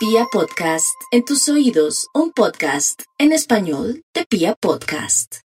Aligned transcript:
Pia 0.00 0.24
Podcast, 0.32 0.96
en 1.10 1.26
tus 1.26 1.46
oídos, 1.50 2.08
un 2.14 2.32
podcast 2.32 3.02
en 3.18 3.32
español 3.32 4.02
de 4.14 4.24
Pia 4.24 4.54
Podcast. 4.58 5.40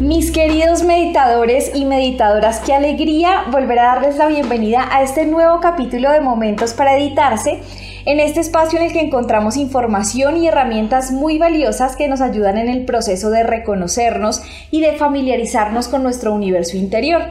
Mis 0.00 0.32
queridos 0.32 0.82
meditadores 0.82 1.76
y 1.76 1.84
meditadoras, 1.84 2.58
qué 2.58 2.74
alegría 2.74 3.44
volver 3.52 3.78
a 3.78 3.84
darles 3.84 4.16
la 4.16 4.26
bienvenida 4.26 4.88
a 4.90 5.04
este 5.04 5.26
nuevo 5.26 5.60
capítulo 5.60 6.10
de 6.10 6.20
Momentos 6.20 6.74
para 6.74 6.98
Editarse, 6.98 7.62
en 8.04 8.18
este 8.18 8.40
espacio 8.40 8.80
en 8.80 8.86
el 8.86 8.92
que 8.92 9.00
encontramos 9.00 9.56
información 9.56 10.38
y 10.38 10.48
herramientas 10.48 11.12
muy 11.12 11.38
valiosas 11.38 11.94
que 11.94 12.08
nos 12.08 12.20
ayudan 12.20 12.58
en 12.58 12.68
el 12.68 12.84
proceso 12.84 13.30
de 13.30 13.44
reconocernos 13.44 14.42
y 14.72 14.80
de 14.80 14.96
familiarizarnos 14.96 15.86
con 15.86 16.02
nuestro 16.02 16.34
universo 16.34 16.76
interior 16.76 17.22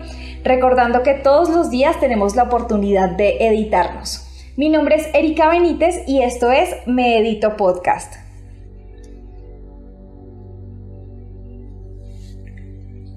recordando 0.45 1.01
que 1.01 1.15
todos 1.15 1.49
los 1.49 1.71
días 1.71 1.99
tenemos 1.99 2.35
la 2.35 2.43
oportunidad 2.43 3.09
de 3.09 3.37
editarnos. 3.47 4.21
Mi 4.55 4.69
nombre 4.69 4.95
es 4.95 5.09
Erika 5.13 5.49
Benítez 5.49 6.07
y 6.07 6.21
esto 6.21 6.51
es 6.51 6.69
Me 6.85 7.17
Edito 7.17 7.57
Podcast. 7.57 8.13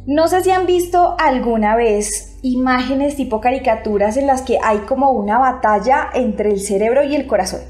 No 0.07 0.27
sé 0.27 0.43
si 0.43 0.51
han 0.51 0.65
visto 0.65 1.17
alguna 1.19 1.77
vez 1.77 2.39
imágenes 2.41 3.17
tipo 3.17 3.43
caricaturas 3.43 4.17
en 4.17 4.27
las 4.27 4.41
que 4.41 4.59
hay 4.65 4.79
como 4.79 5.11
una 5.11 5.37
batalla 5.37 6.09
entre 6.15 6.51
el 6.51 6.61
cerebro 6.61 7.05
y 7.05 7.15
el 7.15 7.27
corazón. 7.27 7.61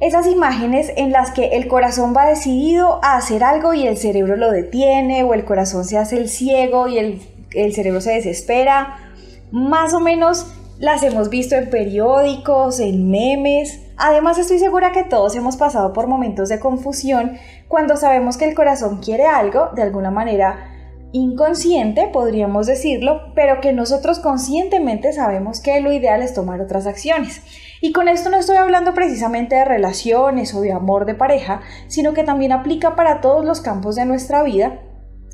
Esas 0.00 0.26
imágenes 0.26 0.92
en 0.96 1.12
las 1.12 1.30
que 1.30 1.50
el 1.50 1.68
corazón 1.68 2.12
va 2.16 2.26
decidido 2.26 2.98
a 3.04 3.16
hacer 3.16 3.44
algo 3.44 3.74
y 3.74 3.86
el 3.86 3.96
cerebro 3.96 4.34
lo 4.34 4.50
detiene 4.50 5.22
o 5.22 5.34
el 5.34 5.44
corazón 5.44 5.84
se 5.84 5.98
hace 5.98 6.16
el 6.16 6.28
ciego 6.28 6.88
y 6.88 6.98
el 6.98 7.20
el 7.54 7.74
cerebro 7.74 8.00
se 8.00 8.12
desespera. 8.12 9.12
Más 9.50 9.92
o 9.92 10.00
menos 10.00 10.46
las 10.78 11.02
hemos 11.04 11.30
visto 11.30 11.54
en 11.54 11.70
periódicos, 11.70 12.80
en 12.80 13.10
memes. 13.10 13.80
Además 13.96 14.38
estoy 14.38 14.58
segura 14.58 14.92
que 14.92 15.04
todos 15.04 15.36
hemos 15.36 15.56
pasado 15.56 15.92
por 15.92 16.08
momentos 16.08 16.48
de 16.48 16.58
confusión 16.58 17.38
cuando 17.68 17.96
sabemos 17.96 18.36
que 18.36 18.46
el 18.46 18.54
corazón 18.54 19.00
quiere 19.00 19.26
algo, 19.26 19.68
de 19.76 19.82
alguna 19.82 20.10
manera 20.10 20.68
inconsciente, 21.12 22.08
podríamos 22.12 22.66
decirlo, 22.66 23.32
pero 23.34 23.60
que 23.60 23.72
nosotros 23.72 24.18
conscientemente 24.18 25.12
sabemos 25.12 25.60
que 25.60 25.80
lo 25.80 25.92
ideal 25.92 26.22
es 26.22 26.34
tomar 26.34 26.60
otras 26.60 26.86
acciones. 26.86 27.42
Y 27.80 27.92
con 27.92 28.08
esto 28.08 28.30
no 28.30 28.38
estoy 28.38 28.56
hablando 28.56 28.94
precisamente 28.94 29.54
de 29.54 29.64
relaciones 29.64 30.54
o 30.54 30.62
de 30.62 30.72
amor 30.72 31.04
de 31.04 31.14
pareja, 31.14 31.60
sino 31.86 32.14
que 32.14 32.24
también 32.24 32.52
aplica 32.52 32.96
para 32.96 33.20
todos 33.20 33.44
los 33.44 33.60
campos 33.60 33.94
de 33.96 34.06
nuestra 34.06 34.42
vida 34.42 34.80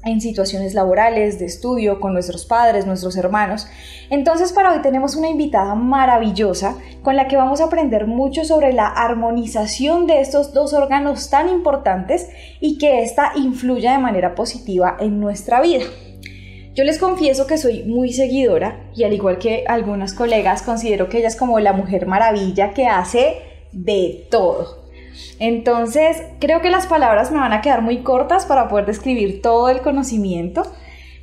en 0.04 0.20
situaciones 0.20 0.74
laborales, 0.74 1.38
de 1.38 1.46
estudio, 1.46 2.00
con 2.00 2.12
nuestros 2.12 2.46
padres, 2.46 2.86
nuestros 2.86 3.16
hermanos. 3.16 3.66
Entonces 4.10 4.52
para 4.52 4.72
hoy 4.72 4.82
tenemos 4.82 5.16
una 5.16 5.28
invitada 5.28 5.74
maravillosa 5.74 6.76
con 7.02 7.16
la 7.16 7.28
que 7.28 7.36
vamos 7.36 7.60
a 7.60 7.64
aprender 7.64 8.06
mucho 8.06 8.44
sobre 8.44 8.72
la 8.72 8.88
armonización 8.88 10.06
de 10.06 10.20
estos 10.20 10.52
dos 10.52 10.72
órganos 10.72 11.30
tan 11.30 11.48
importantes 11.48 12.28
y 12.60 12.78
que 12.78 13.02
ésta 13.02 13.32
influya 13.36 13.92
de 13.92 13.98
manera 13.98 14.34
positiva 14.34 14.96
en 15.00 15.20
nuestra 15.20 15.60
vida. 15.60 15.84
Yo 16.74 16.84
les 16.84 16.98
confieso 16.98 17.48
que 17.48 17.58
soy 17.58 17.82
muy 17.82 18.12
seguidora 18.12 18.88
y 18.94 19.02
al 19.02 19.12
igual 19.12 19.38
que 19.38 19.64
algunas 19.66 20.12
colegas 20.12 20.62
considero 20.62 21.08
que 21.08 21.18
ella 21.18 21.28
es 21.28 21.34
como 21.34 21.58
la 21.58 21.72
mujer 21.72 22.06
maravilla 22.06 22.72
que 22.72 22.86
hace 22.86 23.38
de 23.72 24.26
todo. 24.30 24.87
Entonces, 25.38 26.22
creo 26.40 26.60
que 26.60 26.70
las 26.70 26.86
palabras 26.86 27.30
me 27.30 27.38
van 27.38 27.52
a 27.52 27.60
quedar 27.60 27.82
muy 27.82 27.98
cortas 27.98 28.46
para 28.46 28.68
poder 28.68 28.86
describir 28.86 29.42
todo 29.42 29.68
el 29.68 29.80
conocimiento. 29.80 30.62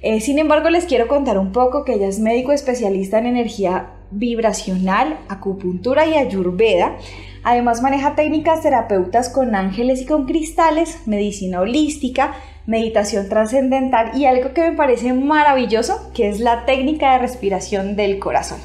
Eh, 0.01 0.21
sin 0.21 0.39
embargo, 0.39 0.69
les 0.69 0.85
quiero 0.85 1.07
contar 1.07 1.37
un 1.37 1.51
poco 1.51 1.83
que 1.83 1.93
ella 1.93 2.07
es 2.07 2.19
médico 2.19 2.51
especialista 2.51 3.17
en 3.17 3.25
energía 3.25 3.91
vibracional, 4.11 5.17
acupuntura 5.29 6.05
y 6.05 6.13
ayurveda. 6.13 6.97
Además 7.43 7.81
maneja 7.81 8.15
técnicas 8.15 8.61
terapeutas 8.61 9.29
con 9.29 9.55
ángeles 9.55 10.01
y 10.01 10.05
con 10.05 10.25
cristales, 10.25 11.07
medicina 11.07 11.61
holística, 11.61 12.33
meditación 12.65 13.29
trascendental 13.29 14.17
y 14.17 14.25
algo 14.25 14.53
que 14.53 14.69
me 14.69 14.75
parece 14.75 15.13
maravilloso, 15.13 16.11
que 16.13 16.29
es 16.29 16.39
la 16.39 16.65
técnica 16.65 17.13
de 17.13 17.19
respiración 17.19 17.95
del 17.95 18.19
corazón. 18.19 18.59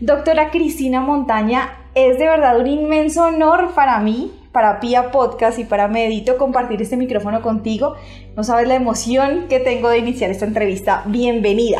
Doctora 0.00 0.50
Cristina 0.50 1.00
Montaña, 1.00 1.76
es 1.94 2.18
de 2.18 2.28
verdad 2.28 2.58
un 2.58 2.66
inmenso 2.66 3.24
honor 3.24 3.72
para 3.74 3.98
mí 4.00 4.32
para 4.52 4.80
Pia 4.80 5.10
Podcast 5.10 5.58
y 5.58 5.64
para 5.64 5.88
Medito 5.88 6.36
compartir 6.36 6.82
este 6.82 6.96
micrófono 6.96 7.42
contigo. 7.42 7.94
No 8.36 8.44
sabes 8.44 8.68
la 8.68 8.74
emoción 8.74 9.46
que 9.48 9.60
tengo 9.60 9.88
de 9.88 9.98
iniciar 9.98 10.30
esta 10.30 10.46
entrevista. 10.46 11.02
Bienvenida. 11.06 11.78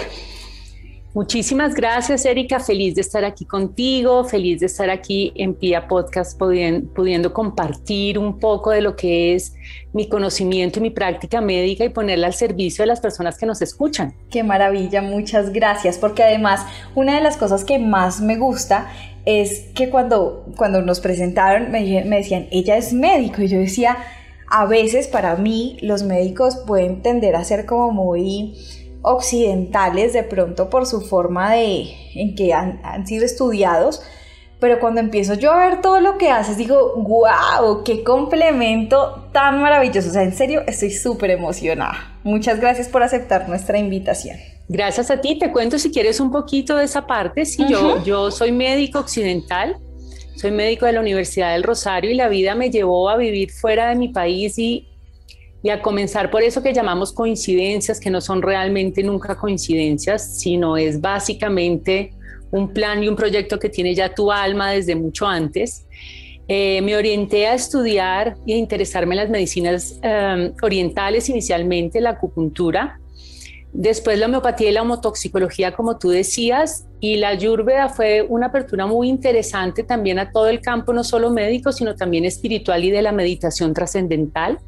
Muchísimas 1.12 1.74
gracias, 1.74 2.24
Erika. 2.24 2.60
Feliz 2.60 2.94
de 2.94 3.00
estar 3.00 3.24
aquí 3.24 3.44
contigo, 3.44 4.22
feliz 4.22 4.60
de 4.60 4.66
estar 4.66 4.90
aquí 4.90 5.32
en 5.34 5.54
Pia 5.54 5.88
Podcast 5.88 6.38
pudiendo, 6.38 7.32
compartir 7.32 8.16
un 8.16 8.38
poco 8.38 8.70
de 8.70 8.80
lo 8.80 8.94
que 8.94 9.34
es 9.34 9.56
mi 9.92 10.08
conocimiento 10.08 10.78
y 10.78 10.82
mi 10.82 10.90
práctica 10.90 11.40
médica 11.40 11.84
y 11.84 11.88
ponerla 11.88 12.28
al 12.28 12.34
servicio 12.34 12.84
de 12.84 12.86
las 12.86 13.00
personas 13.00 13.36
que 13.38 13.44
nos 13.44 13.60
escuchan. 13.60 14.14
Qué 14.30 14.44
maravilla, 14.44 15.02
muchas 15.02 15.52
gracias, 15.52 15.98
porque 15.98 16.22
además 16.22 16.64
una 16.94 17.16
de 17.16 17.22
las 17.22 17.36
cosas 17.36 17.64
que 17.64 17.80
más 17.80 18.20
me 18.20 18.36
gusta 18.36 18.88
es 19.24 19.66
que 19.74 19.90
cuando, 19.90 20.46
cuando 20.56 20.82
nos 20.82 21.00
presentaron 21.00 21.70
me, 21.70 22.02
decían, 22.02 22.48
ella 22.50 22.76
es 22.76 22.92
médico, 22.92 23.42
y 23.42 23.48
yo 23.48 23.58
decía, 23.58 23.98
a 24.48 24.66
veces 24.66 25.08
para 25.08 25.36
mí 25.36 25.78
los 25.82 26.02
médicos 26.02 26.56
pueden 26.66 27.02
tender 27.02 27.36
a 27.36 27.44
ser 27.44 27.66
como 27.66 27.92
muy 27.92 28.54
occidentales 29.02 30.12
de 30.12 30.22
pronto 30.22 30.68
por 30.68 30.86
su 30.86 31.00
forma 31.00 31.52
de 31.52 31.86
en 32.14 32.34
que 32.34 32.52
han, 32.52 32.80
han, 32.84 33.06
sido 33.06 33.24
estudiados, 33.24 34.02
pero 34.58 34.78
cuando 34.78 35.00
empiezo 35.00 35.34
yo 35.34 35.52
a 35.52 35.68
ver 35.68 35.80
todo 35.80 36.00
lo 36.00 36.18
que 36.18 36.30
haces, 36.30 36.58
digo, 36.58 36.94
wow, 36.96 37.82
qué 37.82 38.04
complemento 38.04 39.28
tan 39.32 39.62
maravilloso. 39.62 40.10
O 40.10 40.12
sea, 40.12 40.22
en 40.22 40.34
serio, 40.34 40.62
estoy 40.66 40.90
súper 40.90 41.30
emocionada. 41.30 42.18
Muchas 42.24 42.60
gracias 42.60 42.88
por 42.88 43.02
aceptar 43.02 43.48
nuestra 43.48 43.78
invitación. 43.78 44.36
Gracias 44.72 45.10
a 45.10 45.20
ti. 45.20 45.36
Te 45.36 45.50
cuento 45.50 45.78
si 45.78 45.90
quieres 45.90 46.20
un 46.20 46.30
poquito 46.30 46.76
de 46.76 46.84
esa 46.84 47.06
parte. 47.06 47.44
Sí, 47.44 47.64
yo, 47.68 48.02
yo 48.04 48.30
soy 48.30 48.52
médico 48.52 49.00
occidental, 49.00 49.76
soy 50.36 50.52
médico 50.52 50.86
de 50.86 50.92
la 50.92 51.00
Universidad 51.00 51.54
del 51.54 51.64
Rosario 51.64 52.10
y 52.10 52.14
la 52.14 52.28
vida 52.28 52.54
me 52.54 52.70
llevó 52.70 53.08
a 53.08 53.16
vivir 53.16 53.50
fuera 53.50 53.88
de 53.88 53.96
mi 53.96 54.08
país 54.08 54.58
y 54.58 54.86
y 55.62 55.68
a 55.68 55.82
comenzar 55.82 56.30
por 56.30 56.42
eso 56.42 56.62
que 56.62 56.72
llamamos 56.72 57.12
coincidencias, 57.12 58.00
que 58.00 58.10
no 58.10 58.20
son 58.20 58.40
realmente 58.40 59.02
nunca 59.02 59.36
coincidencias, 59.36 60.38
sino 60.38 60.76
es 60.76 61.00
básicamente 61.00 62.12
un 62.50 62.72
plan 62.72 63.02
y 63.02 63.08
un 63.08 63.16
proyecto 63.16 63.58
que 63.58 63.68
tiene 63.68 63.94
ya 63.94 64.14
tu 64.14 64.32
alma 64.32 64.70
desde 64.72 64.94
mucho 64.94 65.26
antes. 65.26 65.86
Eh, 66.48 66.80
me 66.82 66.96
orienté 66.96 67.46
a 67.46 67.54
estudiar 67.54 68.36
y 68.46 68.54
a 68.54 68.56
interesarme 68.56 69.14
en 69.14 69.18
las 69.18 69.30
medicinas 69.30 70.00
em, 70.02 70.52
orientales, 70.62 71.28
inicialmente 71.28 72.00
la 72.00 72.10
acupuntura, 72.10 72.98
después 73.72 74.18
la 74.18 74.26
homeopatía 74.26 74.70
y 74.70 74.72
la 74.72 74.82
homotoxicología, 74.82 75.72
como 75.72 75.98
tú 75.98 76.10
decías, 76.10 76.86
y 77.00 77.16
la 77.16 77.28
ayurveda 77.28 77.88
fue 77.88 78.22
una 78.28 78.46
apertura 78.46 78.86
muy 78.86 79.08
interesante 79.08 79.82
también 79.82 80.18
a 80.18 80.30
todo 80.32 80.48
el 80.48 80.60
campo, 80.60 80.92
no 80.92 81.04
solo 81.04 81.30
médico, 81.30 81.72
sino 81.72 81.94
también 81.94 82.24
espiritual 82.24 82.84
y 82.84 82.90
de 82.90 83.02
la 83.02 83.12
meditación 83.12 83.72
trascendental. 83.72 84.58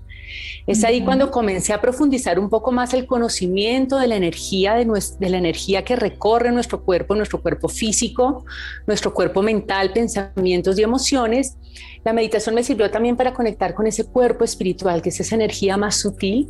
Es 0.66 0.84
ahí 0.84 1.03
cuando 1.03 1.31
comencé 1.31 1.72
a 1.72 1.81
profundizar 1.81 2.38
un 2.38 2.48
poco 2.48 2.72
más 2.72 2.94
el 2.94 3.06
conocimiento 3.06 3.98
de 3.98 4.06
la 4.06 4.16
energía, 4.16 4.75
de, 4.75 4.87
de, 5.19 5.28
la 5.28 5.38
energía 5.38 5.84
que 5.84 5.97
recorre 5.97 6.53
nuestro 6.53 6.84
cuerpo, 6.84 7.15
nuestro 7.15 7.43
cuerpo 7.43 7.69
físico, 7.69 8.44
nuestro 8.87 9.12
cuerpo 9.12 9.43
mental, 9.43 9.93
pensamientos 9.93 10.78
y 10.78 10.82
emociones. 10.82 11.56
La 12.04 12.12
meditación 12.12 12.54
me 12.54 12.65
sirvió 12.65 12.91
también 12.91 13.16
para 13.16 13.32
conectar 13.32 13.75
con 13.75 13.87
ese 13.87 14.04
cuerpo 14.04 14.44
espiritual, 14.44 15.03
que 15.03 15.10
es 15.10 15.20
esa 15.20 15.34
energía 15.34 15.76
más 15.76 15.97
sutil, 15.97 16.49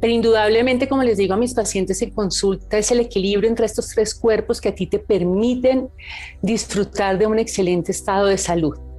pero 0.00 0.12
indudablemente, 0.12 0.88
como 0.88 1.02
les 1.02 1.16
digo 1.16 1.34
a 1.34 1.38
mis 1.38 1.54
pacientes 1.54 2.02
en 2.02 2.10
consulta, 2.10 2.78
es 2.78 2.90
el 2.90 3.00
equilibrio 3.00 3.48
entre 3.48 3.66
estos 3.66 3.88
tres 3.88 4.14
cuerpos 4.14 4.60
que 4.60 4.68
a 4.68 4.74
ti 4.74 4.86
te 4.86 4.98
permiten 4.98 5.88
disfrutar 6.42 7.18
de 7.18 7.26
un 7.26 7.38
excelente 7.38 7.92
estado 7.92 8.26
de 8.26 8.38
salud. 8.38 8.89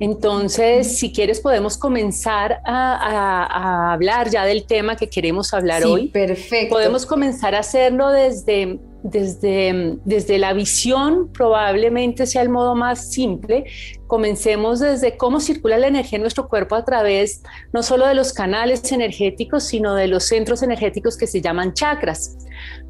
Entonces, 0.00 0.98
si 0.98 1.12
quieres, 1.12 1.40
podemos 1.40 1.76
comenzar 1.76 2.60
a, 2.64 3.92
hablar 3.92 4.30
ya 4.30 4.44
del 4.44 4.64
tema 4.64 4.96
que 4.96 5.08
queremos 5.08 5.52
hablar 5.52 5.82
sí, 5.82 5.88
hoy. 5.88 6.08
Perfecto. 6.08 6.74
Podemos 6.74 7.06
comenzar 7.06 7.54
a 7.54 7.60
hacerlo 7.60 8.10
desde, 8.10 8.78
desde, 9.02 9.98
desde 10.04 10.38
la 10.38 10.52
visión, 10.52 11.32
probablemente 11.32 12.26
sea 12.26 12.42
el 12.42 12.48
modo 12.48 12.74
más 12.74 13.10
simple. 13.10 13.64
Comencemos 14.06 14.80
desde 14.80 15.16
cómo 15.16 15.40
circula 15.40 15.78
la 15.78 15.88
energía 15.88 16.16
en 16.16 16.22
nuestro 16.22 16.48
cuerpo 16.48 16.74
a 16.76 16.84
través 16.84 17.42
no 17.72 17.82
solo 17.82 18.06
de 18.06 18.14
los 18.14 18.32
canales 18.32 18.90
energéticos, 18.92 19.64
sino 19.64 19.94
de 19.94 20.08
los 20.08 20.24
centros 20.24 20.62
energéticos 20.62 21.16
que 21.16 21.26
se 21.26 21.40
llaman 21.40 21.74
chakras. 21.74 22.36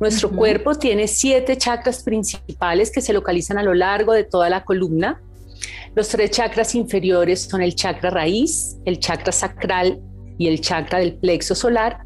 Nuestro 0.01 0.31
cuerpo 0.31 0.75
tiene 0.75 1.09
siete 1.09 1.57
chakras 1.57 2.03
principales 2.03 2.91
que 2.91 3.01
se 3.01 3.13
localizan 3.13 3.59
a 3.59 3.63
lo 3.63 3.75
largo 3.75 4.13
de 4.13 4.25
toda 4.25 4.49
la 4.49 4.65
columna. 4.65 5.21
Los 5.95 6.09
tres 6.09 6.31
chakras 6.31 6.75
inferiores 6.75 7.43
son 7.43 7.63
el 7.63 7.75
chakra 7.75 8.11
raíz, 8.11 8.77
el 8.85 8.99
chakra 8.99 9.33
sacral 9.33 10.01
y 10.39 10.47
el 10.47 10.61
chakra 10.61 11.01
del 11.01 11.15
plexo 11.15 11.55
solar. 11.55 11.99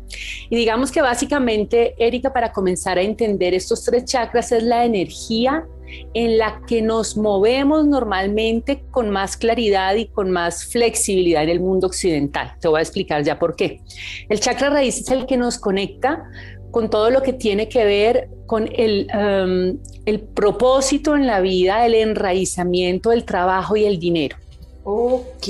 Y 0.50 0.56
digamos 0.56 0.91
que 0.91 1.03
básicamente, 1.03 1.94
Erika, 1.99 2.32
para 2.32 2.53
comenzar 2.53 2.99
a 2.99 3.03
entender 3.03 3.55
estos 3.55 3.85
tres 3.85 4.05
chakras 4.06 4.53
es 4.53 4.62
la 4.62 4.85
energía 4.85 5.64
en 6.14 6.38
la 6.38 6.62
que 6.67 6.81
nos 6.81 7.19
movemos 7.19 7.87
normalmente 7.87 8.82
con 8.91 9.11
más 9.11 9.37
claridad 9.37 9.94
y 9.97 10.06
con 10.06 10.31
más 10.31 10.64
flexibilidad 10.64 11.43
en 11.43 11.50
el 11.50 11.61
mundo 11.61 11.87
occidental. 11.87 12.55
Te 12.61 12.69
voy 12.69 12.79
a 12.79 12.82
explicar 12.82 13.23
ya 13.23 13.38
por 13.38 13.56
qué. 13.56 13.81
El 14.31 14.41
chakra 14.41 14.70
raíz 14.70 14.99
es 14.99 15.11
el 15.11 15.26
que 15.26 15.37
nos 15.37 15.59
conecta 15.59 16.25
con 16.73 16.91
todo 16.91 17.11
lo 17.11 17.23
que 17.23 17.33
tiene 17.33 17.69
que 17.69 17.85
ver 17.85 18.29
con 18.47 18.69
el, 18.75 19.07
um, 19.15 19.79
el 20.05 20.21
propósito 20.21 21.15
en 21.15 21.29
la 21.29 21.41
vida, 21.41 21.87
el 21.87 21.95
enraizamiento, 21.95 23.13
el 23.13 23.25
trabajo 23.25 23.77
y 23.77 23.85
el 23.85 24.01
dinero. 24.01 24.37
Ok. 24.83 25.47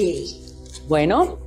Bueno, 0.89 1.39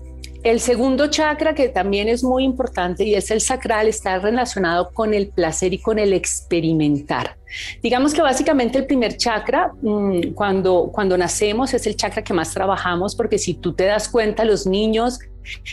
el 0.44 0.60
segundo 0.60 1.08
chakra, 1.08 1.54
que 1.56 1.70
también 1.70 2.08
es 2.08 2.24
muy 2.24 2.44
importante 2.44 3.04
y 3.04 3.16
es 3.16 3.32
el 3.32 3.42
sacral, 3.42 3.88
está 3.88 4.18
relacionado 4.20 4.92
con 4.92 5.14
el 5.14 5.28
placer 5.28 5.74
y 5.74 5.80
con 5.80 6.00
el 6.00 6.14
experimentar. 6.14 7.36
Digamos 7.84 8.14
que 8.14 8.22
básicamente 8.22 8.78
el 8.78 8.86
primer 8.86 9.18
chakra, 9.18 9.74
mm, 9.82 10.34
cuando, 10.36 10.90
cuando 10.94 11.18
nacemos, 11.18 11.74
es 11.74 11.86
el 11.86 11.96
chakra 11.96 12.24
que 12.24 12.34
más 12.34 12.54
trabajamos, 12.54 13.16
porque 13.16 13.38
si 13.38 13.56
tú 13.56 13.74
te 13.74 13.86
das 13.86 14.08
cuenta, 14.08 14.46
los 14.46 14.66
niños 14.66 15.20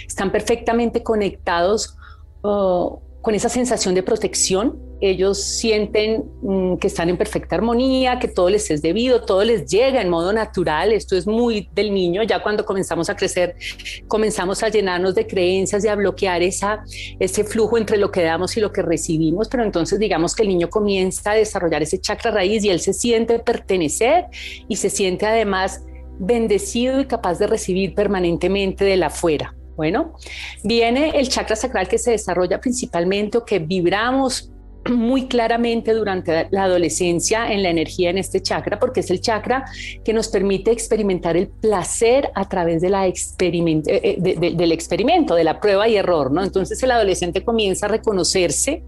están 0.07 0.33
perfectamente 0.33 1.03
conectados. 1.03 1.97
Oh, 2.41 3.01
con 3.23 3.37
esa 3.37 3.49
sensación 3.49 3.95
de 3.95 4.03
protección. 4.03 4.79
Ellos 5.01 5.43
sienten 5.43 6.25
mm, 6.43 6.77
que 6.77 6.89
están 6.89 7.09
en 7.09 7.17
perfecta 7.17 7.57
armonía, 7.57 8.19
que 8.19 8.29
todo 8.29 8.51
les 8.51 8.71
es 8.71 8.83
debido, 8.83 9.25
todo 9.25 9.43
les 9.45 9.67
llega 9.67 10.03
en 10.03 10.09
modo 10.09 10.33
natural. 10.33 10.93
Esto 10.93 11.17
es 11.17 11.27
muy 11.27 11.69
del 11.73 11.95
niño. 11.95 12.25
Ya 12.25 12.43
cuando 12.43 12.65
comenzamos 12.65 13.09
a 13.09 13.17
crecer, 13.17 13.57
comenzamos 14.09 14.63
a 14.63 14.69
llenarnos 14.69 15.15
de 15.15 15.27
creencias 15.27 15.85
y 15.85 15.89
a 15.89 15.95
bloquear 15.95 16.43
ese 16.43 17.45
flujo 17.45 17.79
entre 17.79 17.97
lo 17.97 18.11
que 18.11 18.23
damos 18.23 18.57
y 18.57 18.61
lo 18.61 18.73
que 18.73 18.83
recibimos. 18.83 19.49
Pero 19.49 19.63
entonces 19.63 19.99
digamos 19.99 20.35
que 20.35 20.43
el 20.43 20.49
niño 20.49 20.69
comienza 20.69 21.31
a 21.31 21.35
desarrollar 21.35 21.83
ese 21.83 22.01
chakra 22.01 22.33
raíz 22.33 22.65
y 22.65 22.71
él 22.71 22.81
se 22.81 22.93
siente 22.93 23.39
pertenecer 23.39 24.27
y 24.69 24.77
se 24.77 24.91
siente 24.91 25.27
además 25.27 25.85
bendecido 26.19 27.01
y 27.01 27.07
capaz 27.07 27.39
de 27.39 27.47
recibir 27.47 27.95
permanentemente 27.95 28.85
de 28.85 28.97
la 28.97 29.07
afuera. 29.07 29.55
Bueno, 29.77 30.15
viene 30.63 31.19
el 31.19 31.29
chakra 31.29 31.57
sacral 31.57 31.89
que 31.89 31.99
se 31.99 32.13
desarrolla 32.13 32.61
principalmente 32.61 33.39
o 33.39 33.45
que 33.45 33.59
vibramos 33.59 34.53
muy 34.91 35.29
claramente 35.29 35.93
durante 35.93 36.49
la 36.51 36.65
adolescencia 36.65 37.53
en 37.53 37.63
la 37.63 37.71
energía 37.71 38.11
en 38.11 38.19
este 38.19 38.43
chakra, 38.43 38.79
porque 38.79 39.01
es 39.01 39.11
el 39.11 39.21
chakra 39.21 39.65
que 40.05 40.13
nos 40.13 40.29
permite 40.29 40.73
experimentar 40.73 41.37
el 41.37 41.49
placer 41.49 42.31
a 42.35 42.49
través 42.49 42.83
de 42.83 42.91
la 42.91 43.07
eh, 43.07 43.15
eh, 43.39 44.17
del 44.19 44.73
experimento, 44.73 45.35
de 45.35 45.45
la 45.45 45.61
prueba 45.61 45.89
y 45.89 45.97
error, 45.97 46.33
¿no? 46.33 46.43
Entonces 46.43 46.83
el 46.83 46.91
adolescente 46.91 47.45
comienza 47.45 47.87
a 47.87 47.91
reconocerse 47.91 48.83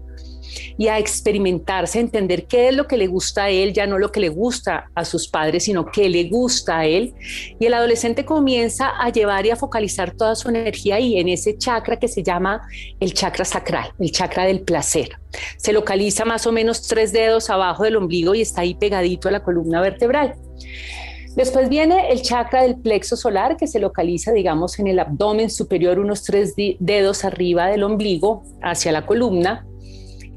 y 0.77 0.87
a 0.87 0.99
experimentarse, 0.99 1.99
a 1.99 2.01
entender 2.01 2.45
qué 2.47 2.69
es 2.69 2.75
lo 2.75 2.87
que 2.87 2.97
le 2.97 3.07
gusta 3.07 3.45
a 3.45 3.49
él, 3.49 3.73
ya 3.73 3.87
no 3.87 3.97
lo 3.97 4.11
que 4.11 4.19
le 4.19 4.29
gusta 4.29 4.89
a 4.95 5.05
sus 5.05 5.27
padres, 5.27 5.63
sino 5.63 5.85
qué 5.85 6.09
le 6.09 6.25
gusta 6.29 6.79
a 6.79 6.85
él. 6.85 7.13
Y 7.59 7.65
el 7.65 7.73
adolescente 7.73 8.25
comienza 8.25 8.89
a 8.99 9.09
llevar 9.09 9.45
y 9.45 9.51
a 9.51 9.55
focalizar 9.55 10.11
toda 10.11 10.35
su 10.35 10.49
energía 10.49 10.95
ahí, 10.95 11.19
en 11.19 11.29
ese 11.29 11.57
chakra 11.57 11.97
que 11.97 12.07
se 12.07 12.23
llama 12.23 12.61
el 12.99 13.13
chakra 13.13 13.45
sacral, 13.45 13.91
el 13.99 14.11
chakra 14.11 14.45
del 14.45 14.61
placer. 14.61 15.09
Se 15.57 15.73
localiza 15.73 16.25
más 16.25 16.47
o 16.47 16.51
menos 16.51 16.83
tres 16.87 17.11
dedos 17.11 17.49
abajo 17.49 17.83
del 17.83 17.97
ombligo 17.97 18.35
y 18.35 18.41
está 18.41 18.61
ahí 18.61 18.75
pegadito 18.75 19.27
a 19.27 19.31
la 19.31 19.43
columna 19.43 19.81
vertebral. 19.81 20.35
Después 21.35 21.67
viene 21.67 22.11
el 22.11 22.21
chakra 22.21 22.61
del 22.61 22.77
plexo 22.77 23.17
solar 23.17 23.57
que 23.57 23.67
se 23.67 23.79
localiza, 23.79 24.31
digamos, 24.31 24.79
en 24.79 24.87
el 24.87 24.99
abdomen 24.99 25.49
superior, 25.49 25.99
unos 25.99 26.23
tres 26.23 26.53
dedos 26.55 27.25
arriba 27.25 27.67
del 27.67 27.83
ombligo, 27.83 28.43
hacia 28.61 28.93
la 28.93 29.05
columna. 29.05 29.67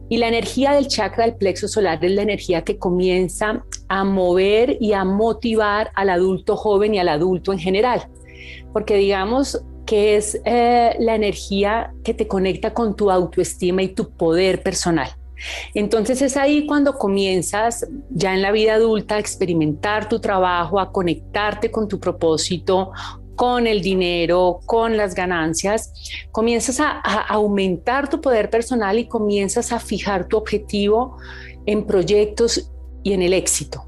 Y 0.08 0.18
la 0.18 0.28
energía 0.28 0.72
del 0.72 0.88
chakra 0.88 1.24
del 1.24 1.36
plexo 1.36 1.68
solar 1.68 2.02
es 2.04 2.12
la 2.12 2.22
energía 2.22 2.62
que 2.62 2.78
comienza 2.78 3.64
a 3.88 4.04
mover 4.04 4.76
y 4.80 4.92
a 4.92 5.04
motivar 5.04 5.90
al 5.94 6.10
adulto 6.10 6.56
joven 6.56 6.94
y 6.94 6.98
al 6.98 7.08
adulto 7.08 7.52
en 7.52 7.58
general. 7.58 8.08
Porque 8.72 8.96
digamos 8.96 9.62
que 9.84 10.16
es 10.16 10.40
eh, 10.44 10.94
la 10.98 11.14
energía 11.14 11.92
que 12.04 12.14
te 12.14 12.26
conecta 12.26 12.74
con 12.74 12.94
tu 12.94 13.10
autoestima 13.10 13.82
y 13.82 13.88
tu 13.88 14.10
poder 14.10 14.62
personal. 14.62 15.08
Entonces 15.74 16.20
es 16.20 16.36
ahí 16.36 16.66
cuando 16.66 16.98
comienzas 16.98 17.86
ya 18.10 18.34
en 18.34 18.42
la 18.42 18.50
vida 18.50 18.74
adulta 18.74 19.16
a 19.16 19.18
experimentar 19.18 20.08
tu 20.08 20.20
trabajo, 20.20 20.80
a 20.80 20.92
conectarte 20.92 21.70
con 21.70 21.88
tu 21.88 21.98
propósito 22.00 22.92
con 23.38 23.68
el 23.68 23.82
dinero, 23.82 24.58
con 24.66 24.96
las 24.96 25.14
ganancias, 25.14 25.92
comienzas 26.32 26.80
a, 26.80 26.98
aumentar 27.28 28.10
tu 28.10 28.20
poder 28.20 28.50
personal 28.50 28.98
y 28.98 29.06
comienzas 29.06 29.70
a 29.70 29.78
fijar 29.78 30.26
tu 30.26 30.36
objetivo 30.36 31.18
en 31.64 31.86
proyectos 31.86 32.68
y 33.04 33.12
en 33.12 33.22
el 33.22 33.32
éxito. 33.32 33.84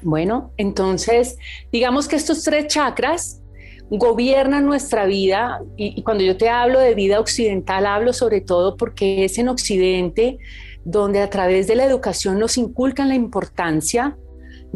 Bueno, 0.00 0.52
entonces, 0.58 1.36
digamos 1.72 2.06
que 2.06 2.14
estos 2.14 2.44
tres 2.44 2.68
chakras 2.68 3.42
gobiernan 3.90 4.64
nuestra 4.64 5.06
vida 5.06 5.60
y, 5.76 6.00
cuando 6.04 6.22
yo 6.22 6.36
te 6.36 6.48
hablo 6.48 6.78
de 6.78 6.94
vida 6.94 7.18
occidental, 7.18 7.84
hablo 7.84 8.12
sobre 8.12 8.42
todo 8.42 8.76
porque 8.76 9.24
es 9.24 9.38
en 9.38 9.48
Occidente 9.48 10.38
donde 10.84 11.20
a 11.20 11.30
través 11.30 11.66
de 11.66 11.74
la 11.74 11.84
educación 11.84 12.38
nos 12.38 12.58
inculcan 12.58 13.08
la 13.08 13.16
importancia 13.16 14.16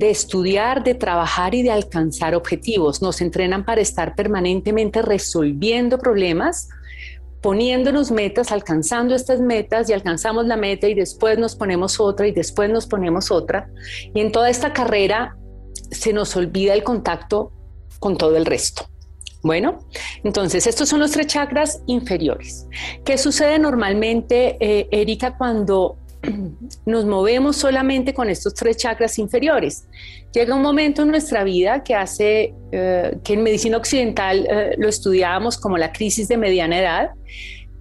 de 0.00 0.08
estudiar, 0.08 0.82
de 0.82 0.94
trabajar 0.94 1.54
y 1.54 1.62
de 1.62 1.70
alcanzar 1.70 2.34
objetivos. 2.34 3.02
Nos 3.02 3.20
entrenan 3.20 3.66
para 3.66 3.82
estar 3.82 4.14
permanentemente 4.14 5.02
resolviendo 5.02 5.98
problemas, 5.98 6.70
poniéndonos 7.42 8.10
metas, 8.10 8.50
alcanzando 8.50 9.14
estas 9.14 9.40
metas 9.40 9.90
y 9.90 9.92
alcanzamos 9.92 10.46
la 10.46 10.56
meta 10.56 10.88
y 10.88 10.94
después 10.94 11.38
nos 11.38 11.54
ponemos 11.54 12.00
otra 12.00 12.26
y 12.26 12.32
después 12.32 12.70
nos 12.70 12.86
ponemos 12.86 13.30
otra. 13.30 13.68
Y 14.14 14.20
en 14.20 14.32
toda 14.32 14.48
esta 14.48 14.72
carrera 14.72 15.36
se 15.90 16.14
nos 16.14 16.34
olvida 16.34 16.72
el 16.72 16.82
contacto 16.82 17.52
con 17.98 18.16
todo 18.16 18.38
el 18.38 18.46
resto. 18.46 18.86
Bueno, 19.42 19.86
entonces 20.24 20.66
estos 20.66 20.88
son 20.88 21.00
los 21.00 21.10
tres 21.10 21.26
chakras 21.26 21.82
inferiores. 21.86 22.66
¿Qué 23.04 23.18
sucede 23.18 23.58
normalmente, 23.58 24.56
eh, 24.60 24.88
Erika, 24.90 25.36
cuando 25.36 25.98
nos 26.86 27.04
movemos 27.04 27.56
solamente 27.56 28.12
con 28.14 28.28
estos 28.28 28.54
tres 28.54 28.76
chakras 28.76 29.18
inferiores. 29.18 29.86
Llega 30.32 30.54
un 30.54 30.62
momento 30.62 31.02
en 31.02 31.08
nuestra 31.08 31.44
vida 31.44 31.82
que 31.82 31.94
hace 31.94 32.54
eh, 32.72 33.18
que 33.24 33.34
en 33.34 33.42
medicina 33.42 33.76
occidental 33.76 34.46
eh, 34.48 34.74
lo 34.78 34.88
estudiábamos 34.88 35.58
como 35.58 35.78
la 35.78 35.92
crisis 35.92 36.28
de 36.28 36.36
mediana 36.36 36.78
edad, 36.78 37.10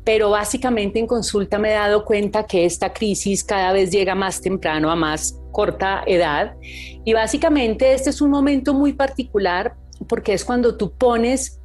pero 0.04 0.30
básicamente 0.30 1.00
en 1.00 1.08
consulta 1.08 1.60
me 1.60 1.72
he 1.72 1.74
dado 1.74 2.06
cuenta 2.06 2.46
que 2.46 2.66
esta 2.66 2.94
crisis 2.94 3.44
cada 3.44 3.74
vez 3.74 3.92
llega 3.92 4.16
más 4.16 4.42
temprano 4.42 4.90
a 4.90 4.96
más 4.96 5.40
corta 5.52 6.04
edad 6.06 6.56
y 7.04 7.14
básicamente 7.14 7.94
este 7.94 8.12
es 8.12 8.22
un 8.22 8.30
momento 8.30 8.74
muy 8.74 8.94
particular 8.94 9.76
porque 10.08 10.34
es 10.34 10.46
cuando 10.46 10.78
tú 10.78 10.94
pones 10.94 11.59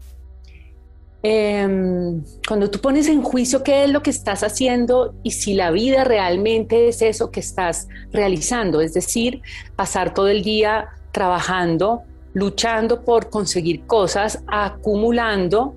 Em, 1.27 2.23
cuando 2.47 2.69
tú 2.69 2.81
pones 2.81 3.09
en 3.09 3.23
juicio 3.23 3.63
qué 3.63 3.85
es 3.85 3.91
lo 3.91 4.03
que 4.03 4.11
estás 4.11 4.43
haciendo 4.43 5.15
y 5.23 5.31
si 5.31 5.55
la 5.55 5.71
vida 5.71 6.05
realmente 6.05 6.87
es 6.89 7.01
eso 7.01 7.31
que 7.31 7.41
estás 7.41 7.89
realizando, 8.13 8.83
es 8.83 8.93
decir, 8.93 9.41
pasar 9.75 10.13
todo 10.13 10.29
el 10.29 10.43
día 10.43 10.91
trabajando, 11.13 12.03
luchando 12.35 13.07
por 13.07 13.31
conseguir 13.31 13.87
cosas, 13.87 14.45
acumulando, 14.49 15.75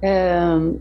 em, 0.00 0.78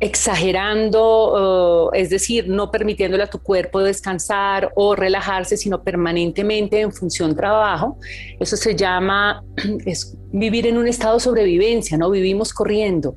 exagerando, 0.00 1.90
es 1.92 2.08
decir, 2.08 2.48
no 2.48 2.70
permitiéndole 2.70 3.24
a 3.24 3.26
tu 3.26 3.40
cuerpo 3.40 3.80
descansar 3.80 4.72
o 4.74 4.96
relajarse, 4.96 5.58
sino 5.58 5.82
permanentemente 5.82 6.80
en 6.80 6.92
función 6.92 7.36
trabajo. 7.36 7.98
Eso 8.38 8.56
se 8.56 8.74
llama 8.74 9.44
vivir 10.32 10.66
en 10.66 10.78
un 10.78 10.88
estado 10.88 11.16
de 11.16 11.20
sobrevivencia, 11.20 11.98
¿no? 11.98 12.08
Vivimos 12.08 12.54
corriendo 12.54 13.16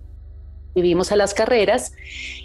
vivimos 0.76 1.12
a 1.12 1.16
las 1.16 1.34
carreras 1.34 1.94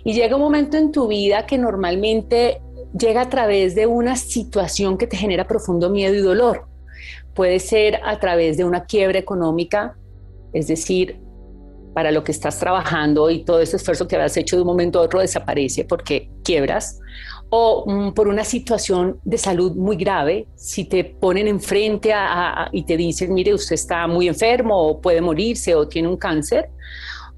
y 0.05 0.13
llega 0.13 0.37
un 0.37 0.43
momento 0.43 0.77
en 0.77 0.93
tu 0.93 1.09
vida 1.09 1.47
que 1.47 1.59
normalmente 1.59 2.61
llega 2.99 3.23
a 3.23 3.29
través 3.29 3.75
de 3.75 3.87
una 3.87 4.17
situación 4.17 4.99
que 4.99 5.07
te 5.07 5.17
genera 5.17 5.47
profundo 5.47 5.91
miedo 5.91 6.15
y 6.15 6.21
dolor. 6.21 6.67
Puede 7.35 7.61
ser 7.61 8.01
a 8.05 8.19
través 8.19 8.57
de 8.57 8.65
una 8.65 8.85
quiebra 8.85 9.19
económica, 9.19 9.97
es 10.53 10.67
decir, 10.67 11.21
para 11.95 12.13
lo 12.13 12.23
que 12.23 12.33
estás 12.33 12.59
trabajando 12.59 13.31
y 13.31 13.45
todo 13.45 13.61
ese 13.61 13.77
esfuerzo 13.77 14.07
que 14.07 14.17
habías 14.17 14.37
hecho 14.37 14.57
de 14.57 14.63
un 14.63 14.69
momento 14.69 15.01
a 15.01 15.03
otro 15.03 15.21
desaparece 15.21 15.85
porque 15.85 16.31
quiebras, 16.45 17.01
o 17.51 17.85
mm, 17.87 18.13
por 18.13 18.29
una 18.29 18.45
situación 18.45 19.19
de 19.25 19.39
salud 19.39 19.73
muy 19.75 19.97
grave, 19.97 20.47
si 20.55 20.85
te 20.85 21.03
ponen 21.05 21.49
enfrente 21.49 22.13
y 22.73 22.85
te 22.85 22.97
dicen, 22.97 23.33
mire, 23.33 23.55
usted 23.55 23.75
está 23.75 24.07
muy 24.07 24.29
enfermo 24.29 24.77
o 24.77 25.01
puede 25.01 25.21
morirse 25.21 25.75
o 25.75 25.89
tiene 25.89 26.09
un 26.09 26.17
cáncer, 26.17 26.71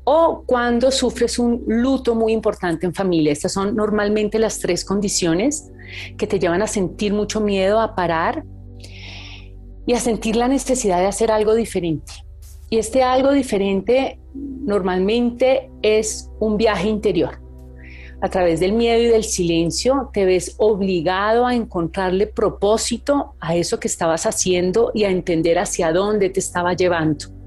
o 0.04 0.42
cuando 0.46 0.90
sufres 0.90 1.38
un 1.38 1.62
luto 1.66 2.14
muy 2.14 2.32
importante 2.32 2.86
en 2.86 2.94
familia. 2.94 3.32
Estas 3.32 3.52
son 3.52 3.74
normalmente 3.74 4.38
las 4.38 4.58
tres 4.58 4.84
condiciones 4.84 5.70
que 6.16 6.26
te 6.26 6.38
llevan 6.38 6.62
a 6.62 6.66
sentir 6.66 7.12
mucho 7.12 7.40
miedo, 7.40 7.80
a 7.80 7.94
parar 7.94 8.44
y 9.86 9.92
a 9.92 10.00
sentir 10.00 10.36
la 10.36 10.48
necesidad 10.48 10.98
de 10.98 11.06
hacer 11.06 11.30
algo 11.30 11.54
diferente. 11.54 12.12
Y 12.70 12.78
este 12.78 13.02
algo 13.02 13.32
diferente 13.32 14.20
normalmente 14.34 15.70
es 15.82 16.30
un 16.38 16.56
viaje 16.56 16.88
interior. 16.88 17.40
A 18.22 18.28
través 18.28 18.60
del 18.60 18.74
miedo 18.74 19.00
y 19.00 19.06
del 19.06 19.24
silencio 19.24 20.10
te 20.12 20.26
ves 20.26 20.54
obligado 20.58 21.46
a 21.46 21.54
encontrarle 21.54 22.26
propósito 22.26 23.34
a 23.40 23.56
eso 23.56 23.80
que 23.80 23.88
estabas 23.88 24.26
haciendo 24.26 24.92
y 24.94 25.04
a 25.04 25.10
entender 25.10 25.58
hacia 25.58 25.90
dónde 25.90 26.28
te 26.28 26.40
estaba 26.40 26.74
llevando. 26.74 27.39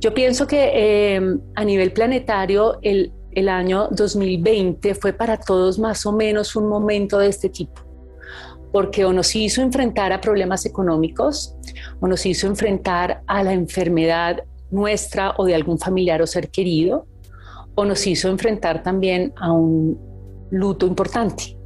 Yo 0.00 0.14
pienso 0.14 0.46
que 0.46 1.14
em, 1.14 1.40
a 1.54 1.64
nivel 1.64 1.92
planetario 1.92 2.78
el, 2.82 3.12
el 3.32 3.48
año 3.48 3.88
2020 3.90 4.94
fue 4.94 5.12
para 5.12 5.36
todos 5.36 5.78
más 5.78 6.06
o 6.06 6.12
menos 6.12 6.56
un 6.56 6.68
momento 6.68 7.18
de 7.18 7.28
este 7.28 7.48
tipo 7.48 7.90
porque 8.72 9.04
o 9.04 9.12
nos 9.12 9.34
hizo 9.34 9.62
enfrentar 9.62 10.12
a 10.12 10.20
problemas 10.20 10.64
económicos, 10.64 11.56
o 12.00 12.06
nos 12.06 12.24
hizo 12.26 12.46
enfrentar 12.46 13.22
a 13.26 13.42
la 13.42 13.52
enfermedad 13.52 14.44
nuestra 14.70 15.34
o 15.36 15.44
de 15.44 15.54
algún 15.54 15.78
familiar 15.78 16.22
o 16.22 16.26
ser 16.26 16.50
querido, 16.50 17.06
o 17.74 17.84
nos 17.84 18.06
hizo 18.06 18.28
enfrentar 18.28 18.82
también 18.82 19.32
a 19.36 19.52
un 19.52 19.98
luto 20.50 20.86
importante. 20.86 21.56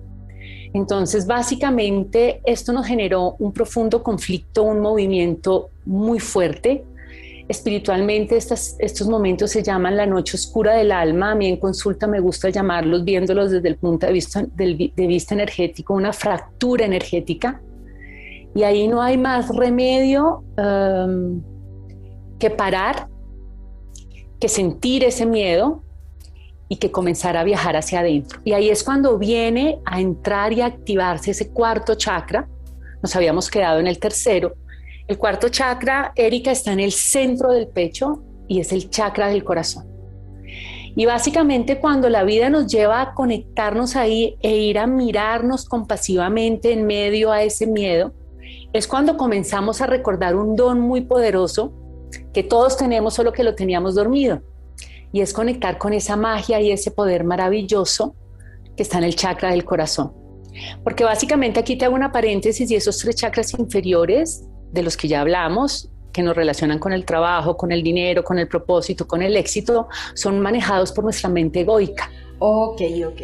Entonces, 0.73 1.27
básicamente, 1.27 2.41
esto 2.45 2.73
nos 2.73 2.87
generó 2.87 3.37
un 3.39 3.53
profundo 3.53 4.03
conflicto, 4.03 4.65
un 4.65 4.81
movimiento 4.81 5.71
muy 5.85 6.19
fuerte 6.19 6.85
Espiritualmente 7.47 8.37
estos 8.37 9.07
momentos 9.07 9.51
se 9.51 9.63
llaman 9.63 9.97
la 9.97 10.07
noche 10.07 10.37
oscura 10.37 10.75
del 10.77 10.93
alma. 10.93 11.33
A 11.33 11.35
mí 11.35 11.47
en 11.47 11.59
consulta 11.59 12.07
me 12.07 12.19
gusta 12.21 12.49
llamarlos, 12.49 13.05
viéndolos 13.05 13.51
desde 13.51 13.69
el 13.69 13.77
punto 13.77 14.07
de 14.07 14.13
vista, 14.13 14.45
de 14.55 15.07
vista 15.07 15.35
energético, 15.35 15.93
una 15.93 16.13
fractura 16.13 16.87
energética. 16.87 17.61
Y 18.55 18.63
ahí 18.63 18.89
no 18.89 19.03
hay 19.03 19.19
más 19.19 19.55
remedio 19.55 20.45
um, 20.57 21.43
que 22.39 22.51
parar, 22.51 23.09
que 24.41 24.49
sentir 24.49 25.05
ese 25.05 25.27
miedo 25.27 25.83
y 26.69 26.77
que 26.77 26.91
comenzar 26.91 27.37
a 27.37 27.45
viajar 27.45 27.77
hacia 27.77 28.01
adentro. 28.01 28.41
Y 28.45 28.53
ahí 28.53 28.71
es 28.71 28.83
cuando 28.83 29.19
viene 29.19 29.81
a 29.85 30.01
entrar 30.01 30.53
y 30.53 30.61
a 30.63 30.67
activarse 30.67 31.33
ese 31.33 31.51
cuarto 31.51 31.95
chakra. 31.95 32.49
Nos 33.03 33.15
habíamos 33.15 33.51
quedado 33.51 33.81
en 33.81 33.87
el 33.87 33.99
tercero, 33.99 34.55
el 35.07 35.19
cuarto 35.19 35.49
chakra, 35.49 36.13
Erika, 36.17 36.51
está 36.51 36.73
en 36.73 36.81
el 36.81 36.93
centro 36.93 37.53
del 37.53 37.69
pecho 37.69 38.23
y 38.49 38.61
es 38.61 38.73
el 38.73 38.89
chakra 38.89 39.29
del 39.29 39.45
corazón. 39.45 39.87
Y 40.97 41.07
básicamente 41.07 41.81
cuando 41.81 42.09
la 42.09 42.23
vida 42.25 42.49
nos 42.49 42.69
lleva 42.69 43.03
a 43.03 43.15
conectarnos 43.15 43.97
ahí 43.97 44.37
e 44.41 44.57
ir 44.57 44.79
a 44.79 44.87
mirarnos 44.87 45.67
compasivamente 45.67 46.73
en 46.73 46.87
medio 46.87 47.33
a 47.33 47.43
ese 47.43 47.67
miedo, 47.67 48.13
es 48.73 48.87
cuando 48.87 49.17
comenzamos 49.17 49.81
a 49.81 49.87
recordar 49.87 50.37
un 50.37 50.57
don 50.57 50.81
muy 50.81 51.03
poderoso 51.03 51.73
que 52.33 52.43
todos 52.43 52.77
tenemos, 52.77 53.15
solo 53.15 53.33
que 53.33 53.45
lo 53.45 53.55
teníamos 53.55 53.97
dormido. 53.97 54.41
Y 55.13 55.21
es 55.21 55.33
conectar 55.33 55.79
con 55.79 55.93
esa 55.93 56.17
magia 56.17 56.61
y 56.61 56.71
ese 56.71 56.91
poder 56.91 57.25
maravilloso 57.25 58.15
que 58.77 58.83
está 58.83 58.99
en 58.99 59.05
el 59.05 59.17
chakra 59.17 59.51
del 59.51 59.65
corazón. 59.65 60.13
Porque 60.83 61.05
básicamente 61.05 61.61
aquí 61.61 61.77
te 61.77 61.85
hago 61.85 61.95
una 61.95 62.13
paréntesis 62.13 62.71
y 62.71 62.77
esos 62.77 62.99
tres 62.99 63.17
chakras 63.17 63.53
inferiores 63.59 64.45
de 64.75 64.83
los 64.83 64.97
que 64.97 65.09
ya 65.09 65.21
hablamos, 65.21 65.89
que 66.13 66.23
nos 66.23 66.37
relacionan 66.37 66.79
con 66.79 66.93
el 66.93 67.05
trabajo, 67.05 67.57
con 67.57 67.73
el 67.73 67.83
dinero, 67.83 68.23
con 68.23 68.39
el 68.39 68.49
propósito, 68.49 69.07
con 69.07 69.23
el 69.23 69.37
éxito, 69.37 69.89
son 70.15 70.41
manejados 70.41 70.93
por 70.93 71.05
nuestra 71.05 71.29
mente 71.31 71.61
egoica. 71.61 72.11
Ok, 72.39 72.83
ok. 73.07 73.23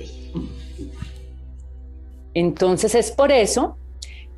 Entonces 2.35 2.95
es 2.95 3.11
por 3.11 3.33
eso 3.33 3.77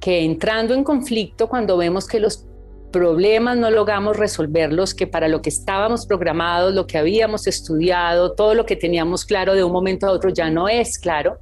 que 0.01 0.25
entrando 0.25 0.75
en 0.75 0.83
conflicto, 0.85 1.49
cuando 1.49 1.77
vemos 1.77 2.07
que 2.07 2.19
los 2.19 2.47
problemas 2.91 3.57
no 3.57 3.71
logramos 3.71 4.17
resolverlos, 4.17 4.95
que 4.95 5.07
para 5.07 5.29
lo 5.29 5.41
que 5.41 5.51
estábamos 5.51 6.07
programados, 6.07 6.75
lo 6.75 6.87
que 6.87 6.99
habíamos 6.99 7.47
estudiado, 7.47 8.33
todo 8.33 8.55
lo 8.55 8.67
que 8.67 8.77
teníamos 8.77 9.25
claro 9.25 9.55
de 9.55 9.65
un 9.65 9.73
momento 9.73 10.07
a 10.07 10.11
otro 10.11 10.31
ya 10.31 10.51
no 10.51 10.69
es 10.69 10.99
claro, 10.99 11.39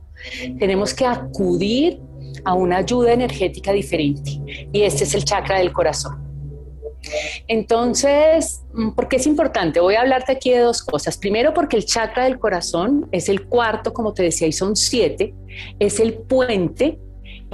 tenemos 0.59 0.95
que 0.95 1.07
acudir 1.07 2.00
a 2.45 2.55
una 2.55 2.79
ayuda 2.79 3.13
energética 3.13 3.73
diferente. 3.73 4.41
Y 4.73 4.83
este 4.83 5.05
es 5.05 5.15
el 5.15 5.25
chakra 5.25 5.59
del 5.59 5.73
corazón. 5.73 6.31
Entonces, 7.49 8.63
¿por 8.95 9.09
qué 9.09 9.17
es 9.17 9.27
importante? 9.27 9.81
Voy 9.81 9.95
a 9.95 10.03
hablarte 10.03 10.33
aquí 10.33 10.51
de 10.51 10.61
dos 10.61 10.83
cosas. 10.83 11.17
Primero, 11.17 11.55
porque 11.55 11.77
el 11.77 11.85
chakra 11.85 12.25
del 12.25 12.39
corazón 12.39 13.09
es 13.13 13.29
el 13.29 13.47
cuarto, 13.47 13.93
como 13.93 14.13
te 14.13 14.23
decía, 14.23 14.47
y 14.47 14.53
son 14.53 14.77
siete, 14.77 15.35
es 15.79 16.01
el 16.01 16.15
puente 16.15 16.99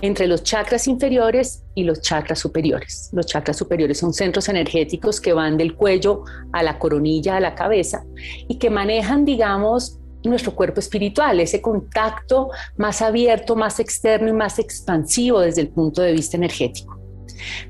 entre 0.02 0.26
los 0.26 0.42
chakras 0.42 0.86
inferiores 0.88 1.64
y 1.74 1.84
los 1.84 2.02
chakras 2.02 2.38
superiores. 2.38 3.08
Los 3.12 3.26
chakras 3.26 3.56
superiores 3.56 3.98
son 3.98 4.12
centros 4.12 4.48
energéticos 4.48 5.20
que 5.20 5.32
van 5.32 5.56
del 5.56 5.74
cuello 5.74 6.24
a 6.52 6.62
la 6.62 6.78
coronilla, 6.78 7.36
a 7.36 7.40
la 7.40 7.54
cabeza, 7.54 8.04
y 8.48 8.58
que 8.58 8.68
manejan, 8.68 9.24
digamos, 9.24 9.98
nuestro 10.28 10.54
cuerpo 10.54 10.80
espiritual, 10.80 11.40
ese 11.40 11.60
contacto 11.60 12.50
más 12.76 13.02
abierto, 13.02 13.56
más 13.56 13.80
externo 13.80 14.28
y 14.28 14.32
más 14.32 14.58
expansivo 14.58 15.40
desde 15.40 15.62
el 15.62 15.68
punto 15.68 16.02
de 16.02 16.12
vista 16.12 16.36
energético. 16.36 16.98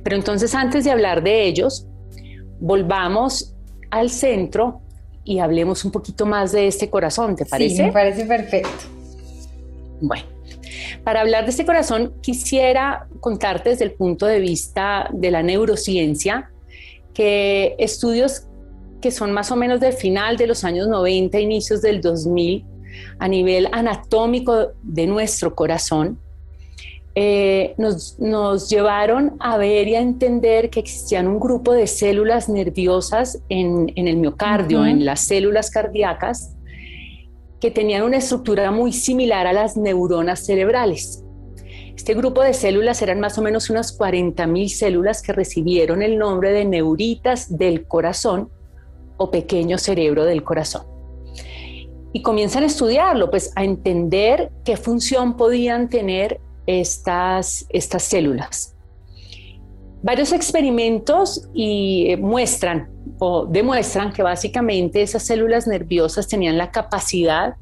Pero 0.03 0.17
entonces 0.17 0.55
antes 0.55 0.85
de 0.85 0.91
hablar 0.91 1.23
de 1.23 1.45
ellos, 1.45 1.87
volvamos 2.61 3.55
al 3.91 4.11
centro 4.11 4.81
y 5.25 5.41
hablemos 5.41 5.85
un 5.85 5.91
poquito 5.91 6.25
más 6.25 6.53
de 6.53 6.67
este 6.67 6.89
corazón, 6.89 7.37
¿te 7.37 7.45
parece? 7.45 7.77
Sí, 7.77 7.83
me 7.83 7.93
parece 7.93 8.25
perfecto. 8.25 8.85
Bueno, 10.01 10.25
para 11.03 11.21
hablar 11.21 11.45
de 11.45 11.51
este 11.51 11.67
corazón 11.67 12.15
quisiera 12.21 13.09
contarte 13.21 13.71
desde 13.71 13.85
el 13.85 13.93
punto 13.93 14.27
de 14.27 14.39
vista 14.39 15.09
de 15.13 15.31
la 15.31 15.43
neurociencia 15.43 16.51
que 17.13 17.75
estudios 17.79 18.47
que 19.01 19.11
son 19.11 19.33
más 19.33 19.51
o 19.51 19.57
menos 19.57 19.81
del 19.81 19.93
final 19.93 20.37
de 20.37 20.47
los 20.47 20.65
años 20.65 20.89
90, 20.89 21.39
inicios 21.39 21.83
del 21.83 22.01
2000, 22.01 22.65
a 23.19 23.29
nivel 23.29 23.69
anatómico 23.73 24.73
de 24.83 25.07
nuestro 25.07 25.55
corazón, 25.55 26.19
eh, 27.19 27.75
nos, 27.79 28.19
nos, 28.19 28.69
llevaron 28.69 29.37
a 29.41 29.57
ver 29.57 29.89
y 29.89 29.95
a 29.95 30.01
entender 30.01 30.69
que 30.69 30.81
existían 30.81 31.27
un 31.27 31.41
grupo 31.41 31.73
de 31.73 31.87
células 31.87 32.51
nerviosas 32.51 33.39
en, 33.49 33.91
en 33.97 34.07
el 34.07 34.19
miocardio, 34.19 34.85
en 34.85 35.07
las 35.07 35.21
células 35.21 35.71
cardíacas, 35.71 36.55
que 37.59 37.71
tenían 37.71 38.03
una 38.03 38.19
estructura 38.19 38.71
muy 38.71 38.93
similar 38.93 39.47
a 39.47 39.55
las 39.55 39.79
neuronas 39.79 40.45
cerebrales. 40.45 41.25
Este 41.97 42.13
grupo 42.13 42.43
de 42.43 42.53
células 42.53 43.01
eran 43.01 43.19
más 43.19 43.39
o 43.39 43.43
menos 43.43 43.71
unas 43.71 43.99
40.000 43.99 44.69
células 44.69 45.23
que 45.23 45.33
recibieron 45.33 46.03
el 46.03 46.19
nombre 46.19 46.53
de 46.53 46.67
neuritas 46.67 47.57
del 47.57 47.87
corazón 47.87 48.51
o 49.17 49.31
pequeño 49.31 49.79
cerebro 49.79 50.25
del 50.25 50.43
corazón. 50.43 50.87
Y 52.13 52.23
comienzan 52.23 52.63
a 52.63 52.67
estudiarlo, 52.67 53.31
pues 53.31 53.53
a 53.57 53.65
entender 53.65 54.51
qué 54.65 54.77
función 54.77 55.37
podían 55.37 55.89
tener 55.89 56.41
estas, 56.67 57.67
estas 57.69 58.03
células. 58.03 58.75
Varios 60.03 60.33
experimentos 60.33 61.49
y 61.53 62.11
eh, 62.11 62.17
muestran 62.17 62.91
o 63.19 63.47
demuestran 63.47 64.13
que 64.13 64.23
básicamente 64.23 65.03
esas 65.03 65.25
células 65.25 65.67
nerviosas 65.67 66.29
tenían 66.29 66.59
la 66.59 66.71
capacidad 66.71 67.57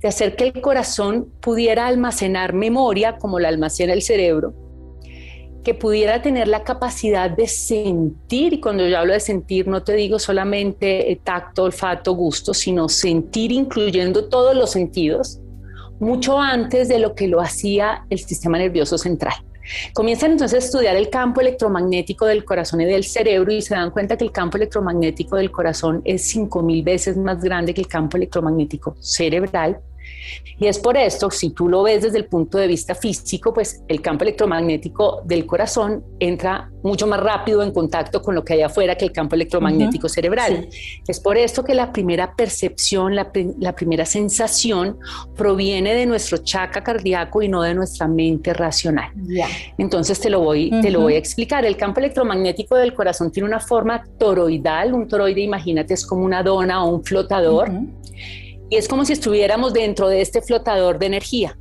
de 0.00 0.08
hacer 0.08 0.36
que 0.36 0.44
el 0.44 0.60
corazón 0.60 1.32
pudiera 1.40 1.86
almacenar 1.86 2.52
memoria 2.52 3.16
como 3.16 3.40
la 3.40 3.48
almacena 3.48 3.92
el 3.92 4.02
cerebro 4.02 4.54
que 5.64 5.74
pudiera 5.74 6.22
tener 6.22 6.46
la 6.46 6.62
capacidad 6.62 7.30
de 7.30 7.48
sentir, 7.48 8.52
y 8.52 8.60
cuando 8.60 8.86
yo 8.86 8.98
hablo 8.98 9.14
de 9.14 9.20
sentir 9.20 9.66
no 9.66 9.82
te 9.82 9.94
digo 9.94 10.18
solamente 10.18 11.18
tacto, 11.24 11.64
olfato, 11.64 12.12
gusto, 12.12 12.54
sino 12.54 12.88
sentir 12.88 13.50
incluyendo 13.50 14.26
todos 14.26 14.54
los 14.54 14.70
sentidos, 14.70 15.40
mucho 15.98 16.38
antes 16.38 16.88
de 16.88 16.98
lo 16.98 17.14
que 17.14 17.28
lo 17.28 17.40
hacía 17.40 18.04
el 18.10 18.18
sistema 18.18 18.58
nervioso 18.58 18.98
central. 18.98 19.34
Comienzan 19.94 20.32
entonces 20.32 20.62
a 20.62 20.66
estudiar 20.66 20.96
el 20.96 21.08
campo 21.08 21.40
electromagnético 21.40 22.26
del 22.26 22.44
corazón 22.44 22.82
y 22.82 22.84
del 22.84 23.04
cerebro 23.04 23.50
y 23.50 23.62
se 23.62 23.74
dan 23.74 23.90
cuenta 23.90 24.16
que 24.16 24.24
el 24.24 24.32
campo 24.32 24.58
electromagnético 24.58 25.36
del 25.36 25.50
corazón 25.50 26.02
es 26.04 26.34
5.000 26.34 26.84
veces 26.84 27.16
más 27.16 27.42
grande 27.42 27.72
que 27.72 27.80
el 27.80 27.88
campo 27.88 28.18
electromagnético 28.18 28.96
cerebral 29.00 29.80
y 30.58 30.66
es 30.66 30.78
por 30.78 30.96
esto, 30.96 31.30
si 31.30 31.50
tú 31.50 31.68
lo 31.68 31.82
ves 31.82 32.02
desde 32.02 32.18
el 32.18 32.26
punto 32.26 32.58
de 32.58 32.66
vista 32.66 32.94
físico, 32.94 33.52
pues 33.52 33.82
el 33.88 34.00
campo 34.00 34.24
electromagnético 34.24 35.22
del 35.24 35.46
corazón 35.46 36.04
entra 36.20 36.70
mucho 36.82 37.06
más 37.06 37.18
rápido 37.18 37.62
en 37.62 37.72
contacto 37.72 38.22
con 38.22 38.34
lo 38.34 38.44
que 38.44 38.52
hay 38.52 38.62
afuera 38.62 38.94
que 38.94 39.06
el 39.06 39.12
campo 39.12 39.34
electromagnético 39.34 40.08
cerebral. 40.08 40.68
Es 41.08 41.18
por 41.18 41.36
esto 41.38 41.64
que 41.64 41.74
la 41.74 41.92
primera 41.92 42.36
percepción, 42.36 43.16
la, 43.16 43.32
primera 43.74 44.04
sensación 44.04 44.98
proviene 45.34 45.94
de 45.94 46.06
nuestro 46.06 46.38
chakra 46.38 46.84
cardíaco 46.84 47.42
y 47.42 47.48
no 47.48 47.62
de 47.62 47.74
nuestra 47.74 48.06
mente 48.06 48.52
racional. 48.52 49.10
Entonces 49.78 50.20
te 50.20 50.30
lo, 50.30 50.40
voy, 50.40 50.70
te 50.82 50.90
lo 50.90 51.00
voy 51.00 51.14
a 51.14 51.18
explicar. 51.18 51.64
El 51.64 51.76
campo 51.76 52.00
electromagnético 52.00 52.76
del 52.76 52.94
corazón 52.94 53.32
tiene 53.32 53.48
una 53.48 53.60
forma 53.60 54.04
toroidal. 54.18 54.94
Un 54.94 55.08
toroide, 55.08 55.40
imagínate, 55.40 55.94
es 55.94 56.06
como 56.06 56.24
una 56.24 56.42
dona 56.42 56.84
o 56.84 56.94
un 56.94 57.02
flotador. 57.04 57.70
Y 58.70 58.76
es 58.76 58.88
como 58.88 59.04
si 59.04 59.12
estuviéramos 59.12 59.72
dentro 59.72 60.08
de 60.08 60.20
este 60.20 60.42
flotador 60.42 60.98
de 60.98 61.06
energía. 61.06 61.56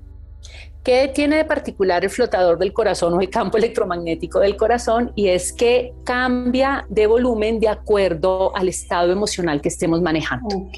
¿Qué 0.83 1.09
tiene 1.15 1.37
de 1.37 1.45
particular 1.45 2.03
el 2.03 2.09
flotador 2.09 2.59
del 2.59 2.73
corazón 2.73 3.13
o 3.13 3.21
el 3.21 3.29
campo 3.29 3.57
electromagnético 3.59 4.39
del 4.39 4.57
corazón? 4.57 5.13
Y 5.15 5.29
es 5.29 5.53
que 5.53 5.93
cambia 6.03 6.85
de 6.89 7.07
volumen 7.07 7.59
de 7.61 7.69
acuerdo 7.69 8.53
al 8.55 8.67
estado 8.67 9.11
emocional 9.13 9.61
que 9.61 9.69
estemos 9.69 10.01
manejando. 10.01 10.69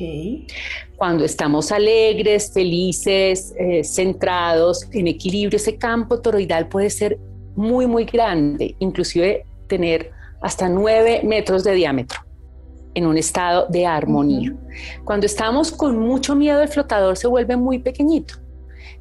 Cuando 0.96 1.26
estamos 1.26 1.72
alegres, 1.72 2.52
felices, 2.54 3.56
eh, 3.58 3.84
centrados, 3.84 4.88
en 4.92 5.08
equilibrio, 5.08 5.58
ese 5.58 5.78
campo 5.78 6.22
toroidal 6.22 6.68
puede 6.68 6.92
ser 6.92 7.18
muy, 7.56 7.88
muy 7.88 8.06
grande, 8.06 8.76
inclusive 8.80 9.44
tener 9.68 10.12
hasta 10.42 10.70
9 10.70 11.22
metros 11.24 11.64
de 11.64 11.74
diámetro 11.74 12.25
en 12.96 13.06
un 13.06 13.18
estado 13.18 13.68
de 13.70 13.86
armonía. 13.86 14.56
Cuando 15.04 15.28
estamos 15.28 15.72
con 15.72 16.00
mucho 16.00 16.36
miedo, 16.36 16.62
el 16.62 16.70
flotador 16.70 17.18
se 17.18 17.28
vuelve 17.28 17.56
muy 17.56 17.80
pequeñito 17.80 18.46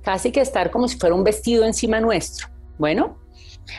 casi 0.04 0.30
que 0.30 0.40
estar 0.40 0.70
como 0.70 0.86
si 0.86 0.98
fuera 0.98 1.14
un 1.14 1.24
vestido 1.24 1.64
encima 1.64 2.00
nuestro. 2.00 2.48
Bueno, 2.78 3.18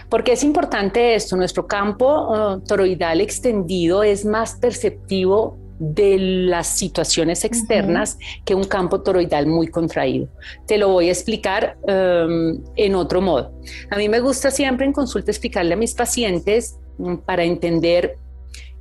porque 0.10 0.34
es 0.34 0.44
importante 0.44 1.16
esto? 1.16 1.38
Nuestro 1.38 1.68
campo 1.68 2.56
uh, 2.56 2.60
toroidal 2.62 3.22
extendido 3.22 4.04
es 4.04 4.26
más 4.26 4.56
perceptivo 4.56 5.58
de 5.78 6.18
las 6.18 6.68
situaciones 6.68 7.44
externas 7.44 8.18
que 8.46 8.56
un 8.56 8.64
campo 8.64 9.02
toroidal 9.02 9.46
muy 9.46 9.68
contraído. 9.68 10.30
Te 10.66 10.78
lo 10.78 10.88
voy 10.88 11.10
a 11.10 11.12
explicar 11.12 11.78
um, 11.84 12.64
en 12.78 12.96
otro 12.96 13.22
modo. 13.22 13.52
A 13.92 13.98
mí 13.98 14.08
me 14.08 14.22
gusta 14.22 14.52
siempre 14.52 14.86
en 14.86 14.94
consulta 14.94 15.32
explicarle 15.32 15.74
a 15.74 15.78
mis 15.78 15.94
pacientes 15.94 16.78
um, 16.98 17.18
para 17.18 17.44
entender 17.44 18.18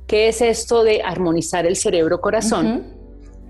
qué 0.07 0.27
es 0.27 0.41
esto 0.41 0.83
de 0.83 1.01
armonizar 1.03 1.65
el 1.65 1.75
cerebro-corazón. 1.75 2.93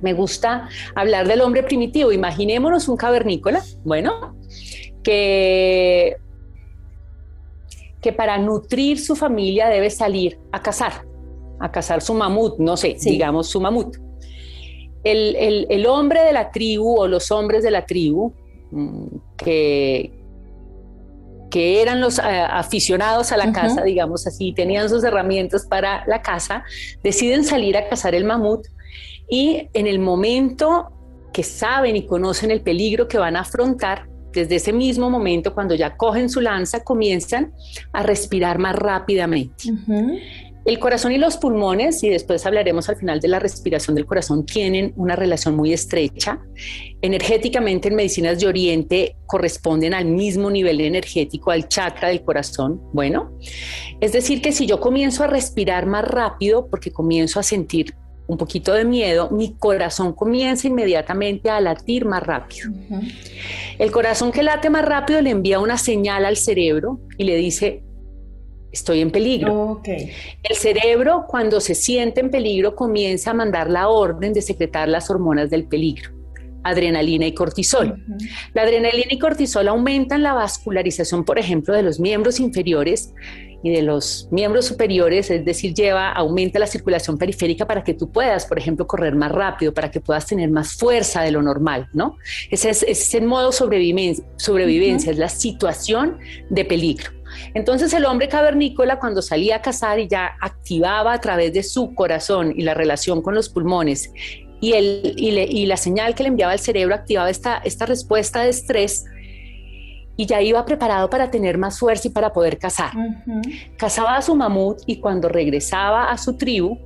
Me 0.01 0.13
gusta 0.13 0.69
hablar 0.93 1.27
del 1.27 1.41
hombre 1.41 1.63
primitivo. 1.63 2.11
Imaginémonos 2.11 2.87
un 2.87 2.97
cavernícola, 2.97 3.63
bueno, 3.83 4.35
que, 5.03 6.17
que 8.01 8.13
para 8.13 8.37
nutrir 8.37 8.99
su 8.99 9.15
familia 9.15 9.67
debe 9.69 9.89
salir 9.89 10.37
a 10.51 10.61
cazar, 10.61 11.05
a 11.59 11.71
cazar 11.71 12.01
su 12.01 12.13
mamut, 12.13 12.59
no 12.59 12.77
sé, 12.77 12.97
digamos 13.01 13.47
su 13.47 13.59
mamut. 13.61 13.97
El, 15.03 15.85
hombre 15.87 16.21
de 16.21 16.33
la 16.33 16.51
tribu 16.51 16.99
o 16.99 17.07
los 17.07 17.29
hombres 17.31 17.63
de 17.63 17.69
la 17.69 17.85
tribu 17.85 18.33
mm, 18.71 19.07
que, 19.37 20.11
que 21.55 21.81
eran 21.81 22.01
los 22.01 22.19
eh, 22.19 22.21
aficionados 22.21 23.31
a 23.31 23.37
la 23.37 23.53
caza, 23.53 23.81
digamos 23.81 24.27
así, 24.27 24.51
tenían 24.51 24.89
sus 24.89 25.05
herramientas 25.05 25.65
para 25.65 26.05
la 26.05 26.21
caza, 26.21 26.65
deciden 27.01 27.45
salir 27.45 27.77
a 27.77 27.87
cazar 27.87 28.13
el 28.13 28.25
mamut 28.25 28.67
y 29.29 29.69
en 29.71 29.87
el 29.87 29.99
momento 29.99 30.91
que 31.31 31.43
saben 31.43 31.95
y 31.95 32.05
conocen 32.05 32.51
el 32.51 32.59
peligro 32.59 33.07
que 33.07 33.17
van 33.17 33.37
a 33.37 33.39
afrontar, 33.39 34.09
desde 34.33 34.57
ese 34.57 34.73
mismo 34.73 35.09
momento, 35.09 35.53
cuando 35.53 35.75
ya 35.75 35.95
cogen 35.95 36.29
su 36.29 36.41
lanza, 36.41 36.83
comienzan 36.83 37.53
a 37.93 38.03
respirar 38.03 38.59
más 38.59 38.75
rápidamente. 38.75 39.63
El 40.65 40.79
corazón 40.79 41.11
y 41.11 41.19
los 41.19 41.37
pulmones, 41.37 42.03
y 42.03 42.09
después 42.09 42.43
hablaremos 42.45 42.89
al 42.89 42.95
final 42.95 43.19
de 43.19 43.27
la 43.27 43.39
respiración 43.39 43.95
del 43.95 44.07
corazón, 44.07 44.47
tienen 44.47 44.93
una 44.95 45.15
relación 45.15 45.55
muy 45.55 45.71
estrecha. 45.71 46.39
Energéticamente 47.03 47.89
en 47.89 47.95
medicinas 47.95 48.39
de 48.39 48.47
Oriente 48.47 49.15
corresponden 49.27 49.93
al 49.93 50.05
mismo 50.05 50.49
nivel 50.49 50.81
energético, 50.81 51.51
al 51.51 51.67
chakra 51.67 52.09
del 52.09 52.23
corazón. 52.23 52.81
Bueno, 52.93 53.37
es 54.01 54.11
decir, 54.11 54.41
que 54.41 54.51
si 54.51 54.65
yo 54.65 54.79
comienzo 54.79 55.23
a 55.23 55.27
respirar 55.27 55.85
más 55.85 56.03
rápido, 56.03 56.67
porque 56.67 56.91
comienzo 56.91 57.39
a 57.39 57.43
sentir 57.43 57.93
un 58.27 58.37
poquito 58.37 58.73
de 58.73 58.85
miedo, 58.85 59.29
mi 59.29 59.53
corazón 59.53 60.13
comienza 60.13 60.67
inmediatamente 60.67 61.49
a 61.49 61.61
latir 61.61 62.05
más 62.05 62.23
rápido. 62.23 62.71
El 63.77 63.91
corazón 63.91 64.31
que 64.31 64.41
late 64.41 64.71
más 64.71 64.83
rápido 64.83 65.21
le 65.21 65.29
envía 65.29 65.59
una 65.59 65.77
señal 65.77 66.25
al 66.25 66.37
cerebro 66.37 66.99
y 67.19 67.25
le 67.25 67.35
dice, 67.35 67.83
estoy 68.75 69.01
en 69.01 69.11
peligro. 69.11 69.81
El 69.85 70.55
cerebro 70.55 71.25
cuando 71.27 71.59
se 71.59 71.75
siente 71.75 72.19
en 72.21 72.29
peligro 72.29 72.75
comienza 72.75 73.31
a 73.31 73.33
mandar 73.33 73.69
la 73.69 73.89
orden 73.89 74.33
de 74.33 74.41
secretar 74.41 74.87
las 74.87 75.09
hormonas 75.09 75.49
del 75.49 75.65
peligro 75.65 76.11
adrenalina 76.65 77.27
y 77.27 77.33
cortisol. 77.35 78.03
La 78.55 78.63
adrenalina 78.63 79.09
y 79.11 79.19
cortisol 79.19 79.67
aumentan 79.67 80.23
la 80.23 80.33
vascularización, 80.33 81.23
por 81.23 81.37
ejemplo, 81.37 81.75
de 81.75 81.83
los 81.83 81.99
miembros 81.99 82.39
inferiores 82.39 83.13
y 83.65 83.71
de 83.71 83.81
los 83.81 84.27
miembros 84.31 84.65
superiores, 84.65 85.29
es 85.29 85.45
decir, 85.45 85.73
lleva, 85.73 86.11
aumenta 86.11 86.59
la 86.59 86.67
circulación 86.67 87.17
periférica 87.17 87.67
para 87.67 87.83
que 87.83 87.93
tú 87.93 88.11
puedas, 88.11 88.45
por 88.45 88.57
ejemplo, 88.57 88.85
correr 88.87 89.15
más 89.15 89.31
rápido, 89.31 89.73
para 89.73 89.89
que 89.91 89.99
puedas 89.99 90.25
tener 90.25 90.49
más 90.49 90.73
fuerza 90.73 91.21
de 91.21 91.31
lo 91.31 91.41
normal, 91.41 91.87
¿no? 91.93 92.17
Ese 92.49 92.69
es, 92.69 93.13
el 93.15 93.25
modo 93.25 93.51
sobrevivencia, 93.51 94.25
sobrevivencia 94.37 95.11
es 95.11 95.17
la 95.17 95.29
situación 95.29 96.17
de 96.49 96.65
peligro. 96.65 97.11
Entonces 97.53 97.93
el 97.93 98.05
hombre 98.05 98.27
cavernícola 98.27 98.99
cuando 98.99 99.21
salía 99.21 99.57
a 99.57 99.61
cazar 99.61 99.99
y 99.99 100.07
ya 100.07 100.35
activaba 100.41 101.13
a 101.13 101.21
través 101.21 101.53
de 101.53 101.63
su 101.63 101.93
corazón 101.95 102.53
y 102.55 102.63
la 102.63 102.73
relación 102.73 103.21
con 103.21 103.35
los 103.35 103.49
pulmones 103.49 104.11
y, 104.61 104.73
el, 104.73 105.13
y, 105.17 105.65
la 105.65 105.77
señal 105.77 106.15
que 106.15 106.23
le 106.23 106.29
enviaba 106.29 106.53
el 106.53 106.59
cerebro 106.59 106.95
activaba 106.95 107.29
esta, 107.29 107.57
esta 107.57 107.85
respuesta 107.85 108.41
de 108.41 108.49
estrés, 108.49 109.05
y 110.17 110.25
ya 110.25 110.41
iba 110.41 110.65
preparado 110.65 111.09
para 111.09 111.29
tener 111.29 111.57
más 111.57 111.79
fuerza 111.79 112.07
y 112.07 112.11
para 112.11 112.31
poder 112.31 112.57
cazar. 112.57 112.91
Cazaba 113.77 114.15
a 114.15 114.21
su 114.21 114.35
mamut 114.35 114.79
y 114.85 114.99
cuando 114.99 115.27
regresaba 115.27 116.09
a 116.09 116.17
su 116.17 116.37
tribu, 116.37 116.77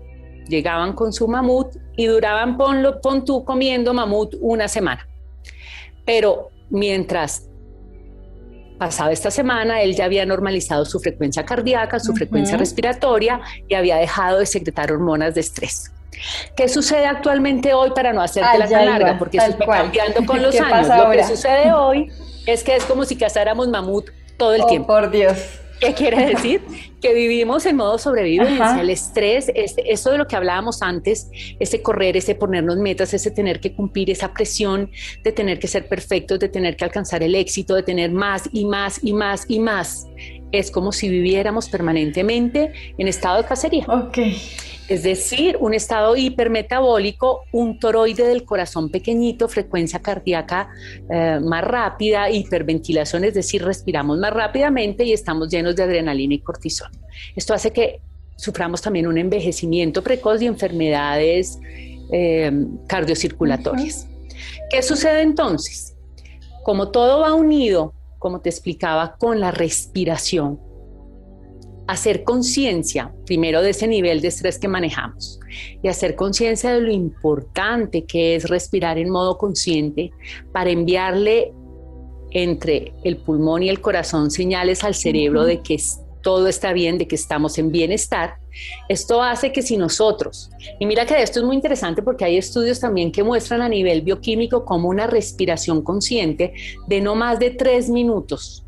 llegaban 0.48 0.94
con 0.94 1.14
su 1.14 1.28
mamut 1.28 1.76
y 1.96 2.08
duraban, 2.08 2.58
ponlo, 2.58 3.02
pon 3.02 3.24
tú 3.24 3.46
comiendo 3.46 3.94
mamut 3.94 4.36
una 4.42 4.68
semana. 4.68 5.08
Pero 6.06 6.50
mientras 6.70 7.49
pasaba 8.80 9.12
esta 9.12 9.30
semana, 9.30 9.82
él 9.82 9.96
ya 9.96 10.06
había 10.06 10.26
normalizado 10.26 10.86
su 10.86 11.00
frecuencia 11.00 11.46
cardíaca, 11.46 12.00
su 12.00 12.14
frecuencia 12.14 12.58
respiratoria 12.58 13.42
y 13.68 13.76
había 13.76 13.98
dejado 13.98 14.40
de 14.40 14.48
secretar 14.48 14.92
hormonas 14.92 15.36
de 15.36 15.42
estrés. 15.42 15.92
¿Qué 16.56 16.68
sucede 16.68 17.06
actualmente 17.06 17.74
hoy 17.74 17.92
para 17.92 18.14
no 18.14 18.22
hacerte 18.22 18.58
la 18.58 18.68
tan 18.68 18.86
larga? 18.86 19.18
Porque 19.20 19.38
eso 19.38 19.48
está 19.52 19.66
cambiando 19.66 20.26
con 20.26 20.42
los 20.42 20.60
años. 20.60 20.88
Lo 20.88 21.12
que 21.12 21.24
sucede 21.24 21.72
hoy 21.72 22.12
es 22.48 22.64
que 22.64 22.76
es 22.76 22.84
como 22.86 23.06
si 23.06 23.16
cazáramos 23.16 23.68
mamut 23.68 24.10
todo 24.38 24.56
el 24.56 24.62
oh, 24.62 24.68
tiempo. 24.68 24.88
Por 24.88 25.12
Dios. 25.12 25.59
¿Qué 25.80 25.94
quiere 25.94 26.26
decir? 26.34 26.62
que 27.02 27.14
vivimos 27.14 27.66
en 27.66 27.78
modo 27.78 27.98
sobrevivencia, 27.98 28.82
el 28.82 28.90
estrés, 28.90 29.52
eso 29.56 30.12
de 30.12 30.18
lo 30.18 30.28
que 30.28 30.36
hablábamos 30.36 30.82
antes, 30.82 31.30
ese 31.60 31.82
correr, 31.82 32.18
ese 32.18 32.36
ponernos 32.36 32.78
metas, 32.78 33.14
ese 33.14 33.32
tener 33.32 33.60
que 33.60 33.74
cumplir, 33.74 34.10
esa 34.10 34.34
presión 34.34 34.92
de 35.24 35.32
tener 35.32 35.60
que 35.60 35.68
ser 35.68 35.88
perfectos, 35.88 36.40
de 36.40 36.50
tener 36.50 36.76
que 36.76 36.84
alcanzar 36.84 37.24
el 37.24 37.36
éxito, 37.36 37.76
de 37.76 37.84
tener 37.84 38.12
más 38.12 38.50
y 38.52 38.66
más 38.66 39.00
y 39.02 39.14
más 39.14 39.46
y 39.48 39.60
más. 39.60 40.08
Es 40.52 40.72
como 40.72 40.92
si 40.92 41.10
viviéramos 41.10 41.70
permanentemente 41.70 42.74
en 42.98 43.08
estado 43.08 43.38
de 43.38 43.48
cacería. 43.48 43.86
Ok 43.88 44.18
es 44.90 45.04
decir, 45.04 45.56
un 45.60 45.76
estado 45.76 46.18
hipermetabólico, 46.18 47.44
un 47.52 47.80
toroide 47.80 48.28
del 48.28 48.44
corazón 48.44 48.90
pequeñito, 48.90 49.48
frecuencia 49.48 50.00
cardíaca 50.00 50.72
eh, 51.08 51.40
más 51.44 51.64
rápida, 51.64 52.32
hiperventilación, 52.32 53.24
es 53.24 53.36
decir, 53.36 53.64
respiramos 53.64 54.18
más 54.18 54.34
rápidamente 54.34 55.04
y 55.04 55.14
estamos 55.14 55.50
llenos 55.50 55.76
de 55.76 55.84
adrenalina 55.84 56.34
y 56.34 56.40
cortisol. 56.40 56.90
Esto 57.36 57.54
hace 57.54 57.72
que 57.72 58.02
suframos 58.36 58.82
también 58.82 59.06
un 59.06 59.20
envejecimiento 59.20 60.02
precoz 60.02 60.42
y 60.42 60.48
enfermedades 60.48 61.60
eh, 62.12 62.52
cardiocirculatorias. 62.88 64.08
¿Qué 64.72 64.82
sucede 64.82 65.22
entonces? 65.22 65.96
Como 66.64 66.90
todo 66.90 67.20
va 67.20 67.36
unido, 67.36 67.94
como 68.20 68.42
te 68.42 68.50
explicaba, 68.50 69.16
con 69.18 69.40
la 69.40 69.52
respiración, 69.52 70.60
hacer 71.88 72.24
conciencia 72.24 73.12
primero 73.26 73.64
de 73.64 73.72
ese 73.72 73.88
nivel 73.88 74.22
de 74.22 74.28
estrés 74.28 74.60
que 74.60 74.68
manejamos 74.68 75.40
y 75.82 75.88
hacer 75.88 76.16
conciencia 76.16 76.72
de 76.72 76.82
lo 76.82 76.92
importante 76.92 78.06
que 78.06 78.36
es 78.36 78.48
respirar 78.48 79.00
en 79.00 79.10
modo 79.10 79.40
consciente 79.40 80.12
para 80.54 80.70
enviarle 80.70 81.52
entre 82.30 82.94
el 83.04 83.18
pulmón 83.18 83.64
y 83.64 83.70
el 83.70 83.82
corazón 83.82 84.30
señales 84.30 84.84
al 84.84 84.94
cerebro 84.94 85.46
de 85.46 85.62
que 85.62 85.80
todo 86.30 86.48
está 86.48 86.74
bien, 86.74 87.00
de 87.00 87.08
que 87.08 87.16
estamos 87.16 87.58
en 87.58 87.72
bienestar. 87.72 88.36
Esto 88.88 89.24
hace 89.24 89.52
que 89.52 89.64
si 89.64 89.78
nosotros, 89.78 90.52
y 90.80 90.86
mira 90.86 91.04
que 91.08 91.20
esto 91.20 91.40
es 91.40 91.46
muy 91.46 91.56
interesante 91.56 92.04
porque 92.04 92.24
hay 92.24 92.38
estudios 92.38 92.80
también 92.80 93.12
que 93.12 93.24
muestran 93.24 93.64
a 93.64 93.68
nivel 93.68 94.04
bioquímico 94.04 94.64
como 94.64 94.90
una 94.90 95.08
respiración 95.08 95.82
consciente 95.82 96.54
de 96.86 97.02
no 97.02 97.16
más 97.16 97.40
de 97.40 97.50
tres 97.50 97.90
minutos, 97.90 98.64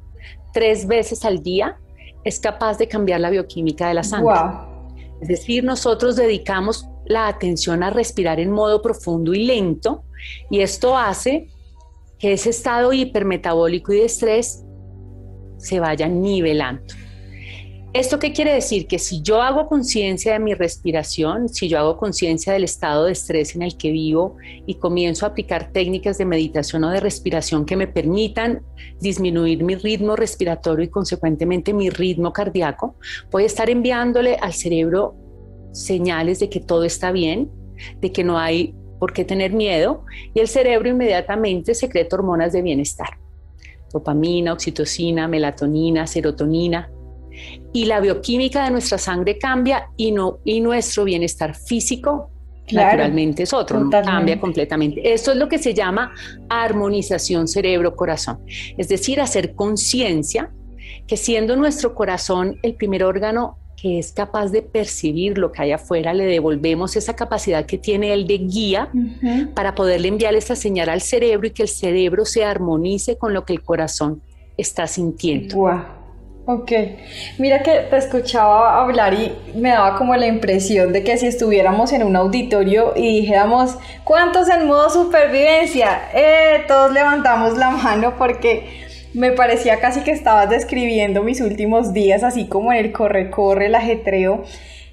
tres 0.52 0.88
veces 0.88 1.24
al 1.24 1.44
día, 1.44 1.78
es 2.24 2.40
capaz 2.40 2.80
de 2.80 2.88
cambiar 2.88 3.20
la 3.20 3.30
bioquímica 3.30 3.90
de 3.90 3.94
la 3.94 4.04
sangre. 4.04 4.40
Es 5.22 5.28
decir, 5.28 5.64
nosotros 5.64 6.16
dedicamos 6.16 6.88
la 7.06 7.28
atención 7.28 7.84
a 7.84 7.92
respirar 7.92 8.40
en 8.40 8.50
modo 8.50 8.82
profundo 8.82 9.36
y 9.36 9.46
lento 9.46 10.04
y 10.50 10.62
esto 10.62 10.98
hace 10.98 11.48
que 12.18 12.34
ese 12.34 12.50
estado 12.50 12.92
hipermetabólico 12.92 13.94
y 13.94 13.98
de 13.98 14.06
estrés 14.06 14.64
se 15.60 15.80
vaya 15.80 16.08
nivelando. 16.08 16.82
¿Esto 17.94 18.20
qué 18.20 18.32
quiere 18.32 18.54
decir? 18.54 18.88
Que 18.88 19.00
si 19.00 19.22
yo 19.22 19.42
hago 19.42 19.68
conciencia 19.68 20.32
de 20.32 20.40
mi 20.40 20.54
respiración, 20.54 21.50
si 21.50 21.68
yo 21.68 21.78
hago 21.78 21.98
conciencia 21.98 22.54
del 22.54 22.64
estado 22.64 23.04
de 23.04 23.12
estrés 23.12 23.54
en 23.54 23.64
el 23.64 23.76
que 23.76 23.92
vivo 23.92 24.38
y 24.66 24.76
comienzo 24.76 25.26
a 25.26 25.30
aplicar 25.30 25.74
técnicas 25.74 26.18
de 26.18 26.24
meditación 26.24 26.86
o 26.86 26.90
de 26.90 27.02
respiración 27.02 27.66
que 27.66 27.76
me 27.76 27.88
permitan 27.88 28.62
disminuir 29.02 29.66
mi 29.66 29.76
ritmo 29.76 30.16
respiratorio 30.16 30.86
y 30.86 30.90
consecuentemente 30.90 31.74
mi 31.74 31.90
ritmo 31.90 32.32
cardíaco, 32.32 32.96
voy 33.30 33.44
a 33.44 33.48
estar 33.48 33.70
enviándole 33.70 34.38
al 34.40 34.54
cerebro 34.54 35.16
señales 35.74 36.40
de 36.40 36.50
que 36.50 36.62
todo 36.62 36.86
está 36.86 37.12
bien, 37.12 37.52
de 38.00 38.14
que 38.14 38.24
no 38.24 38.40
hay 38.40 38.74
por 39.00 39.12
qué 39.12 39.26
tener 39.26 39.52
miedo 39.52 40.06
y 40.34 40.40
el 40.40 40.48
cerebro 40.48 40.88
inmediatamente 40.88 41.76
secreta 41.76 42.16
hormonas 42.16 42.54
de 42.54 42.62
bienestar. 42.62 43.18
Dopamina, 43.92 44.54
oxitocina, 44.54 45.28
melatonina, 45.28 46.08
serotonina, 46.08 46.90
y 47.74 47.86
la 47.86 48.00
bioquímica 48.00 48.66
de 48.66 48.72
nuestra 48.72 48.98
sangre 48.98 49.38
cambia 49.38 49.88
y, 49.98 50.12
no, 50.12 50.40
y 50.44 50.62
nuestro 50.62 51.04
bienestar 51.04 51.56
físico 51.56 52.30
naturalmente 52.72 53.44
es 53.44 53.54
otro, 53.54 53.90
cambia 53.90 54.40
completamente. 54.40 55.14
Esto 55.14 55.32
es 55.32 55.38
lo 55.38 55.48
que 55.50 55.58
se 55.58 55.74
llama 55.74 56.14
armonización 56.50 57.48
cerebro-corazón, 57.48 58.40
es 58.78 58.88
decir, 58.88 59.20
hacer 59.20 59.56
conciencia 59.56 60.52
que 61.08 61.18
siendo 61.18 61.56
nuestro 61.56 61.94
corazón 61.94 62.58
el 62.64 62.76
primer 62.76 63.04
órgano 63.04 63.58
que 63.82 63.98
es 63.98 64.12
capaz 64.12 64.52
de 64.52 64.62
percibir 64.62 65.40
lo 65.40 65.52
que 65.52 65.64
hay 65.64 65.72
afuera, 65.72 66.14
le 66.14 66.26
devolvemos 66.26 66.96
esa 66.96 67.16
capacidad 67.16 67.66
que 67.66 67.80
tiene 67.80 68.14
él 68.14 68.28
de 68.28 68.38
guía 68.38 68.92
para 69.56 69.74
poderle 69.74 70.08
enviar 70.08 70.36
esa 70.36 70.56
señal 70.56 70.90
al 70.90 71.02
cerebro 71.02 71.48
y 71.48 71.52
que 71.52 71.64
el 71.64 71.68
cerebro 71.68 72.24
se 72.26 72.46
armonice 72.46 73.18
con 73.18 73.34
lo 73.34 73.44
que 73.44 73.54
el 73.54 73.64
corazón 73.64 74.22
está 74.56 74.86
sintiendo. 74.86 75.56
Ok, 76.54 76.70
mira 77.38 77.64
que 77.64 77.72
te 77.90 77.96
escuchaba 77.96 78.82
hablar 78.82 79.14
y 79.14 79.32
me 79.56 79.70
daba 79.70 79.96
como 79.96 80.18
la 80.18 80.28
impresión 80.28 80.92
de 80.92 81.02
que 81.02 81.16
si 81.16 81.26
estuviéramos 81.26 81.94
en 81.94 82.04
un 82.04 82.18
auditorio 82.18 82.92
y 82.94 83.22
dijéramos, 83.22 83.78
¿cuántos 84.04 84.50
en 84.50 84.68
modo 84.68 84.90
supervivencia? 84.90 86.10
Eh, 86.14 86.66
todos 86.68 86.92
levantamos 86.92 87.58
la 87.58 87.70
mano 87.70 88.16
porque 88.18 88.84
me 89.14 89.32
parecía 89.32 89.80
casi 89.80 90.02
que 90.02 90.12
estabas 90.12 90.50
describiendo 90.50 91.24
mis 91.24 91.40
últimos 91.40 91.94
días, 91.94 92.22
así 92.22 92.48
como 92.48 92.74
en 92.74 92.80
el 92.80 92.92
corre-corre, 92.92 93.68
el 93.68 93.76
ajetreo. 93.76 94.44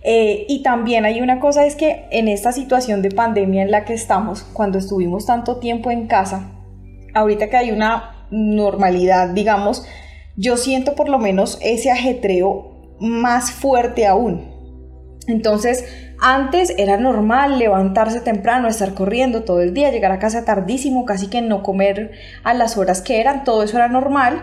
Eh, 0.04 0.46
y 0.48 0.62
también 0.62 1.06
hay 1.06 1.20
una 1.20 1.40
cosa, 1.40 1.66
es 1.66 1.74
que 1.74 2.06
en 2.12 2.28
esta 2.28 2.52
situación 2.52 3.02
de 3.02 3.10
pandemia 3.10 3.62
en 3.62 3.72
la 3.72 3.84
que 3.84 3.94
estamos, 3.94 4.44
cuando 4.44 4.78
estuvimos 4.78 5.26
tanto 5.26 5.56
tiempo 5.56 5.90
en 5.90 6.06
casa, 6.06 6.52
ahorita 7.14 7.50
que 7.50 7.56
hay 7.56 7.72
una 7.72 8.26
normalidad, 8.30 9.30
digamos, 9.30 9.84
yo 10.38 10.56
siento 10.56 10.94
por 10.94 11.08
lo 11.08 11.18
menos 11.18 11.58
ese 11.60 11.90
ajetreo 11.90 12.96
más 13.00 13.50
fuerte 13.50 14.06
aún. 14.06 14.56
Entonces, 15.26 15.84
antes 16.20 16.72
era 16.78 16.96
normal 16.96 17.58
levantarse 17.58 18.20
temprano, 18.20 18.68
estar 18.68 18.94
corriendo 18.94 19.42
todo 19.42 19.60
el 19.60 19.74
día, 19.74 19.90
llegar 19.90 20.12
a 20.12 20.20
casa 20.20 20.44
tardísimo, 20.44 21.04
casi 21.04 21.28
que 21.28 21.42
no 21.42 21.64
comer 21.64 22.12
a 22.44 22.54
las 22.54 22.78
horas 22.78 23.02
que 23.02 23.20
eran, 23.20 23.42
todo 23.42 23.64
eso 23.64 23.76
era 23.76 23.88
normal, 23.88 24.42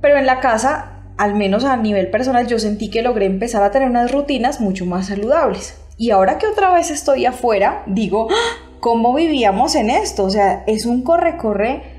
pero 0.00 0.16
en 0.16 0.24
la 0.24 0.40
casa, 0.40 1.02
al 1.18 1.34
menos 1.34 1.64
a 1.64 1.76
nivel 1.76 2.10
personal, 2.10 2.46
yo 2.46 2.58
sentí 2.58 2.90
que 2.90 3.02
logré 3.02 3.26
empezar 3.26 3.62
a 3.62 3.70
tener 3.70 3.90
unas 3.90 4.10
rutinas 4.10 4.60
mucho 4.60 4.86
más 4.86 5.08
saludables. 5.08 5.78
Y 5.98 6.10
ahora 6.10 6.38
que 6.38 6.46
otra 6.46 6.72
vez 6.72 6.90
estoy 6.90 7.26
afuera, 7.26 7.82
digo, 7.86 8.28
¡Ah! 8.30 8.76
¿cómo 8.80 9.14
vivíamos 9.14 9.74
en 9.74 9.90
esto? 9.90 10.24
O 10.24 10.30
sea, 10.30 10.64
es 10.66 10.86
un 10.86 11.02
corre-corre 11.02 11.95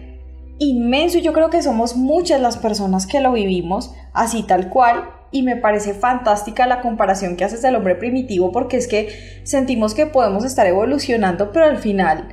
inmenso 0.60 1.18
y 1.18 1.22
yo 1.22 1.34
creo 1.34 1.50
que 1.50 1.62
somos 1.62 1.96
muchas 1.96 2.42
las 2.42 2.58
personas 2.58 3.08
que 3.08 3.22
lo 3.22 3.34
vivimos 3.34 3.94
así 4.14 4.44
tal 4.44 4.70
cual 4.70 5.10
y 5.32 5.44
me 5.44 5.56
parece 5.56 5.94
fantástica 5.94 6.68
la 6.68 6.82
comparación 6.82 7.36
que 7.36 7.44
haces 7.44 7.62
del 7.62 7.76
hombre 7.76 7.96
primitivo 7.96 8.52
porque 8.52 8.78
es 8.78 8.88
que 8.88 9.42
sentimos 9.44 9.94
que 9.94 10.06
podemos 10.06 10.46
estar 10.46 10.66
evolucionando 10.66 11.52
pero 11.52 11.66
al 11.66 11.78
final 11.78 12.28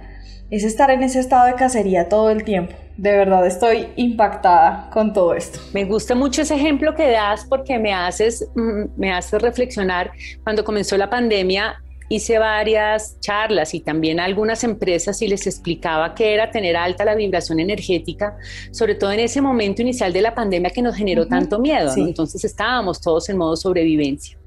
es 0.50 0.64
estar 0.64 0.90
en 0.90 1.02
ese 1.02 1.20
estado 1.20 1.46
de 1.46 1.54
cacería 1.54 2.08
todo 2.08 2.30
el 2.30 2.44
tiempo. 2.44 2.74
De 2.96 3.10
verdad 3.10 3.44
estoy 3.44 3.88
impactada 3.96 4.88
con 4.92 5.12
todo 5.12 5.34
esto. 5.34 5.58
Me 5.72 5.84
gusta 5.84 6.14
mucho 6.14 6.42
ese 6.42 6.54
ejemplo 6.54 6.94
que 6.94 7.10
das 7.10 7.44
porque 7.44 7.78
me 7.78 7.92
haces, 7.92 8.48
mm, 8.54 8.84
me 8.96 9.12
haces 9.12 9.42
reflexionar. 9.42 10.12
Cuando 10.44 10.64
comenzó 10.64 10.96
la 10.96 11.10
pandemia, 11.10 11.82
hice 12.14 12.38
varias 12.38 13.18
charlas 13.20 13.74
y 13.74 13.80
también 13.80 14.20
a 14.20 14.24
algunas 14.24 14.64
empresas 14.64 15.20
y 15.22 15.28
les 15.28 15.46
explicaba 15.46 16.14
qué 16.14 16.34
era 16.34 16.50
tener 16.50 16.76
alta 16.76 17.04
la 17.04 17.14
vibración 17.14 17.60
energética, 17.60 18.36
sobre 18.70 18.94
todo 18.94 19.12
en 19.12 19.20
ese 19.20 19.40
momento 19.40 19.82
inicial 19.82 20.12
de 20.12 20.22
la 20.22 20.34
pandemia 20.34 20.70
que 20.70 20.82
nos 20.82 20.96
generó 20.96 21.26
tanto 21.26 21.58
miedo. 21.58 21.92
Entonces 21.96 22.44
estábamos 22.44 23.00
todos 23.00 23.28
en 23.28 23.36
modo 23.36 23.56
sobrevivencia. 23.56 24.38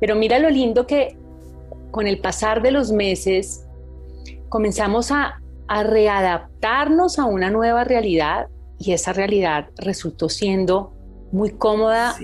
Pero 0.00 0.16
mira 0.16 0.38
lo 0.38 0.50
lindo 0.50 0.86
que 0.86 1.16
con 1.90 2.06
el 2.06 2.18
pasar 2.18 2.60
de 2.60 2.72
los 2.72 2.90
meses 2.92 3.64
comenzamos 4.48 5.10
a, 5.10 5.40
readaptarnos 5.66 7.18
a 7.18 7.24
una 7.24 7.50
nueva 7.50 7.84
realidad 7.84 8.48
y 8.78 8.92
esa 8.92 9.14
realidad 9.14 9.70
resultó 9.76 10.28
siendo 10.28 10.92
muy 11.32 11.50
cómoda 11.50 12.14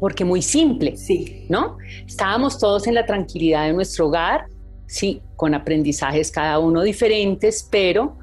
porque 0.00 0.24
muy 0.24 0.42
simple, 0.42 0.96
sí. 0.96 1.46
¿no? 1.48 1.78
Estábamos 2.06 2.58
todos 2.58 2.86
en 2.86 2.94
la 2.94 3.06
tranquilidad 3.06 3.66
de 3.66 3.72
nuestro 3.72 4.08
hogar, 4.08 4.46
sí, 4.86 5.22
con 5.36 5.54
aprendizajes 5.54 6.30
cada 6.30 6.58
uno 6.58 6.82
diferentes, 6.82 7.66
pero 7.70 8.16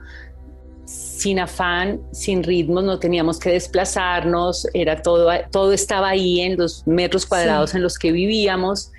sin 0.86 1.40
afán, 1.40 2.02
sin 2.12 2.44
ritmos, 2.44 2.84
no 2.84 3.00
teníamos 3.00 3.40
que 3.40 3.52
desplazarnos, 3.52 4.68
era 4.74 5.02
todo, 5.02 5.30
todo 5.52 5.72
estaba 5.72 6.10
ahí 6.10 6.42
en 6.42 6.58
los 6.58 6.86
metros 6.88 7.26
cuadrados 7.26 7.76
en 7.76 7.82
los 7.82 7.98
que 7.98 8.12
vivíamos. 8.12 8.92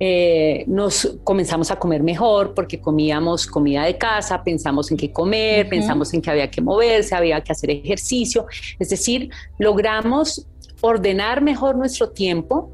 Eh, 0.00 0.64
nos 0.68 1.18
comenzamos 1.24 1.72
a 1.72 1.76
comer 1.76 2.02
mejor 2.04 2.54
porque 2.54 2.80
comíamos 2.80 3.46
comida 3.46 3.84
de 3.84 3.98
casa, 3.98 4.42
pensamos 4.44 4.90
en 4.90 4.96
qué 4.96 5.12
comer, 5.12 5.68
pensamos 5.68 6.14
en 6.14 6.22
que 6.22 6.30
había 6.30 6.50
que 6.50 6.60
moverse, 6.60 7.14
había 7.14 7.40
que 7.40 7.50
hacer 7.50 7.70
ejercicio, 7.70 8.46
es 8.78 8.88
decir, 8.90 9.28
logramos 9.58 10.46
ordenar 10.80 11.42
mejor 11.42 11.76
nuestro 11.76 12.10
tiempo 12.10 12.70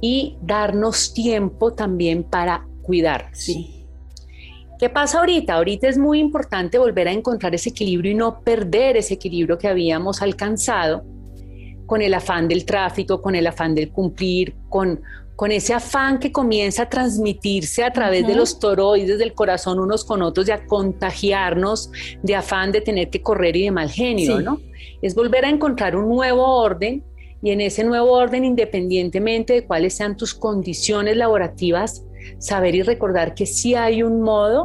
y 0.00 0.36
darnos 0.42 1.14
tiempo 1.14 1.72
también 1.72 2.24
para 2.24 2.66
cuidar. 2.82 3.30
Sí. 3.32 3.86
¿Qué 4.78 4.88
pasa 4.88 5.20
ahorita? 5.20 5.54
Ahorita 5.54 5.88
es 5.88 5.96
muy 5.96 6.18
importante 6.18 6.76
volver 6.76 7.06
a 7.06 7.12
encontrar 7.12 7.54
ese 7.54 7.70
equilibrio 7.70 8.10
y 8.10 8.14
no 8.16 8.40
perder 8.40 8.96
ese 8.96 9.14
equilibrio 9.14 9.56
que 9.56 9.68
habíamos 9.68 10.20
alcanzado 10.22 11.04
con 11.86 12.02
el 12.02 12.14
afán 12.14 12.48
del 12.48 12.64
tráfico, 12.64 13.22
con 13.22 13.36
el 13.36 13.46
afán 13.46 13.76
del 13.76 13.90
cumplir, 13.90 14.56
con, 14.68 15.00
con 15.36 15.52
ese 15.52 15.72
afán 15.72 16.18
que 16.18 16.32
comienza 16.32 16.82
a 16.82 16.88
transmitirse 16.88 17.84
a 17.84 17.92
través 17.92 18.26
de 18.26 18.34
los 18.34 18.58
toroides 18.58 19.18
del 19.18 19.34
corazón 19.34 19.78
unos 19.78 20.04
con 20.04 20.20
otros 20.20 20.48
y 20.48 20.50
a 20.50 20.66
contagiarnos 20.66 21.92
de 22.22 22.34
afán 22.34 22.72
de 22.72 22.80
tener 22.80 23.08
que 23.08 23.22
correr 23.22 23.54
y 23.56 23.62
de 23.64 23.70
mal 23.70 23.88
genio, 23.88 24.40
¿no? 24.40 24.60
Es 25.00 25.14
volver 25.14 25.44
a 25.44 25.48
encontrar 25.48 25.94
un 25.94 26.08
nuevo 26.08 26.44
orden 26.44 27.04
y 27.42 27.50
en 27.50 27.60
ese 27.60 27.82
nuevo 27.84 28.12
orden, 28.12 28.44
independientemente 28.44 29.52
de 29.54 29.64
cuáles 29.66 29.94
sean 29.94 30.16
tus 30.16 30.32
condiciones 30.32 31.16
laborativas, 31.16 32.04
saber 32.38 32.76
y 32.76 32.82
recordar 32.82 33.34
que 33.34 33.46
sí 33.46 33.74
hay 33.74 34.02
un 34.02 34.22
modo 34.22 34.64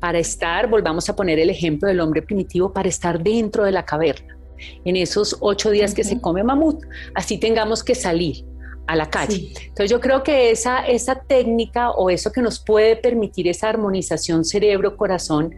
para 0.00 0.18
estar, 0.18 0.68
volvamos 0.68 1.08
a 1.08 1.14
poner 1.14 1.38
el 1.38 1.48
ejemplo 1.48 1.88
del 1.88 2.00
hombre 2.00 2.22
primitivo, 2.22 2.72
para 2.72 2.88
estar 2.88 3.22
dentro 3.22 3.64
de 3.64 3.70
la 3.70 3.84
caverna. 3.84 4.36
En 4.84 4.96
esos 4.96 5.36
ocho 5.40 5.70
días 5.70 5.94
que 5.94 6.02
se 6.02 6.20
come 6.20 6.42
mamut, 6.42 6.84
así 7.14 7.38
tengamos 7.38 7.84
que 7.84 7.94
salir 7.94 8.44
a 8.86 8.96
la 8.96 9.08
calle. 9.08 9.52
Entonces 9.60 9.90
yo 9.90 10.00
creo 10.00 10.24
que 10.24 10.50
esa, 10.50 10.84
esa 10.84 11.14
técnica 11.14 11.92
o 11.92 12.10
eso 12.10 12.32
que 12.32 12.42
nos 12.42 12.58
puede 12.58 12.96
permitir 12.96 13.46
esa 13.46 13.68
armonización 13.68 14.44
cerebro-corazón, 14.44 15.54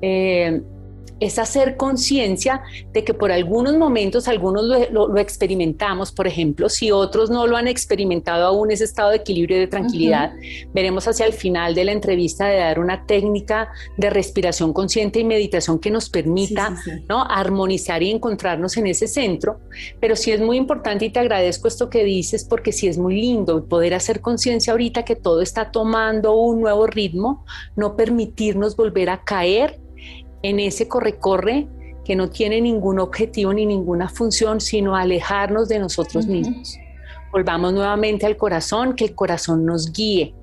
eh, 0.00 0.62
es 1.20 1.38
hacer 1.38 1.76
conciencia 1.76 2.62
de 2.92 3.04
que 3.04 3.14
por 3.14 3.32
algunos 3.32 3.76
momentos 3.76 4.28
algunos 4.28 4.64
lo, 4.90 5.16
experimentamos, 5.18 6.12
por 6.12 6.26
ejemplo, 6.26 6.68
si 6.68 6.90
otros 6.90 7.30
no 7.30 7.46
lo 7.46 7.56
han 7.56 7.68
experimentado 7.68 8.46
aún 8.46 8.70
ese 8.70 8.84
estado 8.84 9.10
de 9.10 9.16
equilibrio 9.16 9.56
y 9.56 9.60
de 9.60 9.66
tranquilidad, 9.66 10.32
veremos 10.72 11.08
hacia 11.08 11.26
el 11.26 11.32
final 11.32 11.74
de 11.74 11.84
la 11.84 11.92
entrevista 11.92 12.46
de 12.46 12.58
dar 12.58 12.78
una 12.78 13.06
técnica 13.06 13.70
de 13.96 14.10
respiración 14.10 14.72
consciente 14.72 15.20
y 15.20 15.24
meditación 15.24 15.78
que 15.78 15.90
nos 15.90 16.08
permita 16.08 16.76
¿no? 17.08 17.24
armonizar 17.24 18.02
y 18.02 18.10
encontrarnos 18.10 18.76
en 18.76 18.86
ese 18.86 19.08
centro, 19.08 19.60
pero 20.00 20.16
sí 20.16 20.32
es 20.32 20.40
muy 20.40 20.56
importante 20.56 21.04
y 21.04 21.10
te 21.10 21.20
agradezco 21.20 21.68
esto 21.68 21.90
que 21.90 22.04
dices 22.04 22.44
porque 22.44 22.72
sí 22.72 22.86
es 22.86 22.98
muy 22.98 23.20
lindo 23.20 23.64
poder 23.66 23.94
hacer 23.94 24.20
conciencia 24.20 24.72
ahorita 24.72 25.04
que 25.04 25.16
todo 25.16 25.42
está 25.42 25.70
tomando 25.70 26.34
un 26.36 26.60
nuevo 26.60 26.86
ritmo, 26.86 27.44
no 27.76 27.96
permitirnos 27.96 28.76
volver 28.76 29.10
a 29.10 29.24
caer 29.24 29.80
en 30.42 30.60
ese 30.60 30.88
corre-corre 30.88 31.68
que 32.04 32.16
no 32.16 32.30
tiene 32.30 32.60
ningún 32.60 33.00
objetivo 33.00 33.52
ni 33.52 33.66
ninguna 33.66 34.08
función, 34.08 34.60
sino 34.60 34.96
alejarnos 34.96 35.68
de 35.68 35.78
nosotros 35.78 36.26
mismos. 36.26 36.78
Volvamos 37.30 37.74
nuevamente 37.74 38.24
al 38.24 38.36
corazón, 38.36 38.94
que 38.94 39.04
el 39.04 39.14
corazón 39.14 39.66
nos 39.66 39.92
guíe. 39.92 40.34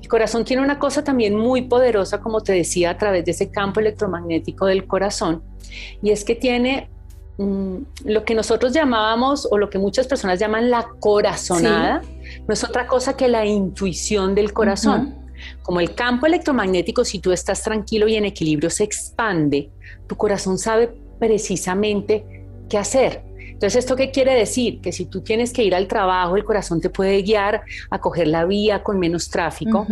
El 0.00 0.08
corazón 0.08 0.44
tiene 0.44 0.62
una 0.62 0.78
cosa 0.78 1.02
también 1.02 1.34
muy 1.34 1.62
poderosa, 1.62 2.20
como 2.20 2.40
te 2.40 2.52
decía, 2.52 2.90
a 2.90 2.98
través 2.98 3.24
de 3.24 3.32
ese 3.32 3.50
campo 3.50 3.80
electromagnético 3.80 4.66
del 4.66 4.86
corazón, 4.86 5.42
y 6.02 6.10
es 6.10 6.24
que 6.24 6.34
tiene 6.34 6.88
mm, 7.38 7.76
lo 8.04 8.24
que 8.24 8.34
nosotros 8.34 8.72
llamábamos 8.72 9.48
o 9.50 9.58
lo 9.58 9.70
que 9.70 9.78
muchas 9.78 10.06
personas 10.06 10.38
llaman 10.38 10.70
la 10.70 10.88
corazonada, 11.00 12.02
no 12.46 12.54
es 12.54 12.64
otra 12.64 12.86
cosa 12.86 13.16
que 13.16 13.28
la 13.28 13.44
intuición 13.44 14.34
del 14.34 14.52
corazón. 14.52 15.16
Como 15.62 15.80
el 15.80 15.94
campo 15.94 16.26
electromagnético, 16.26 17.04
si 17.04 17.18
tú 17.18 17.32
estás 17.32 17.62
tranquilo 17.62 18.08
y 18.08 18.16
en 18.16 18.24
equilibrio, 18.24 18.70
se 18.70 18.84
expande, 18.84 19.70
tu 20.06 20.16
corazón 20.16 20.58
sabe 20.58 20.90
precisamente 21.18 22.24
qué 22.68 22.78
hacer. 22.78 23.22
Entonces, 23.58 23.84
¿esto 23.84 23.96
qué 23.96 24.12
quiere 24.12 24.34
decir? 24.34 24.80
Que 24.80 24.92
si 24.92 25.06
tú 25.06 25.20
tienes 25.20 25.52
que 25.52 25.64
ir 25.64 25.74
al 25.74 25.88
trabajo, 25.88 26.36
el 26.36 26.44
corazón 26.44 26.80
te 26.80 26.90
puede 26.90 27.22
guiar 27.22 27.62
a 27.90 27.98
coger 27.98 28.28
la 28.28 28.44
vía 28.44 28.84
con 28.84 29.00
menos 29.00 29.30
tráfico, 29.30 29.84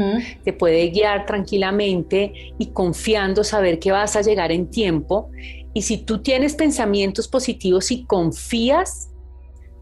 te 0.44 0.52
puede 0.52 0.88
guiar 0.90 1.26
tranquilamente 1.26 2.52
y 2.58 2.66
confiando 2.66 3.42
saber 3.42 3.80
que 3.80 3.90
vas 3.90 4.14
a 4.14 4.22
llegar 4.22 4.52
en 4.52 4.70
tiempo. 4.70 5.30
Y 5.74 5.82
si 5.82 5.98
tú 5.98 6.22
tienes 6.22 6.54
pensamientos 6.54 7.26
positivos 7.26 7.90
y 7.90 8.04
confías, 8.04 9.10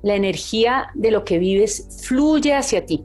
la 0.03 0.15
energía 0.15 0.89
de 0.95 1.11
lo 1.11 1.25
que 1.25 1.39
vives 1.39 2.03
fluye 2.07 2.55
hacia 2.55 2.87
ti. 2.87 3.05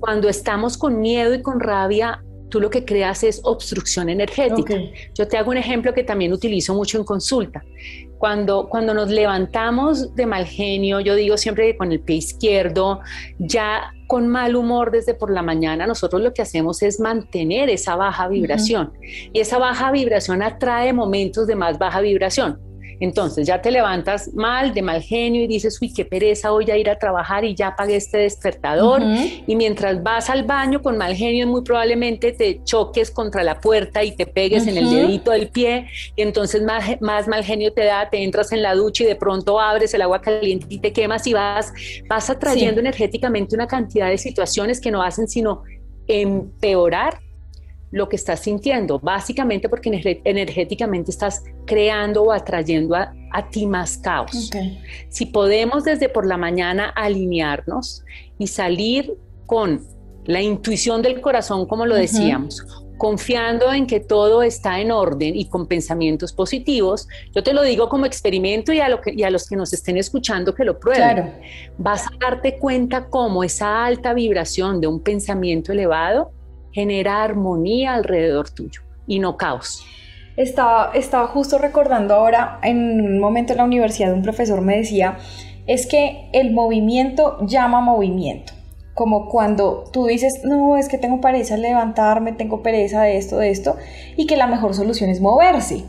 Cuando 0.00 0.28
estamos 0.28 0.76
con 0.76 1.00
miedo 1.00 1.34
y 1.34 1.42
con 1.42 1.60
rabia, 1.60 2.22
tú 2.50 2.60
lo 2.60 2.68
que 2.68 2.84
creas 2.84 3.22
es 3.22 3.40
obstrucción 3.44 4.08
energética. 4.08 4.74
Yo 5.14 5.26
te 5.28 5.38
hago 5.38 5.50
un 5.50 5.56
ejemplo 5.56 5.94
que 5.94 6.04
también 6.04 6.32
utilizo 6.32 6.74
mucho 6.74 6.98
en 6.98 7.04
consulta. 7.04 7.62
Cuando, 8.18 8.68
cuando 8.68 8.92
nos 8.92 9.08
levantamos 9.08 10.14
de 10.14 10.26
mal 10.26 10.44
genio, 10.44 11.00
yo 11.00 11.14
digo 11.14 11.38
siempre 11.38 11.72
que 11.72 11.78
con 11.78 11.90
el 11.90 12.00
pie 12.00 12.16
izquierdo, 12.16 13.00
ya 13.38 13.92
con 14.06 14.28
mal 14.28 14.56
humor 14.56 14.90
desde 14.90 15.14
por 15.14 15.30
la 15.30 15.42
mañana, 15.42 15.86
nosotros 15.86 16.20
lo 16.20 16.34
que 16.34 16.42
hacemos 16.42 16.82
es 16.82 17.00
mantener 17.00 17.70
esa 17.70 17.96
baja 17.96 18.28
vibración. 18.28 18.92
Y 19.32 19.40
esa 19.40 19.58
baja 19.58 19.90
vibración 19.90 20.42
atrae 20.42 20.92
momentos 20.92 21.46
de 21.46 21.54
más 21.54 21.78
baja 21.78 22.00
vibración. 22.00 22.69
Entonces 23.00 23.46
ya 23.46 23.62
te 23.62 23.70
levantas 23.70 24.32
mal, 24.34 24.74
de 24.74 24.82
mal 24.82 25.02
genio 25.02 25.42
y 25.42 25.46
dices, 25.46 25.78
uy, 25.80 25.92
qué 25.92 26.04
pereza, 26.04 26.50
voy 26.50 26.70
a 26.70 26.76
ir 26.76 26.90
a 26.90 26.98
trabajar 26.98 27.44
y 27.44 27.54
ya 27.54 27.74
pagué 27.74 27.96
este 27.96 28.18
despertador. 28.18 29.02
Y 29.46 29.56
mientras 29.56 30.02
vas 30.02 30.28
al 30.28 30.44
baño 30.44 30.82
con 30.82 30.98
mal 30.98 31.14
genio, 31.14 31.46
muy 31.46 31.62
probablemente 31.62 32.32
te 32.32 32.62
choques 32.62 33.10
contra 33.10 33.42
la 33.42 33.58
puerta 33.58 34.04
y 34.04 34.14
te 34.14 34.26
pegues 34.26 34.66
en 34.66 34.76
el 34.76 34.90
dedito 34.90 35.30
del 35.30 35.48
pie. 35.48 35.86
Y 36.14 36.22
entonces 36.22 36.62
más, 36.62 37.00
más 37.00 37.26
mal 37.26 37.42
genio 37.42 37.72
te 37.72 37.84
da, 37.84 38.08
te 38.10 38.22
entras 38.22 38.52
en 38.52 38.62
la 38.62 38.74
ducha 38.74 39.04
y 39.04 39.06
de 39.06 39.16
pronto 39.16 39.58
abres 39.58 39.94
el 39.94 40.02
agua 40.02 40.20
caliente 40.20 40.66
y 40.68 40.78
te 40.78 40.92
quemas 40.92 41.26
y 41.26 41.32
vas, 41.32 41.72
vas 42.08 42.28
atrayendo 42.28 42.80
energéticamente 42.80 43.54
una 43.54 43.66
cantidad 43.66 44.08
de 44.08 44.18
situaciones 44.18 44.80
que 44.80 44.90
no 44.90 45.02
hacen 45.02 45.26
sino 45.26 45.62
empeorar 46.06 47.18
lo 47.90 48.08
que 48.08 48.16
estás 48.16 48.40
sintiendo, 48.40 48.98
básicamente 49.00 49.68
porque 49.68 50.20
energéticamente 50.24 51.10
estás 51.10 51.42
creando 51.66 52.22
o 52.22 52.32
atrayendo 52.32 52.94
a, 52.94 53.12
ti 53.50 53.66
más 53.66 53.96
caos. 53.98 54.50
Si 55.08 55.26
podemos 55.26 55.84
desde 55.84 56.08
por 56.08 56.26
la 56.26 56.36
mañana 56.36 56.90
alinearnos 56.90 58.04
y 58.38 58.46
salir 58.46 59.14
con 59.46 59.84
la 60.24 60.40
intuición 60.40 61.02
del 61.02 61.20
corazón, 61.20 61.66
como 61.66 61.86
lo 61.86 61.96
decíamos, 61.96 62.64
confiando 63.00 63.72
en 63.72 63.86
que 63.86 63.98
todo 63.98 64.42
está 64.42 64.78
en 64.78 64.92
orden 64.92 65.34
y 65.34 65.46
con 65.46 65.66
pensamientos 65.66 66.32
positivos, 66.32 67.08
yo 67.34 67.42
te 67.42 67.54
lo 67.54 67.62
digo 67.62 67.88
como 67.88 68.04
experimento 68.04 68.72
y 68.72 68.80
a, 68.80 68.88
lo 68.90 69.00
que, 69.00 69.14
y 69.14 69.22
a 69.22 69.30
los 69.30 69.48
que 69.48 69.56
nos 69.56 69.72
estén 69.72 69.96
escuchando 69.96 70.54
que 70.54 70.64
lo 70.64 70.78
prueben. 70.78 71.32
Vas 71.78 72.06
a 72.06 72.10
darte 72.20 72.58
cuenta 72.58 73.06
cómo 73.06 73.42
esa 73.42 73.84
alta 73.86 74.12
vibración 74.12 74.80
de 74.80 74.86
un 74.86 75.00
pensamiento 75.00 75.72
elevado 75.72 76.32
genera 76.72 77.22
armonía 77.22 77.94
alrededor 77.94 78.50
tuyo 78.50 78.82
y 79.06 79.18
no 79.18 79.36
caos. 79.36 79.84
Estaba, 80.36 80.92
estaba 80.94 81.26
justo 81.26 81.58
recordando 81.58 82.14
ahora, 82.14 82.58
en 82.62 83.00
un 83.00 83.18
momento 83.18 83.52
en 83.52 83.58
la 83.58 83.64
universidad 83.64 84.12
un 84.12 84.22
profesor 84.22 84.60
me 84.60 84.76
decía, 84.76 85.18
es 85.66 85.86
que 85.86 86.28
el 86.32 86.52
movimiento 86.52 87.38
llama 87.46 87.80
movimiento. 87.80 88.54
Como 88.94 89.28
cuando 89.28 89.84
tú 89.92 90.06
dices, 90.06 90.40
no, 90.44 90.76
es 90.76 90.88
que 90.88 90.98
tengo 90.98 91.20
pereza 91.20 91.56
levantarme, 91.56 92.32
tengo 92.32 92.62
pereza 92.62 93.02
de 93.02 93.16
esto, 93.16 93.38
de 93.38 93.50
esto, 93.50 93.76
y 94.16 94.26
que 94.26 94.36
la 94.36 94.46
mejor 94.46 94.74
solución 94.74 95.10
es 95.10 95.20
moverse. 95.20 95.84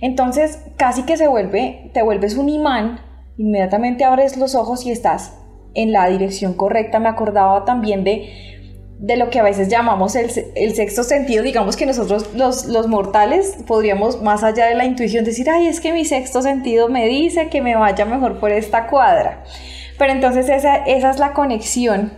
Entonces, 0.00 0.62
casi 0.76 1.02
que 1.02 1.16
se 1.16 1.28
vuelve, 1.28 1.90
te 1.92 2.02
vuelves 2.02 2.36
un 2.36 2.48
imán, 2.48 3.00
inmediatamente 3.36 4.04
abres 4.04 4.36
los 4.36 4.54
ojos 4.54 4.86
y 4.86 4.90
estás 4.90 5.34
en 5.74 5.92
la 5.92 6.08
dirección 6.08 6.54
correcta. 6.54 6.98
Me 6.98 7.08
acordaba 7.08 7.64
también 7.64 8.04
de 8.04 8.57
de 8.98 9.16
lo 9.16 9.30
que 9.30 9.38
a 9.38 9.44
veces 9.44 9.68
llamamos 9.68 10.16
el, 10.16 10.30
sexto 10.74 11.04
sentido, 11.04 11.44
digamos 11.44 11.76
que 11.76 11.86
nosotros 11.86 12.34
los, 12.34 12.66
los, 12.66 12.88
mortales 12.88 13.56
podríamos 13.66 14.22
más 14.22 14.42
allá 14.42 14.66
de 14.66 14.74
la 14.74 14.84
intuición 14.84 15.24
decir, 15.24 15.48
ay, 15.48 15.68
es 15.68 15.80
que 15.80 15.92
mi 15.92 16.04
sexto 16.04 16.42
sentido 16.42 16.88
me 16.88 17.06
dice 17.06 17.48
que 17.48 17.62
me 17.62 17.76
vaya 17.76 18.04
mejor 18.04 18.40
por 18.40 18.50
esta 18.50 18.88
cuadra. 18.88 19.44
Pero 19.98 20.12
entonces 20.12 20.48
esa, 20.48 20.76
esa 20.76 21.10
es 21.10 21.18
la 21.18 21.32
conexión 21.32 22.12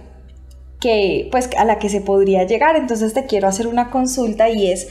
que, 0.81 1.29
pues, 1.31 1.51
a 1.57 1.64
la 1.64 1.79
que 1.79 1.90
se 1.90 2.01
podría 2.01 2.45
llegar. 2.45 2.77
Entonces 2.77 3.12
te 3.12 3.27
quiero 3.27 3.47
hacer 3.47 3.66
una 3.66 3.90
consulta 3.90 4.49
y 4.49 4.71
es, 4.73 4.88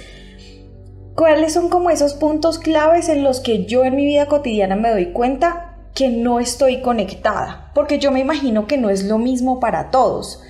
¿cuáles 1.15 1.53
son 1.53 1.69
como 1.69 1.89
esos 1.89 2.13
puntos 2.13 2.59
claves 2.59 3.09
en 3.09 3.23
los 3.23 3.39
que 3.39 3.65
yo 3.65 3.83
en 3.83 3.95
mi 3.95 4.05
vida 4.05 4.27
cotidiana 4.27 4.75
me 4.75 4.91
doy 4.91 5.11
cuenta 5.11 5.77
que 5.95 6.09
no 6.09 6.39
estoy 6.39 6.81
conectada? 6.81 7.71
Porque 7.73 7.97
yo 7.97 8.11
me 8.11 8.19
imagino 8.19 8.67
que 8.67 8.77
no 8.77 8.91
es 8.91 9.03
lo 9.03 9.17
mismo 9.17 9.59
para 9.59 9.89
todos. 9.89 10.43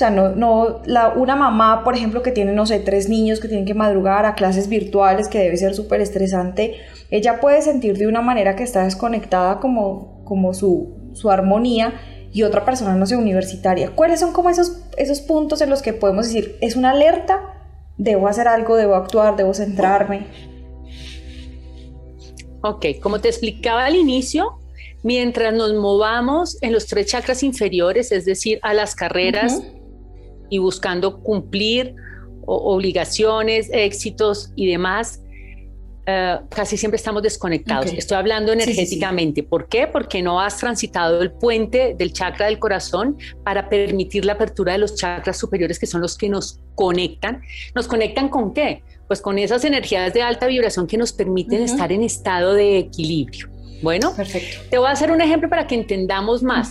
O 0.00 0.02
sea, 0.02 0.08
no, 0.08 0.30
no, 0.30 0.80
la, 0.86 1.08
una 1.10 1.36
mamá, 1.36 1.84
por 1.84 1.94
ejemplo, 1.94 2.22
que 2.22 2.32
tiene, 2.32 2.54
no 2.54 2.64
sé, 2.64 2.78
tres 2.78 3.10
niños 3.10 3.38
que 3.38 3.48
tienen 3.48 3.66
que 3.66 3.74
madrugar 3.74 4.24
a 4.24 4.34
clases 4.34 4.66
virtuales, 4.66 5.28
que 5.28 5.38
debe 5.38 5.58
ser 5.58 5.74
súper 5.74 6.00
estresante, 6.00 6.76
ella 7.10 7.38
puede 7.38 7.60
sentir 7.60 7.98
de 7.98 8.06
una 8.06 8.22
manera 8.22 8.56
que 8.56 8.62
está 8.62 8.84
desconectada 8.84 9.60
como, 9.60 10.24
como 10.24 10.54
su, 10.54 11.10
su 11.12 11.30
armonía 11.30 12.00
y 12.32 12.44
otra 12.44 12.64
persona, 12.64 12.94
no 12.94 13.04
sé, 13.04 13.14
universitaria. 13.16 13.90
¿Cuáles 13.94 14.20
son 14.20 14.32
como 14.32 14.48
esos, 14.48 14.80
esos 14.96 15.20
puntos 15.20 15.60
en 15.60 15.68
los 15.68 15.82
que 15.82 15.92
podemos 15.92 16.28
decir, 16.28 16.56
es 16.62 16.76
una 16.76 16.92
alerta, 16.92 17.42
debo 17.98 18.26
hacer 18.26 18.48
algo, 18.48 18.76
debo 18.76 18.94
actuar, 18.94 19.36
debo 19.36 19.52
centrarme? 19.52 20.28
Ok, 22.62 22.86
como 23.02 23.20
te 23.20 23.28
explicaba 23.28 23.84
al 23.84 23.96
inicio, 23.96 24.60
mientras 25.02 25.52
nos 25.52 25.74
movamos 25.74 26.56
en 26.62 26.72
los 26.72 26.86
tres 26.86 27.04
chakras 27.08 27.42
inferiores, 27.42 28.12
es 28.12 28.24
decir, 28.24 28.60
a 28.62 28.72
las 28.72 28.94
carreras, 28.94 29.60
y 30.50 30.58
buscando 30.58 31.22
cumplir 31.22 31.94
obligaciones, 32.44 33.70
éxitos 33.72 34.52
y 34.56 34.66
demás, 34.66 35.22
eh, 36.06 36.38
casi 36.48 36.76
siempre 36.76 36.96
estamos 36.96 37.22
desconectados. 37.22 37.92
Estoy 37.92 38.16
hablando 38.16 38.52
energéticamente. 38.52 39.42
¿Por 39.42 39.68
qué? 39.68 39.86
Porque 39.86 40.22
no 40.22 40.40
has 40.40 40.58
transitado 40.58 41.22
el 41.22 41.30
puente 41.30 41.94
del 41.96 42.12
chakra 42.12 42.46
del 42.46 42.58
corazón 42.58 43.16
para 43.44 43.68
permitir 43.68 44.24
la 44.24 44.32
apertura 44.32 44.72
de 44.72 44.78
los 44.78 44.96
chakras 44.96 45.38
superiores 45.38 45.78
que 45.78 45.86
son 45.86 46.00
los 46.00 46.16
que 46.16 46.28
nos 46.28 46.58
conectan. 46.74 47.42
¿Nos 47.74 47.86
conectan 47.86 48.28
con 48.28 48.52
qué? 48.52 48.82
Pues 49.06 49.20
con 49.20 49.38
esas 49.38 49.64
energías 49.64 50.12
de 50.12 50.22
alta 50.22 50.46
vibración 50.46 50.86
que 50.86 50.96
nos 50.96 51.12
permiten 51.12 51.62
estar 51.62 51.92
en 51.92 52.02
estado 52.02 52.54
de 52.54 52.78
equilibrio. 52.78 53.48
Bueno, 53.82 54.14
Perfecto. 54.14 54.60
te 54.68 54.78
voy 54.78 54.88
a 54.88 54.90
hacer 54.90 55.10
un 55.10 55.20
ejemplo 55.20 55.48
para 55.48 55.66
que 55.66 55.74
entendamos 55.74 56.42
más. 56.42 56.70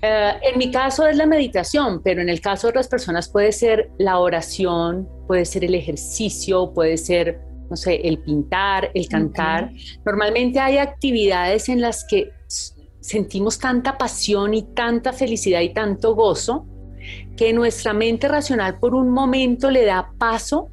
Eh, 0.00 0.32
en 0.42 0.58
mi 0.58 0.70
caso 0.70 1.06
es 1.06 1.16
la 1.16 1.26
meditación, 1.26 2.02
pero 2.02 2.20
en 2.20 2.28
el 2.28 2.40
caso 2.40 2.66
de 2.66 2.70
otras 2.70 2.88
personas 2.88 3.28
puede 3.28 3.52
ser 3.52 3.90
la 3.98 4.18
oración, 4.18 5.08
puede 5.26 5.44
ser 5.44 5.64
el 5.64 5.74
ejercicio, 5.74 6.72
puede 6.72 6.96
ser, 6.96 7.40
no 7.68 7.76
sé, 7.76 7.96
el 8.04 8.18
pintar, 8.18 8.90
el 8.94 9.08
cantar. 9.08 9.72
Normalmente 10.04 10.60
hay 10.60 10.78
actividades 10.78 11.68
en 11.68 11.80
las 11.80 12.04
que 12.04 12.30
sentimos 13.00 13.58
tanta 13.58 13.98
pasión 13.98 14.54
y 14.54 14.62
tanta 14.62 15.12
felicidad 15.12 15.60
y 15.60 15.72
tanto 15.72 16.14
gozo 16.14 16.66
que 17.36 17.52
nuestra 17.52 17.92
mente 17.92 18.28
racional 18.28 18.78
por 18.78 18.94
un 18.94 19.10
momento 19.10 19.70
le 19.70 19.84
da 19.84 20.12
paso 20.18 20.68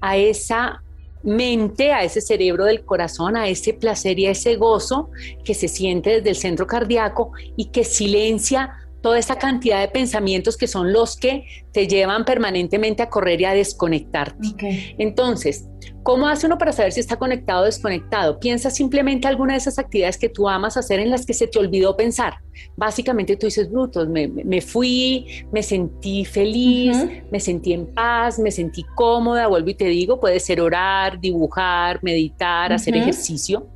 a 0.00 0.16
esa 0.16 0.82
mente, 1.28 1.92
a 1.92 2.02
ese 2.02 2.20
cerebro 2.20 2.64
del 2.64 2.84
corazón, 2.84 3.36
a 3.36 3.48
ese 3.48 3.74
placer 3.74 4.18
y 4.18 4.26
a 4.26 4.30
ese 4.32 4.56
gozo 4.56 5.10
que 5.44 5.54
se 5.54 5.68
siente 5.68 6.10
desde 6.10 6.30
el 6.30 6.36
centro 6.36 6.66
cardíaco 6.66 7.32
y 7.56 7.66
que 7.66 7.84
silencia 7.84 8.72
toda 9.00 9.18
esa 9.18 9.36
cantidad 9.36 9.80
de 9.80 9.88
pensamientos 9.88 10.56
que 10.56 10.66
son 10.66 10.92
los 10.92 11.16
que 11.16 11.44
te 11.72 11.86
llevan 11.86 12.24
permanentemente 12.24 13.02
a 13.02 13.08
correr 13.08 13.40
y 13.40 13.44
a 13.44 13.54
desconectarte. 13.54 14.48
Entonces, 14.98 15.66
¿cómo 16.08 16.26
hace 16.26 16.46
uno 16.46 16.56
para 16.56 16.72
saber 16.72 16.90
si 16.90 17.00
está 17.00 17.16
conectado 17.16 17.60
o 17.60 17.64
desconectado? 17.66 18.40
Piensa 18.40 18.70
simplemente 18.70 19.28
alguna 19.28 19.52
de 19.52 19.58
esas 19.58 19.78
actividades 19.78 20.16
que 20.16 20.30
tú 20.30 20.48
amas 20.48 20.78
hacer 20.78 21.00
en 21.00 21.10
las 21.10 21.26
que 21.26 21.34
se 21.34 21.46
te 21.46 21.58
olvidó 21.58 21.98
pensar. 21.98 22.38
Básicamente 22.76 23.36
tú 23.36 23.44
dices, 23.44 23.70
brutos, 23.70 24.08
me, 24.08 24.62
fui, 24.62 25.44
me 25.52 25.62
sentí 25.62 26.24
feliz, 26.24 26.96
me 27.30 27.38
sentí 27.38 27.74
en 27.74 27.92
paz, 27.92 28.38
me 28.38 28.50
sentí 28.50 28.84
cómoda, 28.94 29.48
vuelvo 29.48 29.68
y 29.68 29.74
te 29.74 29.84
digo, 29.84 30.18
puede 30.18 30.40
ser 30.40 30.62
orar, 30.62 31.20
dibujar, 31.20 32.02
meditar, 32.02 32.72
hacer 32.72 32.96
ejercicio 32.96 33.68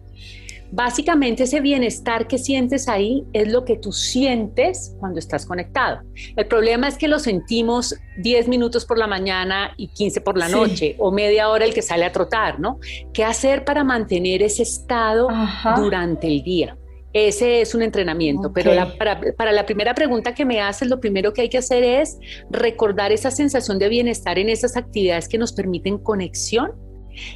Básicamente 0.74 1.42
ese 1.42 1.60
bienestar 1.60 2.26
que 2.26 2.38
sientes 2.38 2.88
ahí 2.88 3.26
es 3.34 3.52
lo 3.52 3.66
que 3.66 3.76
tú 3.76 3.92
sientes 3.92 4.96
cuando 4.98 5.18
estás 5.18 5.44
conectado. 5.44 6.00
El 6.34 6.46
problema 6.46 6.88
es 6.88 6.96
que 6.96 7.08
lo 7.08 7.18
sentimos 7.18 7.94
10 8.16 8.48
minutos 8.48 8.86
por 8.86 8.96
la 8.96 9.06
mañana 9.06 9.74
y 9.76 9.88
15 9.88 10.22
por 10.22 10.38
la 10.38 10.48
noche 10.48 10.96
o 10.98 11.12
media 11.12 11.50
hora 11.50 11.66
el 11.66 11.74
que 11.74 11.82
sale 11.82 12.06
a 12.06 12.12
trotar, 12.12 12.58
¿no? 12.58 12.80
¿Qué 13.12 13.22
hacer 13.22 13.66
para 13.66 13.84
mantener 13.84 14.42
ese 14.42 14.62
estado 14.62 15.28
durante 15.76 16.26
el 16.26 16.42
día? 16.42 16.78
Ese 17.12 17.60
es 17.60 17.74
un 17.74 17.82
entrenamiento, 17.82 18.50
pero 18.54 18.72
para, 18.96 19.20
para, 19.36 19.52
la 19.52 19.66
primera 19.66 19.94
pregunta 19.94 20.34
que 20.34 20.46
me 20.46 20.62
haces, 20.62 20.88
lo 20.88 21.00
primero 21.00 21.34
que 21.34 21.42
hay 21.42 21.50
que 21.50 21.58
hacer 21.58 21.84
es 21.84 22.18
recordar 22.48 23.12
esa 23.12 23.30
sensación 23.30 23.78
de 23.78 23.90
bienestar 23.90 24.38
en 24.38 24.48
esas 24.48 24.78
actividades 24.78 25.28
que 25.28 25.36
nos 25.36 25.52
permiten 25.52 25.98
conexión 25.98 26.72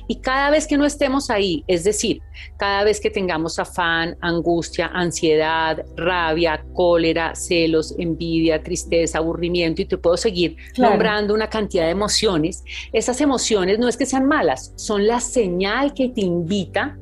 y 0.09 0.17
cada 0.17 0.51
vez 0.51 0.67
que 0.67 0.77
no 0.77 0.85
estemos 0.85 1.31
ahí, 1.31 1.65
es 1.67 1.85
decir, 1.85 2.21
cada 2.57 2.85
vez 2.85 3.01
que 3.01 3.11
tengamos 3.11 3.59
afán, 3.59 4.17
angustia, 4.21 4.87
ansiedad, 4.93 5.85
rabia, 5.97 6.65
cólera, 6.75 7.35
celos, 7.35 7.95
envidia, 7.99 8.63
tristeza, 8.63 9.19
aburrimiento, 9.19 9.83
y 9.83 9.85
te 9.87 9.99
puedo 9.99 10.17
seguir 10.17 10.57
nombrando 10.77 11.35
una 11.35 11.49
cantidad 11.49 11.85
de 11.85 11.91
emociones, 11.91 12.65
esas 12.93 13.21
emociones 13.21 13.79
no 13.79 13.89
es 13.89 13.97
que 13.97 14.07
sean 14.07 14.27
malas, 14.27 14.73
son 14.77 15.07
la 15.07 15.21
señal 15.21 15.95
que 15.95 16.09
te 16.09 16.21
invita 16.21 16.99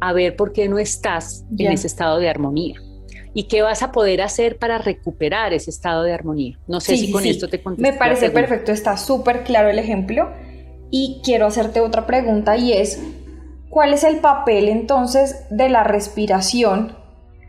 a 0.00 0.12
ver 0.12 0.36
por 0.36 0.52
qué 0.52 0.68
no 0.68 0.78
estás 0.78 1.44
en 1.58 1.72
ese 1.72 1.86
estado 1.86 2.18
de 2.18 2.28
armonía. 2.28 2.80
¿Y 3.36 3.44
qué 3.44 3.62
vas 3.62 3.82
a 3.82 3.90
poder 3.90 4.22
hacer 4.22 4.58
para 4.58 4.78
recuperar 4.78 5.52
ese 5.52 5.70
estado 5.70 6.04
de 6.04 6.12
armonía? 6.12 6.56
No 6.68 6.80
sé 6.80 6.96
si 6.96 7.10
con 7.10 7.24
esto 7.26 7.48
te. 7.48 7.60
Me 7.76 7.92
parece 7.92 8.30
perfecto, 8.30 8.70
está 8.70 8.96
súper 8.96 9.42
claro 9.42 9.68
el 9.70 9.78
ejemplo. 9.78 10.30
Y 10.96 11.20
quiero 11.24 11.48
hacerte 11.48 11.80
otra 11.80 12.06
pregunta 12.06 12.56
y 12.56 12.72
es, 12.72 13.02
¿cuál 13.68 13.92
es 13.92 14.04
el 14.04 14.18
papel 14.18 14.68
entonces 14.68 15.44
de 15.50 15.68
la 15.68 15.82
respiración 15.82 16.96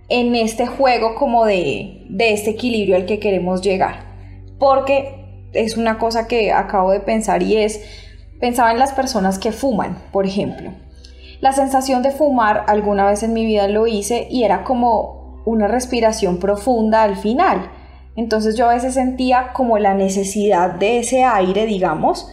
en 0.10 0.34
este 0.34 0.66
juego 0.66 1.14
como 1.14 1.46
de, 1.46 2.08
de 2.10 2.34
este 2.34 2.50
equilibrio 2.50 2.96
al 2.96 3.06
que 3.06 3.20
queremos 3.20 3.62
llegar? 3.62 3.98
Porque 4.58 5.48
es 5.54 5.78
una 5.78 6.00
cosa 6.00 6.28
que 6.28 6.52
acabo 6.52 6.90
de 6.90 7.02
pensar 7.02 7.44
y 7.44 7.58
es, 7.58 7.84
pensaba 8.40 8.72
en 8.72 8.80
las 8.80 8.94
personas 8.94 9.38
que 9.38 9.52
fuman, 9.52 10.00
por 10.12 10.26
ejemplo. 10.26 10.72
La 11.40 11.52
sensación 11.52 12.02
de 12.02 12.10
fumar 12.10 12.66
alguna 12.68 13.06
vez 13.06 13.22
en 13.22 13.34
mi 13.34 13.46
vida 13.46 13.68
lo 13.68 13.86
hice 13.86 14.28
y 14.28 14.42
era 14.42 14.64
como 14.64 15.44
una 15.46 15.68
respiración 15.68 16.40
profunda 16.40 17.04
al 17.04 17.16
final. 17.16 17.70
Entonces 18.16 18.58
yo 18.58 18.68
a 18.68 18.74
veces 18.74 18.96
sentía 18.96 19.54
como 19.54 19.78
la 19.78 19.94
necesidad 19.94 20.72
de 20.72 20.98
ese 20.98 21.24
aire, 21.24 21.68
digamos, 21.68 22.28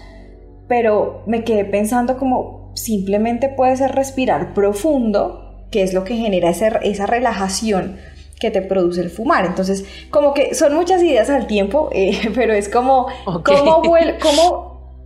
pero 0.72 1.22
me 1.26 1.44
quedé 1.44 1.66
pensando 1.66 2.16
como 2.16 2.72
simplemente 2.74 3.50
puede 3.50 3.76
ser 3.76 3.92
respirar 3.94 4.54
profundo, 4.54 5.66
que 5.70 5.82
es 5.82 5.92
lo 5.92 6.02
que 6.02 6.16
genera 6.16 6.48
esa 6.48 7.04
relajación 7.04 7.98
que 8.40 8.50
te 8.50 8.62
produce 8.62 9.02
el 9.02 9.10
fumar. 9.10 9.44
Entonces, 9.44 9.84
como 10.08 10.32
que 10.32 10.54
son 10.54 10.72
muchas 10.74 11.02
ideas 11.02 11.28
al 11.28 11.46
tiempo, 11.46 11.90
eh, 11.92 12.30
pero 12.34 12.54
es 12.54 12.70
como 12.70 13.06
cómo, 13.44 13.82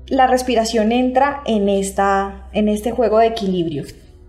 la 0.06 0.28
respiración 0.28 0.92
entra 0.92 1.42
en, 1.46 1.68
esta, 1.68 2.48
en 2.52 2.68
este 2.68 2.92
juego 2.92 3.18
de 3.18 3.26
equilibrio. 3.26 3.82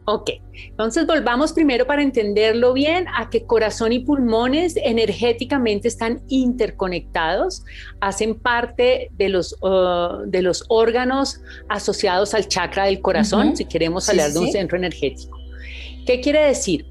Ok, 0.10 0.30
entonces 0.54 1.06
volvamos 1.06 1.52
primero 1.52 1.86
para 1.86 2.02
entenderlo 2.02 2.72
bien 2.72 3.08
a 3.14 3.30
que 3.30 3.44
corazón 3.44 3.92
y 3.92 4.00
pulmones 4.00 4.78
energéticamente 4.78 5.90
están 5.90 6.22
interconectados, 6.30 7.66
hacen 8.00 8.36
parte 8.36 9.12
de 9.18 9.28
los, 9.28 9.58
uh, 9.62 10.26
de 10.26 10.42
los 10.42 10.64
órganos 10.70 11.42
asociados 11.68 12.34
al 12.34 12.48
chakra 12.48 12.86
del 12.86 13.02
corazón, 13.02 13.58
si 13.58 13.66
queremos 13.66 14.08
hablar 14.08 14.32
de 14.32 14.40
un 14.40 14.50
centro 14.50 14.78
energético. 14.78 15.38
¿Qué 16.06 16.22
quiere 16.22 16.46
decir? 16.46 16.86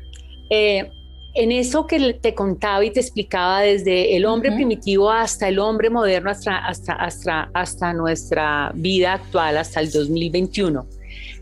Eh, 0.51 0.91
en 1.33 1.53
eso 1.53 1.87
que 1.87 2.13
te 2.13 2.35
contaba 2.35 2.85
y 2.85 2.91
te 2.91 3.01
explicaba 3.01 3.63
desde 3.63 4.15
el 4.15 4.27
hombre 4.27 4.53
primitivo 4.53 5.11
hasta 5.11 5.49
el 5.49 5.59
hombre 5.59 5.89
moderno, 5.89 6.29
hasta, 6.29 6.59
hasta, 6.59 6.93
hasta, 6.93 7.51
hasta 7.55 7.95
nuestra 7.95 8.73
vida 8.75 9.15
actual, 9.15 9.57
hasta 9.57 9.81
el 9.81 9.91
2021, 9.91 10.87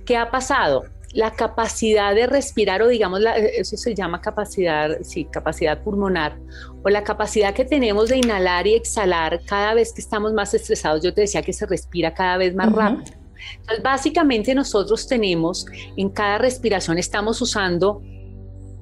¿qué 0.04 0.16
ha 0.16 0.30
pasado? 0.30 0.93
La 1.14 1.30
capacidad 1.30 2.14
de 2.14 2.26
respirar 2.26 2.82
o 2.82 2.88
digamos, 2.88 3.20
eso 3.56 3.76
se 3.76 3.94
llama 3.94 4.20
capacidad, 4.20 4.98
sí, 5.02 5.24
capacidad 5.24 5.80
pulmonar 5.82 6.36
o 6.82 6.88
la 6.90 7.04
capacidad 7.04 7.54
que 7.54 7.64
tenemos 7.64 8.08
de 8.08 8.18
inhalar 8.18 8.66
y 8.66 8.74
exhalar 8.74 9.40
cada 9.46 9.74
vez 9.74 9.92
que 9.92 10.00
estamos 10.00 10.32
más 10.32 10.52
estresados. 10.54 11.02
Yo 11.02 11.14
te 11.14 11.22
decía 11.22 11.42
que 11.42 11.52
se 11.52 11.66
respira 11.66 12.12
cada 12.12 12.36
vez 12.36 12.54
más 12.54 12.72
rápido. 12.72 13.12
Entonces, 13.58 13.82
básicamente 13.82 14.54
nosotros 14.54 15.06
tenemos, 15.06 15.66
en 15.96 16.10
cada 16.10 16.38
respiración 16.38 16.98
estamos 16.98 17.40
usando 17.40 18.02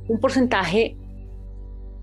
un 0.09 0.19
porcentaje 0.19 0.97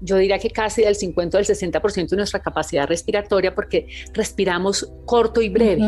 yo 0.02 0.18
diría 0.18 0.40
que 0.40 0.50
casi 0.50 0.82
del 0.84 0.96
50 0.96 1.38
o 1.38 1.42
del 1.42 1.48
60% 1.48 2.10
de 2.10 2.18
nuestra 2.18 2.40
capacidad 2.40 2.88
respiratoria 2.88 3.54
porque 3.54 3.88
respiramos 4.14 4.90
corto 5.06 5.42
y 5.42 5.50
breve. 5.50 5.84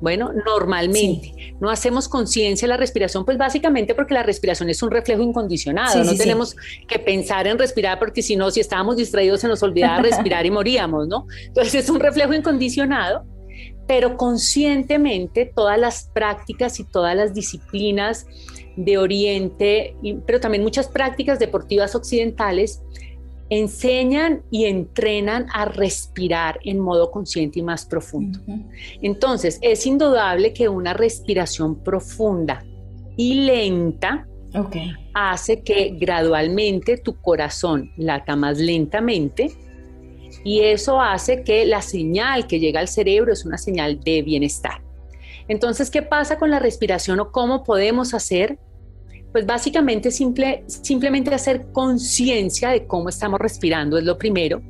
Bueno, 0.00 0.32
normalmente 0.46 1.54
no 1.60 1.70
hacemos 1.70 2.08
conciencia 2.08 2.66
de 2.66 2.70
la 2.70 2.76
respiración, 2.76 3.24
pues 3.24 3.38
básicamente 3.38 3.94
porque 3.94 4.14
la 4.14 4.22
respiración 4.22 4.68
es 4.68 4.82
un 4.82 4.90
reflejo 4.90 5.22
incondicionado. 5.22 6.04
no 6.04 6.14
tenemos 6.14 6.56
que 6.88 6.98
pensar 6.98 7.46
en 7.46 7.58
respirar 7.58 7.98
porque 7.98 8.22
si 8.22 8.36
no, 8.36 8.50
si 8.50 8.60
estábamos 8.60 8.96
distraídos 8.96 9.40
se 9.40 9.48
nos 9.48 9.62
olvidaba 9.62 9.98
respirar 10.02 10.44
y 10.46 10.50
moríamos, 10.50 11.08
¿no? 11.08 11.26
Entonces 11.46 11.74
es 11.74 11.90
un 11.90 12.00
reflejo 12.00 12.34
incondicionado, 12.34 13.24
pero 13.86 14.16
conscientemente 14.16 15.50
todas 15.54 15.78
las 15.78 16.10
prácticas 16.12 16.80
y 16.80 16.84
todas 16.84 17.16
las 17.16 17.34
disciplinas 17.34 18.26
de 18.76 18.98
Oriente, 18.98 19.96
pero 20.26 20.40
también 20.40 20.62
muchas 20.62 20.88
prácticas 20.88 21.38
deportivas 21.38 21.94
occidentales 21.94 22.82
enseñan 23.50 24.42
y 24.50 24.64
entrenan 24.64 25.46
a 25.52 25.66
respirar 25.66 26.58
en 26.64 26.78
modo 26.78 27.10
consciente 27.10 27.58
y 27.58 27.62
más 27.62 27.84
profundo. 27.84 28.40
Entonces, 29.02 29.58
es 29.62 29.86
indudable 29.86 30.52
que 30.52 30.68
una 30.68 30.94
respiración 30.94 31.76
profunda 31.76 32.64
y 33.16 33.34
lenta 33.34 34.26
hace 35.14 35.62
que 35.62 35.96
gradualmente 35.98 36.96
tu 36.96 37.20
corazón 37.20 37.92
lata 37.96 38.36
más 38.36 38.58
lentamente 38.58 39.50
y 40.44 40.60
eso 40.60 41.00
hace 41.00 41.42
que 41.42 41.64
la 41.66 41.82
señal 41.82 42.46
que 42.46 42.60
llega 42.60 42.80
al 42.80 42.88
cerebro 42.88 43.32
es 43.32 43.44
una 43.44 43.58
señal 43.58 44.00
de 44.00 44.22
bienestar. 44.22 44.82
Entonces, 45.48 45.90
¿qué 45.90 46.02
pasa 46.02 46.38
con 46.38 46.50
la 46.50 46.58
respiración 46.58 47.20
o 47.20 47.30
cómo 47.32 47.64
podemos 47.64 48.14
hacer 48.14 48.58
pues 49.34 49.46
básicamente 49.46 50.12
simple, 50.12 50.62
simplemente 50.68 51.34
hacer 51.34 51.66
conciencia 51.72 52.68
de 52.68 52.86
cómo 52.86 53.08
estamos 53.08 53.40
respirando 53.40 53.98
es 53.98 54.04
lo 54.04 54.16
primero. 54.16 54.62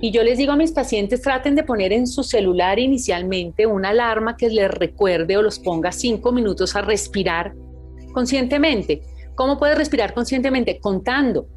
Y 0.00 0.12
yo 0.12 0.22
les 0.22 0.38
digo 0.38 0.52
a 0.52 0.56
mis 0.56 0.70
pacientes, 0.70 1.20
traten 1.22 1.56
de 1.56 1.64
poner 1.64 1.92
en 1.92 2.06
su 2.06 2.22
celular 2.22 2.78
inicialmente 2.78 3.66
una 3.66 3.88
alarma 3.88 4.36
que 4.36 4.48
les 4.48 4.70
recuerde 4.70 5.36
o 5.36 5.42
los 5.42 5.58
ponga 5.58 5.90
cinco 5.90 6.30
minutos 6.30 6.76
a 6.76 6.82
respirar 6.82 7.56
conscientemente. 8.12 9.02
¿Cómo 9.34 9.58
puedes 9.58 9.76
respirar 9.76 10.14
conscientemente? 10.14 10.78
Contando. 10.78 11.48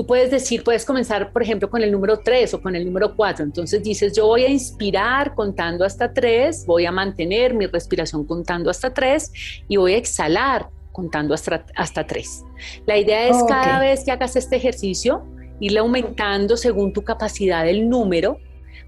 Tú 0.00 0.06
puedes 0.06 0.30
decir, 0.30 0.64
puedes 0.64 0.86
comenzar, 0.86 1.30
por 1.30 1.42
ejemplo, 1.42 1.68
con 1.68 1.82
el 1.82 1.92
número 1.92 2.20
3 2.20 2.54
o 2.54 2.62
con 2.62 2.74
el 2.74 2.86
número 2.86 3.14
4. 3.14 3.44
Entonces 3.44 3.82
dices, 3.82 4.16
yo 4.16 4.28
voy 4.28 4.44
a 4.44 4.48
inspirar 4.48 5.34
contando 5.34 5.84
hasta 5.84 6.14
3, 6.14 6.64
voy 6.64 6.86
a 6.86 6.90
mantener 6.90 7.52
mi 7.52 7.66
respiración 7.66 8.24
contando 8.24 8.70
hasta 8.70 8.94
3 8.94 9.30
y 9.68 9.76
voy 9.76 9.92
a 9.92 9.98
exhalar 9.98 10.70
contando 10.90 11.34
hasta, 11.34 11.66
hasta 11.76 12.06
3. 12.06 12.44
La 12.86 12.96
idea 12.96 13.28
es 13.28 13.44
cada 13.46 13.78
vez 13.78 14.02
que 14.02 14.10
hagas 14.10 14.36
este 14.36 14.56
ejercicio, 14.56 15.22
irle 15.60 15.80
aumentando 15.80 16.56
según 16.56 16.94
tu 16.94 17.02
capacidad 17.02 17.68
el 17.68 17.86
número 17.86 18.38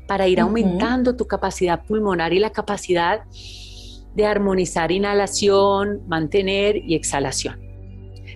para 0.09 0.29
ir 0.29 0.41
aumentando 0.41 1.15
tu 1.15 1.27
capacidad 1.27 1.85
pulmonar 1.85 2.33
y 2.33 2.39
la 2.39 2.53
capacidad 2.53 3.21
de 4.15 4.25
armonizar 4.25 4.91
inhalación, 4.91 6.01
mantener 6.09 6.79
y 6.79 6.95
exhalación. 6.95 7.72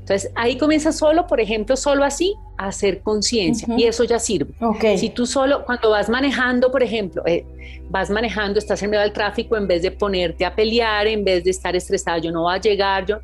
Entonces 0.07 0.31
ahí 0.37 0.57
comienza 0.57 0.92
solo, 0.92 1.27
por 1.27 1.40
ejemplo, 1.40 1.77
solo 1.77 2.05
así, 2.05 2.37
a 2.57 2.69
hacer 2.69 3.01
conciencia 3.03 3.66
y 3.77 3.85
eso 3.85 4.05
ya 4.05 4.21
sirve. 4.21 4.55
Si 4.97 5.11
tú 5.11 5.27
solo, 5.27 5.64
cuando 5.64 5.90
vas 5.90 6.09
manejando, 6.09 6.71
por 6.71 6.85
ejemplo, 6.85 7.25
eh, 7.27 7.45
vas 7.90 8.09
manejando, 8.09 8.61
estás 8.61 8.81
en 8.85 8.90
medio 8.90 9.03
del 9.03 9.12
tráfico, 9.12 9.57
en 9.57 9.66
vez 9.66 9.83
de 9.83 9.90
ponerte 9.90 10.45
a 10.45 10.55
pelear, 10.55 11.09
en 11.09 11.25
vez 11.25 11.42
de 11.42 11.51
estar 11.51 11.75
estresado, 11.75 12.19
yo 12.19 12.31
no 12.31 12.42
voy 12.42 12.55
a 12.55 12.61
llegar, 12.61 13.05
yo 13.05 13.19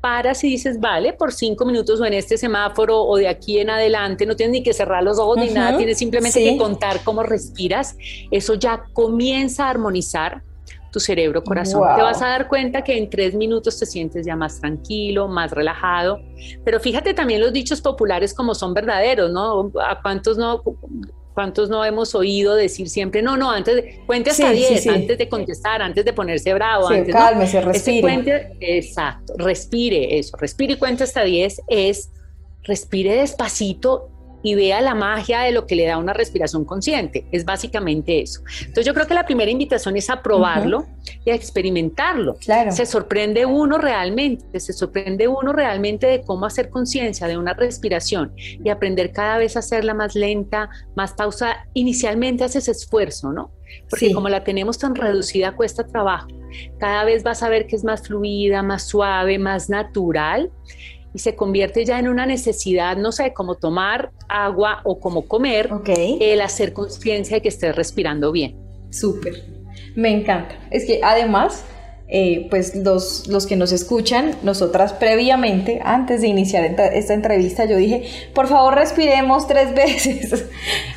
paras 0.00 0.42
y 0.42 0.48
dices, 0.48 0.80
vale, 0.80 1.12
por 1.12 1.34
cinco 1.34 1.66
minutos 1.66 2.00
o 2.00 2.06
en 2.06 2.14
este 2.14 2.38
semáforo 2.38 3.02
o 3.02 3.18
de 3.18 3.28
aquí 3.28 3.58
en 3.58 3.68
adelante, 3.68 4.24
no 4.24 4.34
tienes 4.36 4.52
ni 4.52 4.62
que 4.62 4.72
cerrar 4.72 5.02
los 5.02 5.18
ojos 5.18 5.36
ni 5.36 5.50
nada, 5.50 5.76
tienes 5.76 5.98
simplemente 5.98 6.42
que 6.42 6.56
contar 6.56 7.00
cómo 7.04 7.22
respiras, 7.22 7.94
eso 8.30 8.54
ya 8.54 8.84
comienza 8.94 9.66
a 9.66 9.68
armonizar 9.68 10.42
tu 10.90 11.00
cerebro 11.00 11.42
corazón. 11.42 11.82
Te 11.96 12.02
vas 12.02 12.20
a 12.22 12.28
dar 12.28 12.48
cuenta 12.48 12.82
que 12.82 12.96
en 12.96 13.08
tres 13.08 13.34
minutos 13.34 13.78
te 13.78 13.86
sientes 13.86 14.26
ya 14.26 14.36
más 14.36 14.60
tranquilo, 14.60 15.28
más 15.28 15.50
relajado. 15.50 16.20
Pero 16.64 16.80
fíjate 16.80 17.14
también 17.14 17.40
los 17.40 17.52
dichos 17.52 17.80
populares 17.80 18.34
como 18.34 18.54
son 18.54 18.74
verdaderos, 18.74 19.30
¿no? 19.30 19.72
¿A 19.82 20.00
cuántos 20.00 20.38
no? 20.38 20.62
¿Cuántos 21.34 21.70
no 21.70 21.84
hemos 21.84 22.14
oído 22.14 22.56
decir 22.56 22.88
siempre, 22.88 23.22
no, 23.22 23.36
no, 23.36 23.50
antes 23.50 23.76
de, 23.76 24.02
cuente 24.04 24.30
hasta 24.30 24.50
10, 24.50 24.86
antes 24.88 25.16
de 25.16 25.28
contestar, 25.28 25.80
antes 25.80 26.04
de 26.04 26.12
ponerse 26.12 26.52
bravo? 26.52 26.88
antes, 26.88 27.14
cálmese, 27.14 27.60
respire. 27.60 28.50
exacto, 28.60 29.34
respire 29.38 30.18
eso, 30.18 30.36
respire 30.36 30.72
y 30.74 30.76
cuente 30.76 31.04
hasta 31.04 31.22
10 31.22 31.62
es 31.68 32.10
respire 32.64 33.14
despacito 33.14 34.10
y 34.42 34.54
vea 34.54 34.80
la 34.80 34.94
magia 34.94 35.40
de 35.40 35.52
lo 35.52 35.66
que 35.66 35.76
le 35.76 35.86
da 35.86 35.98
una 35.98 36.12
respiración 36.12 36.64
consciente. 36.64 37.26
Es 37.32 37.44
básicamente 37.44 38.20
eso. 38.20 38.42
Entonces 38.60 38.86
yo 38.86 38.94
creo 38.94 39.06
que 39.06 39.14
la 39.14 39.26
primera 39.26 39.50
invitación 39.50 39.96
es 39.96 40.10
a 40.10 40.22
probarlo 40.22 40.86
y 41.24 41.30
a 41.30 41.34
experimentarlo. 41.34 42.36
Se 42.70 42.86
sorprende 42.86 43.46
uno 43.46 43.78
realmente, 43.78 44.60
se 44.60 44.72
sorprende 44.72 45.28
uno 45.28 45.52
realmente 45.52 46.06
de 46.06 46.22
cómo 46.22 46.46
hacer 46.46 46.70
conciencia 46.70 47.26
de 47.26 47.36
una 47.36 47.54
respiración 47.54 48.32
y 48.36 48.68
aprender 48.68 49.12
cada 49.12 49.38
vez 49.38 49.56
a 49.56 49.60
hacerla 49.60 49.94
más 49.94 50.14
lenta, 50.14 50.70
más 50.94 51.12
pausa. 51.12 51.66
Inicialmente 51.74 52.44
haces 52.44 52.68
esfuerzo, 52.68 53.32
¿no? 53.32 53.52
Porque 53.88 54.12
como 54.12 54.28
la 54.28 54.42
tenemos 54.42 54.78
tan 54.78 54.94
reducida 54.94 55.54
cuesta 55.54 55.86
trabajo. 55.86 56.28
Cada 56.78 57.04
vez 57.04 57.22
vas 57.22 57.42
a 57.42 57.48
ver 57.48 57.66
que 57.66 57.76
es 57.76 57.84
más 57.84 58.02
fluida, 58.06 58.62
más 58.62 58.88
suave, 58.88 59.38
más 59.38 59.70
natural 59.70 60.50
y 61.12 61.18
se 61.18 61.34
convierte 61.34 61.84
ya 61.84 61.98
en 61.98 62.08
una 62.08 62.26
necesidad, 62.26 62.96
no 62.96 63.12
sé, 63.12 63.32
como 63.32 63.56
tomar 63.56 64.12
agua 64.28 64.80
o 64.84 65.00
como 65.00 65.26
comer, 65.26 65.70
el 65.86 66.40
hacer 66.40 66.72
conciencia 66.72 67.36
de 67.36 67.42
que 67.42 67.48
estés 67.48 67.74
respirando 67.74 68.32
bien. 68.32 68.56
Súper, 68.90 69.44
me 69.96 70.10
encanta. 70.10 70.56
Es 70.70 70.84
que 70.84 71.00
además, 71.02 71.64
eh, 72.08 72.46
pues 72.50 72.76
los, 72.76 73.26
los 73.26 73.46
que 73.46 73.56
nos 73.56 73.72
escuchan, 73.72 74.36
nosotras 74.42 74.92
previamente, 74.92 75.80
antes 75.84 76.20
de 76.20 76.28
iniciar 76.28 76.64
esta 76.64 77.14
entrevista, 77.14 77.64
yo 77.64 77.76
dije, 77.76 78.04
por 78.34 78.46
favor 78.46 78.74
respiremos 78.74 79.48
tres 79.48 79.74
veces, 79.74 80.46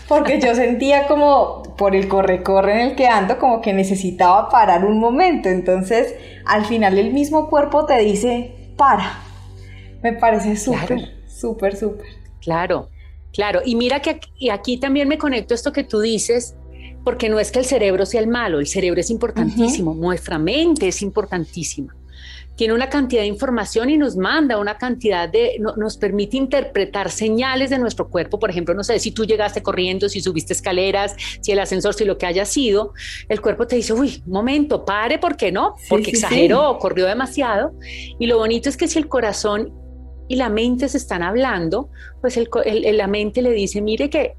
porque 0.08 0.40
yo 0.40 0.54
sentía 0.54 1.08
como 1.08 1.64
por 1.76 1.96
el 1.96 2.08
corre-corre 2.08 2.74
en 2.74 2.90
el 2.90 2.96
que 2.96 3.08
ando, 3.08 3.40
como 3.40 3.62
que 3.62 3.74
necesitaba 3.74 4.50
parar 4.50 4.86
un 4.86 5.00
momento. 5.00 5.50
Entonces, 5.50 6.14
al 6.46 6.66
final 6.66 7.00
el 7.00 7.12
mismo 7.14 7.50
cuerpo 7.50 7.86
te 7.86 7.98
dice, 8.00 8.52
para 8.78 9.33
me 10.04 10.14
parece 10.14 10.58
súper, 10.58 11.14
súper, 11.28 11.76
súper. 11.76 12.06
Claro, 12.42 12.90
claro. 13.32 13.62
Y 13.66 13.76
mira 13.76 14.02
que 14.02 14.12
aquí, 14.12 14.50
aquí, 14.50 14.78
también 14.78 15.08
me 15.08 15.18
conecto 15.18 15.54
a 15.54 15.56
esto 15.56 15.72
que 15.72 15.84
tú 15.84 16.02
dices, 16.02 16.56
porque 17.04 17.30
no 17.30 17.40
es 17.40 17.52
que 17.52 17.60
el 17.60 17.66
cerebro 17.66 18.06
sea 18.06 18.22
el 18.22 18.28
malo, 18.28 18.60
el 18.60 18.68
cerebro 18.68 19.00
es 19.00 19.10
importantísimo, 19.10 19.94
nuestra 19.96 20.38
mente 20.38 20.90
es 20.90 21.02
importantísima 21.02 21.96
tiene 22.56 22.74
una 22.74 22.90
cantidad 22.90 23.22
de 23.22 23.28
información 23.28 23.90
y 23.90 23.98
nos 23.98 24.16
manda 24.16 24.58
una 24.58 24.78
cantidad 24.78 25.28
de, 25.28 25.60
nos 25.60 25.98
permite 25.98 26.38
interpretar 26.38 27.10
señales 27.10 27.70
de 27.70 27.80
nuestro 27.80 28.10
cuerpo. 28.10 28.40
Por 28.40 28.50
ejemplo, 28.50 28.76
no 28.76 28.84
sé, 28.84 29.00
si 29.00 29.12
tú 29.12 29.26
llegaste 29.26 29.64
corriendo, 29.64 30.08
si 30.08 30.22
subiste 30.22 30.54
escaleras, 30.54 31.16
si 31.42 31.52
el 31.52 31.60
ascensor, 31.60 31.94
si 31.94 32.06
lo 32.06 32.18
que 32.18 32.26
haya 32.26 32.46
sido, 32.46 32.94
el 33.28 33.42
cuerpo 33.42 33.66
te 33.66 33.76
dice, 33.76 33.94
uy, 33.94 34.22
momento, 34.28 34.86
pare, 34.86 35.18
¿por 35.18 35.36
qué 35.36 35.52
no? 35.52 35.76
Porque 35.90 36.12
exageró, 36.12 36.78
corrió 36.80 37.08
demasiado. 37.08 37.74
Y 38.20 38.28
lo 38.28 38.38
bonito 38.38 38.70
es 38.70 38.78
que 38.78 38.88
si 38.88 39.00
el 39.00 39.08
corazón 39.08 39.74
y 40.28 40.36
la 40.36 40.50
mente 40.50 40.90
se 40.90 40.98
están 40.98 41.24
hablando, 41.24 41.90
pues 42.22 42.38
el, 42.38 42.48
la 42.98 43.08
mente 43.08 43.42
le 43.42 43.52
dice, 43.52 43.82
mire 43.82 44.10
que 44.10 44.36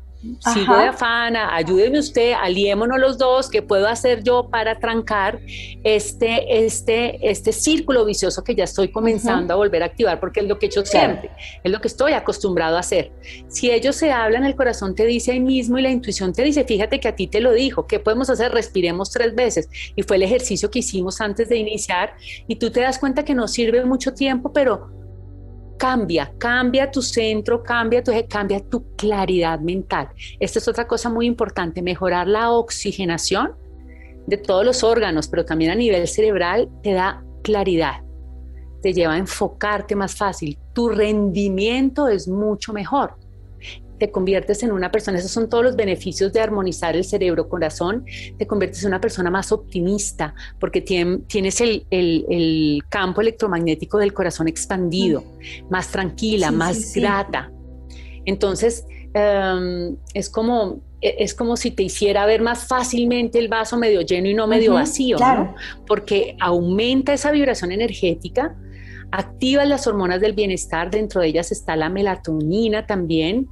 sigo 0.54 0.76
de 0.76 0.84
afana, 0.84 1.54
ayúdeme 1.54 1.98
usted, 1.98 2.32
aliémonos 2.32 2.98
los 2.98 3.18
dos, 3.18 3.50
¿qué 3.50 3.62
puedo 3.62 3.86
hacer 3.86 4.22
yo 4.22 4.48
para 4.48 4.78
trancar 4.78 5.40
este, 5.82 6.64
este, 6.64 7.30
este 7.30 7.52
círculo 7.52 8.04
vicioso 8.04 8.42
que 8.42 8.54
ya 8.54 8.64
estoy 8.64 8.88
comenzando 8.88 9.52
a 9.52 9.56
volver 9.56 9.82
a 9.82 9.86
activar? 9.86 10.20
Porque 10.20 10.40
es 10.40 10.46
lo 10.46 10.58
que 10.58 10.66
he 10.66 10.68
hecho 10.68 10.84
siempre, 10.84 11.30
es 11.62 11.70
lo 11.70 11.80
que 11.80 11.88
estoy 11.88 12.12
acostumbrado 12.12 12.76
a 12.76 12.80
hacer. 12.80 13.12
Si 13.48 13.70
ellos 13.70 13.96
se 13.96 14.12
hablan, 14.12 14.44
el 14.44 14.56
corazón 14.56 14.94
te 14.94 15.04
dice 15.04 15.32
ahí 15.32 15.40
mismo 15.40 15.78
y 15.78 15.82
la 15.82 15.90
intuición 15.90 16.32
te 16.32 16.42
dice, 16.42 16.64
fíjate 16.64 17.00
que 17.00 17.08
a 17.08 17.16
ti 17.16 17.26
te 17.26 17.40
lo 17.40 17.52
dijo, 17.52 17.86
¿qué 17.86 18.00
podemos 18.00 18.30
hacer? 18.30 18.52
Respiremos 18.52 19.10
tres 19.10 19.34
veces. 19.34 19.68
Y 19.94 20.02
fue 20.02 20.16
el 20.16 20.22
ejercicio 20.22 20.70
que 20.70 20.78
hicimos 20.78 21.20
antes 21.20 21.48
de 21.48 21.56
iniciar 21.56 22.14
y 22.48 22.56
tú 22.56 22.70
te 22.70 22.80
das 22.80 22.98
cuenta 22.98 23.24
que 23.24 23.34
no 23.34 23.46
sirve 23.46 23.84
mucho 23.84 24.14
tiempo, 24.14 24.52
pero 24.52 25.03
cambia, 25.78 26.32
cambia 26.38 26.90
tu 26.90 27.02
centro, 27.02 27.62
cambia 27.62 28.02
tu, 28.02 28.12
cambia 28.28 28.60
tu 28.60 28.84
claridad 28.96 29.60
mental. 29.60 30.08
Esta 30.40 30.58
es 30.58 30.68
otra 30.68 30.86
cosa 30.86 31.08
muy 31.08 31.26
importante, 31.26 31.82
mejorar 31.82 32.28
la 32.28 32.50
oxigenación 32.50 33.54
de 34.26 34.36
todos 34.36 34.64
los 34.64 34.82
órganos, 34.82 35.28
pero 35.28 35.44
también 35.44 35.70
a 35.70 35.74
nivel 35.74 36.08
cerebral 36.08 36.68
te 36.82 36.92
da 36.92 37.22
claridad, 37.42 38.02
te 38.80 38.92
lleva 38.92 39.14
a 39.14 39.18
enfocarte 39.18 39.94
más 39.94 40.14
fácil, 40.14 40.58
tu 40.72 40.88
rendimiento 40.88 42.08
es 42.08 42.26
mucho 42.26 42.72
mejor 42.72 43.16
te 43.98 44.10
conviertes 44.10 44.62
en 44.62 44.72
una 44.72 44.90
persona, 44.90 45.18
esos 45.18 45.30
son 45.30 45.48
todos 45.48 45.64
los 45.64 45.76
beneficios 45.76 46.32
de 46.32 46.40
armonizar 46.40 46.96
el 46.96 47.04
cerebro-corazón, 47.04 48.04
te 48.38 48.46
conviertes 48.46 48.82
en 48.82 48.88
una 48.88 49.00
persona 49.00 49.30
más 49.30 49.52
optimista 49.52 50.34
porque 50.58 50.80
tienes 50.80 51.60
el, 51.60 52.82
campo 52.88 53.20
electromagnético 53.20 53.98
del 53.98 54.12
corazón 54.12 54.48
expandido, 54.48 55.22
mm. 55.22 55.70
más 55.70 55.90
tranquila, 55.90 56.50
más 56.50 56.94
grata. 56.94 57.50
Entonces, 58.24 58.86
em, 59.14 59.96
es 60.14 60.28
como 60.28 60.80
e, 61.04 61.22
es 61.22 61.34
como 61.34 61.56
si 61.56 61.70
te 61.70 61.82
hiciera 61.82 62.24
ver 62.24 62.40
más 62.40 62.66
fácilmente 62.66 63.38
el 63.38 63.48
vaso 63.48 63.76
medio 63.76 64.00
lleno 64.00 64.28
y 64.28 64.34
no 64.34 64.46
medio 64.46 64.72
vacío, 64.72 65.18
¿no? 65.18 65.54
porque 65.86 66.34
aumenta 66.40 67.12
esa 67.12 67.30
vibración 67.30 67.72
energética, 67.72 68.56
activa 69.10 69.66
las 69.66 69.86
hormonas 69.86 70.22
del 70.22 70.32
bienestar, 70.32 70.90
dentro 70.90 71.20
de 71.20 71.28
ellas 71.28 71.52
está 71.52 71.76
la 71.76 71.90
melatonina 71.90 72.86
también, 72.86 73.48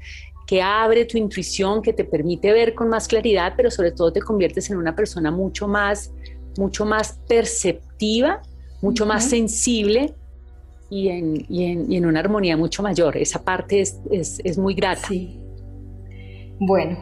que 0.52 0.60
abre 0.60 1.06
tu 1.06 1.16
intuición, 1.16 1.80
que 1.80 1.94
te 1.94 2.04
permite 2.04 2.52
ver 2.52 2.74
con 2.74 2.90
más 2.90 3.08
claridad, 3.08 3.54
pero 3.56 3.70
sobre 3.70 3.90
todo 3.90 4.12
te 4.12 4.20
conviertes 4.20 4.68
en 4.68 4.76
una 4.76 4.94
persona 4.94 5.30
mucho 5.30 5.66
más, 5.66 6.12
mucho 6.58 6.84
más 6.84 7.18
perceptiva, 7.26 8.42
mucho 8.82 9.06
más 9.06 9.24
sensible 9.24 10.12
y 10.90 11.08
en, 11.08 11.46
y, 11.48 11.96
en, 11.96 12.04
una 12.04 12.20
armonía 12.20 12.58
mucho 12.58 12.82
mayor. 12.82 13.16
Esa 13.16 13.42
parte 13.42 13.80
es, 13.80 13.96
es, 14.10 14.58
muy 14.58 14.74
grata. 14.74 15.08
Sí. 15.08 15.40
Bueno, 16.60 16.98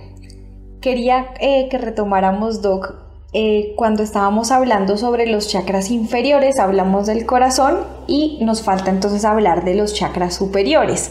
quería 0.80 1.34
eh, 1.40 1.66
que 1.68 1.78
retomáramos, 1.78 2.62
Doc, 2.62 2.94
eh, 3.32 3.72
cuando 3.74 4.04
estábamos 4.04 4.52
hablando 4.52 4.96
sobre 4.96 5.26
los 5.26 5.48
chakras 5.48 5.90
inferiores, 5.90 6.60
hablamos 6.60 7.08
del 7.08 7.26
corazón 7.26 7.80
y 8.06 8.38
nos 8.42 8.62
falta 8.62 8.90
entonces 8.90 9.24
hablar 9.24 9.64
de 9.64 9.74
los 9.74 9.92
chakras 9.92 10.36
superiores. 10.36 11.10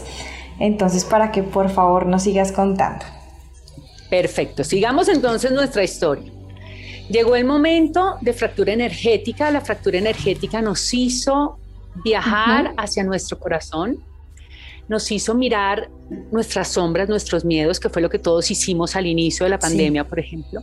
Entonces, 0.60 1.04
para 1.04 1.32
que 1.32 1.42
por 1.42 1.70
favor 1.70 2.06
nos 2.06 2.22
sigas 2.22 2.52
contando. 2.52 3.04
Perfecto, 4.08 4.62
sigamos 4.62 5.08
entonces 5.08 5.50
nuestra 5.50 5.82
historia. 5.82 6.30
Llegó 7.08 7.34
el 7.34 7.44
momento 7.44 8.18
de 8.20 8.32
fractura 8.32 8.72
energética. 8.72 9.50
La 9.50 9.60
fractura 9.60 9.98
energética 9.98 10.62
nos 10.62 10.94
hizo 10.94 11.58
viajar 12.04 12.72
hacia 12.76 13.02
nuestro 13.02 13.38
corazón, 13.38 13.98
nos 14.88 15.10
hizo 15.10 15.34
mirar 15.34 15.90
nuestras 16.30 16.68
sombras, 16.68 17.08
nuestros 17.08 17.44
miedos, 17.44 17.80
que 17.80 17.88
fue 17.88 18.00
lo 18.00 18.10
que 18.10 18.20
todos 18.20 18.48
hicimos 18.50 18.94
al 18.94 19.06
inicio 19.06 19.44
de 19.44 19.50
la 19.50 19.58
pandemia, 19.58 20.04
por 20.04 20.20
ejemplo. 20.20 20.62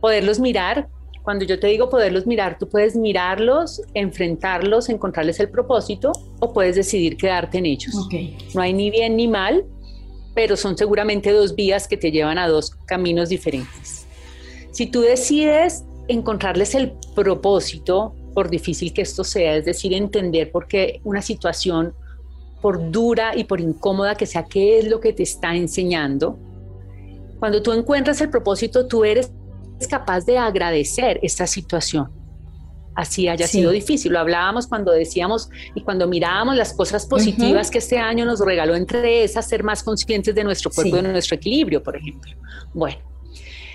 Poderlos 0.00 0.38
mirar, 0.38 0.88
cuando 1.26 1.44
yo 1.44 1.58
te 1.58 1.66
digo 1.66 1.90
poderlos 1.90 2.24
mirar, 2.24 2.56
tú 2.56 2.68
puedes 2.68 2.94
mirarlos, 2.94 3.82
enfrentarlos, 3.94 4.88
encontrarles 4.88 5.40
el 5.40 5.50
propósito 5.50 6.12
o 6.38 6.52
puedes 6.52 6.76
decidir 6.76 7.16
quedarte 7.16 7.58
en 7.58 7.66
ellos. 7.66 7.96
No 8.54 8.60
hay 8.62 8.72
ni 8.72 8.92
bien 8.92 9.16
ni 9.16 9.26
mal, 9.26 9.64
pero 10.36 10.56
son 10.56 10.78
seguramente 10.78 11.32
dos 11.32 11.56
vías 11.56 11.88
que 11.88 11.96
te 11.96 12.12
llevan 12.12 12.38
a 12.38 12.46
dos 12.46 12.70
caminos 12.86 13.28
diferentes. 13.28 14.06
Si 14.70 14.86
tú 14.86 15.00
decides 15.00 15.84
encontrarles 16.06 16.76
el 16.76 16.92
propósito, 17.16 18.14
por 18.32 18.48
difícil 18.48 18.92
que 18.92 19.02
esto 19.02 19.24
sea, 19.24 19.56
es 19.56 19.64
decir, 19.64 19.94
entender 19.94 20.52
por 20.52 20.68
qué 20.68 21.00
una 21.02 21.22
situación, 21.22 21.92
por 22.62 22.92
dura 22.92 23.36
y 23.36 23.42
por 23.42 23.60
incómoda 23.60 24.14
que 24.14 24.26
sea, 24.26 24.44
qué 24.44 24.78
es 24.78 24.86
lo 24.86 25.00
que 25.00 25.12
te 25.12 25.24
está 25.24 25.56
enseñando, 25.56 26.38
cuando 27.40 27.62
tú 27.62 27.72
encuentras 27.72 28.20
el 28.20 28.30
propósito, 28.30 28.86
tú 28.86 29.04
eres 29.04 29.32
es 29.80 29.88
capaz 29.88 30.24
de 30.24 30.38
agradecer 30.38 31.18
esta 31.22 31.46
situación. 31.46 32.10
Así 32.94 33.28
haya 33.28 33.46
sido 33.46 33.70
difícil. 33.72 34.12
Lo 34.12 34.20
hablábamos 34.20 34.66
cuando 34.66 34.90
decíamos 34.90 35.50
y 35.74 35.82
cuando 35.82 36.08
mirábamos 36.08 36.56
las 36.56 36.72
cosas 36.72 37.04
positivas 37.04 37.70
que 37.70 37.78
este 37.78 37.98
año 37.98 38.24
nos 38.24 38.40
regaló, 38.40 38.74
entre 38.74 39.22
esas, 39.22 39.46
ser 39.46 39.62
más 39.62 39.82
conscientes 39.82 40.34
de 40.34 40.42
nuestro 40.42 40.70
cuerpo 40.70 40.96
y 40.96 41.02
de 41.02 41.12
nuestro 41.12 41.36
equilibrio, 41.36 41.82
por 41.82 41.94
ejemplo. 41.94 42.32
Bueno, 42.72 42.96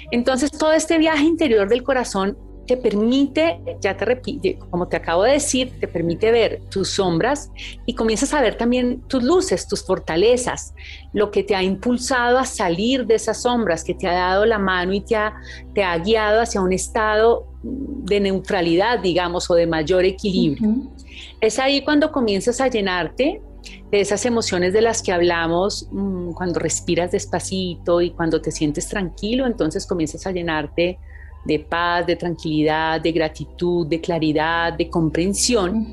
entonces 0.10 0.52
todo 0.52 0.74
este 0.74 0.98
viaje 0.98 1.24
interior 1.24 1.70
del 1.70 1.84
corazón 1.84 2.36
te 2.72 2.78
permite, 2.78 3.60
ya 3.82 3.98
te 3.98 4.06
repito, 4.06 4.48
como 4.70 4.88
te 4.88 4.96
acabo 4.96 5.24
de 5.24 5.34
decir, 5.34 5.74
te 5.82 5.90
permite 5.90 6.32
ver 6.32 6.62
tus 6.70 6.92
sombras 6.92 7.52
y 7.86 7.96
comienzas 7.96 8.34
a 8.34 8.40
ver 8.40 8.56
también 8.56 9.02
tus 9.10 9.22
luces, 9.24 9.68
tus 9.68 9.86
fortalezas, 9.86 10.74
lo 11.12 11.32
que 11.32 11.44
te 11.44 11.54
ha 11.54 11.62
impulsado 11.64 12.40
a 12.40 12.46
salir 12.46 13.06
de 13.06 13.16
esas 13.16 13.42
sombras, 13.42 13.84
que 13.84 13.94
te 13.94 14.08
ha 14.08 14.14
dado 14.14 14.46
la 14.46 14.58
mano 14.58 14.94
y 14.94 15.02
te 15.02 15.18
ha, 15.18 15.34
te 15.76 15.84
ha 15.84 15.98
guiado 15.98 16.40
hacia 16.40 16.62
un 16.62 16.72
estado 16.72 17.46
de 17.62 18.22
neutralidad, 18.22 19.00
digamos, 19.00 19.52
o 19.52 19.56
de 19.56 19.68
mayor 19.68 20.06
equilibrio. 20.06 20.88
Es 21.42 21.60
ahí 21.60 21.84
cuando 21.84 22.10
comienzas 22.14 22.62
a 22.62 22.70
llenarte 22.70 23.42
de 23.92 24.00
esas 24.00 24.26
emociones 24.26 24.72
de 24.72 24.80
las 24.80 25.04
que 25.04 25.12
hablamos 25.12 25.90
mm, 25.92 26.32
cuando 26.32 26.62
respiras 26.62 27.12
despacito 27.12 28.00
y 28.00 28.12
cuando 28.12 28.40
te 28.40 28.50
sientes 28.50 28.88
tranquilo, 28.88 29.46
entonces 29.46 29.86
comienzas 29.86 30.26
a 30.26 30.32
llenarte 30.32 31.00
de 31.46 31.60
paz, 31.60 32.06
de 32.06 32.16
tranquilidad, 32.16 33.02
de 33.02 33.12
gratitud, 33.12 33.88
de 33.88 34.00
claridad, 34.00 34.74
de 34.74 34.90
comprensión. 34.90 35.88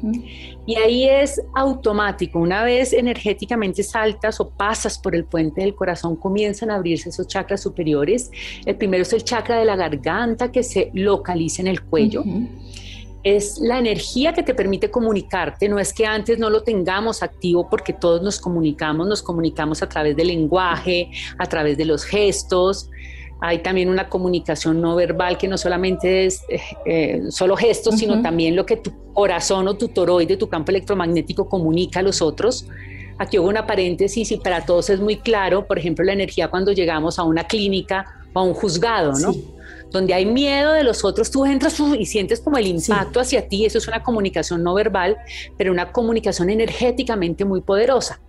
Y 0.67 0.77
ahí 0.77 1.09
es 1.09 1.41
automático. 1.55 2.39
Una 2.39 2.63
vez 2.63 2.93
energéticamente 2.93 3.83
saltas 3.83 4.41
o 4.41 4.51
pasas 4.51 4.99
por 4.99 5.15
el 5.15 5.25
puente 5.25 5.63
del 5.63 5.75
corazón, 5.75 6.17
comienzan 6.17 6.71
a 6.71 6.75
abrirse 6.75 7.09
esos 7.09 7.27
chakras 7.27 7.63
superiores. 7.63 8.31
El 8.67 8.77
primero 8.77 9.03
es 9.03 9.13
el 9.13 9.25
chakra 9.25 9.59
de 9.59 9.65
la 9.65 9.77
garganta 9.77 10.53
que 10.53 10.63
se 10.63 10.91
localiza 10.93 11.63
en 11.63 11.69
el 11.69 11.83
cuello. 11.83 12.23
Es 13.23 13.59
la 13.59 13.79
energía 13.79 14.33
que 14.33 14.43
te 14.43 14.55
permite 14.55 14.91
comunicarte, 14.91 15.69
no 15.69 15.79
es 15.79 15.93
que 15.93 16.07
antes 16.07 16.39
no 16.39 16.51
lo 16.51 16.63
tengamos 16.63 17.23
activo 17.23 17.69
porque 17.69 17.93
todos 17.93 18.23
nos 18.23 18.39
comunicamos, 18.39 19.09
nos 19.09 19.23
comunicamos 19.23 19.83
a 19.83 19.89
través 19.89 20.17
del 20.17 20.29
lenguaje, 20.29 21.11
a 21.37 21.47
través 21.47 21.77
de 21.77 21.85
los 21.85 22.05
gestos, 22.05 22.89
hay 23.41 23.59
también 23.61 23.89
una 23.89 24.09
comunicación 24.09 24.81
no 24.81 24.97
verbal 24.97 25.39
que 25.39 25.47
no 25.47 25.57
solamente 25.57 26.27
es 26.27 26.43
eh, 26.49 26.61
eh, 26.87 27.23
solo 27.31 27.57
gestos, 27.57 27.97
sino 27.99 28.21
también 28.21 28.57
lo 28.57 28.67
que 28.67 28.77
tu 28.77 28.93
corazón 29.13 29.69
o 29.69 29.75
tu 29.77 29.89
toroide, 29.89 30.37
tu 30.37 30.49
campo 30.49 30.71
electromagnético 30.73 31.49
comunica 31.49 32.01
a 32.01 32.03
los 32.03 32.21
otros. 32.21 32.67
Aquí 33.19 33.39
hubo 33.39 33.49
una 33.49 33.67
paréntesis 33.67 34.31
y 34.33 34.37
para 34.39 34.65
todos 34.65 34.91
es 34.91 35.01
muy 35.01 35.17
claro, 35.17 35.67
por 35.67 35.79
ejemplo, 35.79 36.05
la 36.05 36.13
energía 36.13 36.49
cuando 36.49 36.73
llegamos 36.73 37.19
a 37.19 37.25
una 37.25 37.45
clínica 37.45 38.07
o 38.33 38.41
a 38.41 38.43
un 38.43 38.55
juzgado, 38.55 39.13
¿no? 39.13 39.35
Donde 39.91 40.15
hay 40.15 40.27
miedo 40.27 40.73
de 40.73 40.83
los 40.83 41.05
otros, 41.05 41.31
tú 41.31 41.47
entras 41.47 41.81
y 41.99 42.07
sientes 42.07 42.41
como 42.41 42.59
el 42.59 42.67
impacto 42.67 43.21
hacia 43.21 43.49
ti, 43.49 43.65
eso 43.65 43.79
es 43.79 43.89
una 43.89 44.03
comunicación 44.03 44.63
no 44.63 44.75
verbal, 44.75 45.17
pero 45.57 45.73
una 45.73 45.93
comunicación 45.93 46.51
energéticamente 46.51 47.45
muy 47.45 47.61
poderosa. 47.61 48.21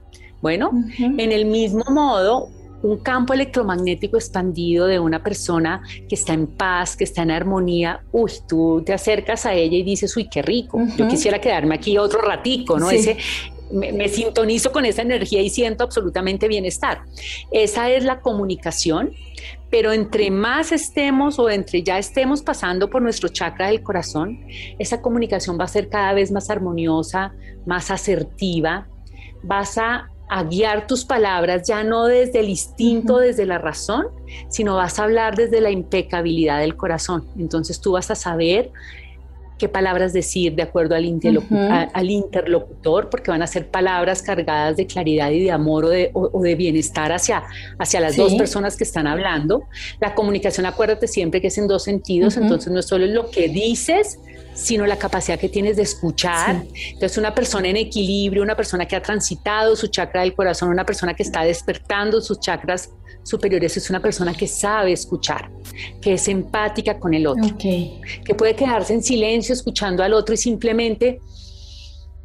Bueno, 0.42 0.72
en 0.98 1.32
el 1.34 1.46
mismo 1.46 1.84
modo, 1.90 2.50
un 2.82 2.98
campo 2.98 3.34
electromagnético 3.34 4.18
expandido 4.18 4.88
de 4.88 5.00
una 5.00 5.22
persona 5.22 5.82
que 6.08 6.16
está 6.16 6.34
en 6.34 6.48
paz, 6.48 6.96
que 6.96 7.04
está 7.04 7.24
en 7.24 7.32
armonía, 7.32 8.02
uy, 8.12 8.32
tú 8.48 8.82
te 8.86 8.94
acercas 8.94 9.46
a 9.46 9.54
ella 9.54 9.78
y 9.78 9.84
dices, 9.84 10.16
uy, 10.16 10.30
qué 10.30 10.42
rico, 10.42 10.80
yo 10.98 11.08
quisiera 11.08 11.40
quedarme 11.40 11.76
aquí 11.76 11.98
otro 11.98 12.22
ratico, 12.22 12.80
¿no? 12.80 12.90
Ese, 12.90 13.18
me, 13.72 13.92
me, 13.92 14.10
sintonizo 14.10 14.72
con 14.72 14.86
esa 14.86 15.02
energía 15.02 15.42
y 15.42 15.50
siento 15.50 15.84
absolutamente 15.84 16.48
bienestar. 16.48 17.04
Esa 17.52 17.90
es 17.92 18.04
la 18.04 18.22
comunicación, 18.22 19.12
pero 19.70 19.92
entre 19.92 20.32
más 20.32 20.72
estemos 20.72 21.38
o 21.38 21.50
entre 21.50 21.84
ya 21.84 22.00
estemos 22.00 22.42
pasando 22.42 22.90
por 22.90 23.02
nuestro 23.02 23.30
chakra 23.30 23.68
del 23.68 23.84
corazón, 23.84 24.40
esa 24.80 25.02
comunicación 25.02 25.60
va 25.60 25.66
a 25.66 25.68
ser 25.68 25.90
cada 25.90 26.14
vez 26.14 26.32
más 26.32 26.50
armoniosa, 26.50 27.34
más 27.66 27.92
asertiva, 27.92 28.88
vas 29.44 29.78
a 29.78 30.10
a 30.30 30.44
guiar 30.44 30.86
tus 30.86 31.04
palabras 31.04 31.68
ya 31.68 31.84
no 31.84 32.06
desde 32.06 32.40
el 32.40 32.50
instinto, 32.50 33.18
desde 33.18 33.46
la 33.46 33.58
razón, 33.58 34.08
sino 34.48 34.76
vas 34.76 35.00
a 35.00 35.04
hablar 35.04 35.36
desde 35.36 35.60
la 35.60 35.72
impecabilidad 35.72 36.60
del 36.60 36.76
corazón. 36.76 37.26
Entonces 37.38 37.82
tú 37.82 37.94
vas 37.94 38.12
a 38.12 38.16
saber 38.16 38.72
qué 39.58 39.68
palabras 39.68 40.14
decir 40.14 40.56
de 40.56 40.64
acuerdo 40.64 40.96
al, 40.96 41.06
interlocutor, 41.06 43.10
porque 43.10 43.30
van 43.30 43.42
a 43.42 43.48
ser 43.48 43.68
palabras 43.68 44.22
cargadas 44.22 44.78
de 44.78 44.88
claridad 44.88 45.32
y 45.32 45.44
de 45.44 45.52
amor 45.52 45.86
o 45.86 45.90
de, 45.90 46.56
bienestar 46.56 47.12
hacia, 47.12 47.44
hacia 47.78 48.00
las 48.00 48.16
dos 48.16 48.36
personas 48.36 48.78
que 48.78 48.86
están 48.86 49.06
hablando. 49.06 49.64
La 50.00 50.16
comunicación, 50.16 50.66
acuérdate 50.66 51.08
siempre 51.08 51.42
que 51.42 51.48
es 51.48 51.58
en 51.58 51.68
dos 51.68 51.84
sentidos, 51.84 52.38
entonces 52.38 52.72
no 52.72 52.80
es 52.80 52.88
solo 52.88 53.06
lo 53.06 53.30
que 53.30 53.50
dices, 53.50 54.20
sino 54.60 54.86
la 54.86 54.98
capacidad 54.98 55.40
que 55.40 55.50
tienes 55.50 55.78
de 55.78 55.84
escuchar. 55.84 56.64
Entonces, 56.92 57.18
una 57.18 57.34
persona 57.34 57.70
en 57.70 57.78
equilibrio, 57.78 58.44
una 58.44 58.56
persona 58.56 58.86
que 58.86 58.96
ha 58.96 59.02
transitado 59.02 59.76
su 59.76 59.88
chakra 59.88 60.22
del 60.22 60.34
corazón, 60.34 60.70
una 60.70 60.86
persona 60.86 61.14
que 61.14 61.24
está 61.24 61.44
despertando 61.44 62.20
sus 62.20 62.40
chakras 62.40 62.92
superiores, 63.24 63.78
es 63.78 63.90
una 63.90 64.02
persona 64.02 64.34
que 64.34 64.48
sabe 64.48 64.92
escuchar, 64.92 65.50
que 66.02 66.14
es 66.14 66.28
empática 66.28 67.00
con 67.00 67.14
el 67.14 67.26
otro, 67.26 67.58
que 67.58 68.36
puede 68.38 68.56
quedarse 68.56 68.94
en 68.94 69.02
silencio 69.02 69.54
escuchando 69.54 70.04
al 70.04 70.14
otro 70.14 70.34
y 70.34 70.38
simplemente 70.38 71.20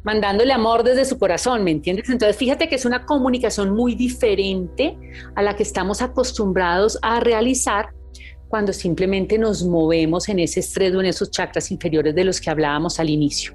mandándole 0.03 0.53
amor 0.53 0.83
desde 0.83 1.05
su 1.05 1.17
corazón, 1.17 1.63
¿me 1.63 1.71
entiendes? 1.71 2.09
Entonces, 2.09 2.37
fíjate 2.37 2.67
que 2.67 2.75
es 2.75 2.85
una 2.85 3.05
comunicación 3.05 3.73
muy 3.73 3.95
diferente 3.95 4.97
a 5.35 5.41
la 5.41 5.55
que 5.55 5.63
estamos 5.63 6.01
acostumbrados 6.01 6.99
a 7.01 7.19
realizar 7.21 7.89
cuando 8.47 8.73
simplemente 8.73 9.37
nos 9.37 9.63
movemos 9.63 10.29
en 10.29 10.39
ese 10.39 10.59
estrés 10.59 10.93
o 10.93 10.99
en 10.99 11.07
esos 11.07 11.31
chakras 11.31 11.71
inferiores 11.71 12.15
de 12.15 12.23
los 12.23 12.39
que 12.39 12.49
hablábamos 12.49 12.99
al 12.99 13.09
inicio. 13.09 13.53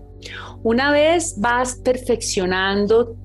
Una 0.63 0.91
vez 0.91 1.35
vas 1.39 1.77
perfeccionando 1.77 3.17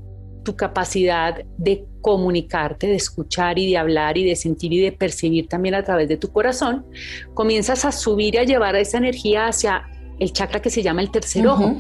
tu 0.44 0.56
capacidad 0.56 1.44
de 1.58 1.86
comunicarte, 2.02 2.88
de 2.88 2.96
escuchar 2.96 3.58
y 3.58 3.72
de 3.72 3.78
hablar 3.78 4.18
y 4.18 4.24
de 4.24 4.36
sentir 4.36 4.72
y 4.72 4.80
de 4.80 4.92
percibir 4.92 5.48
también 5.48 5.76
a 5.76 5.84
través 5.84 6.08
de 6.08 6.18
tu 6.18 6.32
corazón, 6.32 6.86
comienzas 7.34 7.84
a 7.84 7.92
subir 7.92 8.36
y 8.36 8.38
a 8.38 8.44
llevar 8.44 8.76
esa 8.76 9.00
energía 9.00 9.48
hacia 9.48 9.84
el 10.20 10.32
chakra 10.32 10.62
que 10.62 10.70
se 10.70 10.84
llama 10.84 11.02
el 11.02 11.12
tercer 11.12 11.46
ojo. 11.48 11.76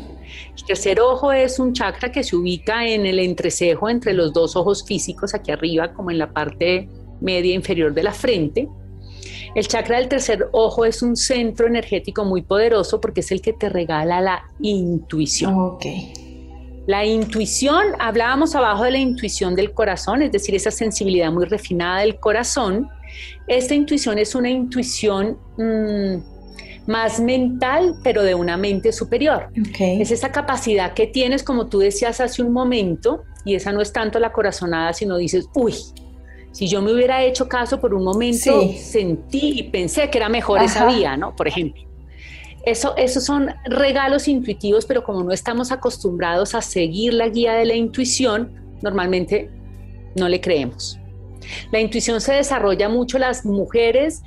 El 0.58 0.66
tercer 0.66 1.00
ojo 1.00 1.32
es 1.32 1.60
un 1.60 1.74
chakra 1.74 2.12
que 2.12 2.24
se 2.24 2.36
ubica 2.36 2.86
en 2.86 3.06
el 3.06 3.20
entrecejo 3.20 3.88
entre 3.88 4.14
los 4.14 4.34
dos 4.34 4.56
ojos 4.56 4.84
físicos, 4.86 5.34
aquí 5.34 5.52
arriba, 5.52 5.94
como 5.94 6.12
en 6.12 6.18
la 6.18 6.34
parte 6.34 6.90
media 7.22 7.54
inferior 7.54 7.94
de 7.94 8.04
la 8.04 8.12
frente. 8.12 8.68
El 9.56 9.70
chakra 9.70 10.00
del 10.00 10.10
tercer 10.10 10.50
ojo 10.52 10.84
es 10.84 11.02
un 11.02 11.16
centro 11.16 11.66
energético 11.66 12.26
muy 12.26 12.42
poderoso 12.42 13.00
porque 13.00 13.22
es 13.22 13.32
el 13.32 13.42
que 13.42 13.54
te 13.54 13.70
regala 13.70 14.20
la 14.20 14.44
intuición. 14.60 15.78
La 16.88 17.06
intuición, 17.06 17.84
hablábamos 17.98 18.54
abajo 18.54 18.84
de 18.84 18.92
la 18.92 18.98
intuición 18.98 19.56
del 19.56 19.72
corazón, 19.72 20.22
es 20.22 20.32
decir, 20.32 20.54
esa 20.56 20.72
sensibilidad 20.72 21.32
muy 21.32 21.46
refinada 21.46 22.02
del 22.02 22.20
corazón. 22.20 22.90
Esta 23.48 23.74
intuición 23.74 24.20
es 24.20 24.36
una 24.36 24.50
intuición 24.50 25.38
mm, 25.58 26.92
más 26.92 27.22
mental, 27.22 27.96
pero 28.04 28.24
de 28.24 28.36
una 28.36 28.58
mente 28.58 28.92
superior. 28.92 29.50
Es 29.80 30.12
esa 30.12 30.34
capacidad 30.34 30.94
que 30.94 31.08
tienes, 31.08 31.44
como 31.44 31.68
tú 31.68 31.80
decías 31.80 32.20
hace 32.20 32.44
un 32.44 32.52
momento, 32.52 33.24
y 33.46 33.56
esa 33.56 33.72
no 33.72 33.82
es 33.82 33.94
tanto 33.94 34.20
la 34.20 34.34
corazonada, 34.34 34.92
sino 34.94 35.18
dices, 35.18 35.48
uy, 35.56 35.74
si 36.56 36.70
yo 36.70 36.82
me 36.82 36.94
hubiera 36.94 37.22
hecho 37.22 37.50
caso 37.50 37.82
por 37.82 37.94
un 37.94 38.06
momento, 38.06 38.70
sentí 38.78 39.60
y 39.60 39.64
pensé 39.64 40.10
que 40.10 40.18
era 40.18 40.30
mejor 40.30 40.64
esa 40.64 40.86
vía, 40.86 41.18
¿no? 41.18 41.36
Por 41.36 41.50
ejemplo. 41.50 41.84
Eso, 42.66 42.96
esos 42.96 43.26
son 43.26 43.50
regalos 43.66 44.30
intuitivos, 44.30 44.86
pero 44.86 45.04
como 45.04 45.22
no 45.22 45.34
estamos 45.34 45.74
acostumbrados 45.74 46.56
a 46.56 46.62
seguir 46.62 47.14
la 47.14 47.28
guía 47.28 47.56
de 47.56 47.66
la 47.66 47.76
intuición, 47.76 48.54
normalmente 48.82 49.50
no 50.16 50.30
le 50.30 50.40
creemos. 50.40 50.98
La 51.74 51.82
intuición 51.82 52.22
se 52.22 52.36
desarrolla 52.36 52.88
mucho 52.88 53.20
las 53.20 53.46
mujeres 53.46 54.24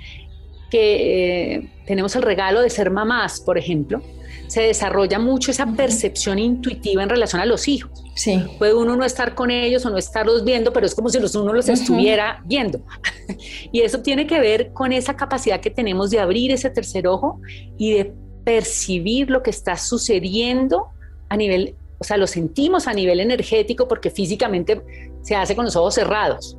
que 0.70 1.54
eh, 1.54 1.70
tenemos 1.86 2.14
el 2.14 2.20
regalo 2.20 2.60
de 2.60 2.68
ser 2.68 2.90
mamás, 2.90 3.40
por 3.40 3.56
ejemplo, 3.56 4.02
se 4.48 4.62
desarrolla 4.62 5.18
mucho 5.18 5.50
esa 5.50 5.66
percepción 5.66 6.38
intuitiva 6.38 7.02
en 7.02 7.08
relación 7.08 7.40
a 7.40 7.46
los 7.46 7.68
hijos. 7.68 8.02
Sí. 8.14 8.42
Puede 8.58 8.74
uno 8.74 8.96
no 8.96 9.04
estar 9.04 9.34
con 9.34 9.50
ellos 9.50 9.86
o 9.86 9.90
no 9.90 9.98
estarlos 9.98 10.44
viendo, 10.44 10.72
pero 10.72 10.86
es 10.86 10.94
como 10.94 11.08
si 11.10 11.18
uno 11.18 11.52
los 11.52 11.68
estuviera 11.68 12.42
viendo. 12.46 12.80
y 13.72 13.82
eso 13.82 14.00
tiene 14.00 14.26
que 14.26 14.40
ver 14.40 14.72
con 14.72 14.92
esa 14.92 15.14
capacidad 15.16 15.60
que 15.60 15.70
tenemos 15.70 16.10
de 16.10 16.18
abrir 16.18 16.50
ese 16.50 16.70
tercer 16.70 17.06
ojo 17.06 17.40
y 17.76 17.92
de 17.92 18.12
percibir 18.44 19.30
lo 19.30 19.42
que 19.42 19.50
está 19.50 19.76
sucediendo 19.76 20.86
a 21.28 21.36
nivel, 21.36 21.76
o 21.98 22.04
sea, 22.04 22.16
lo 22.16 22.26
sentimos 22.26 22.86
a 22.86 22.94
nivel 22.94 23.20
energético 23.20 23.86
porque 23.86 24.10
físicamente 24.10 24.82
se 25.22 25.36
hace 25.36 25.54
con 25.54 25.66
los 25.66 25.76
ojos 25.76 25.94
cerrados, 25.94 26.56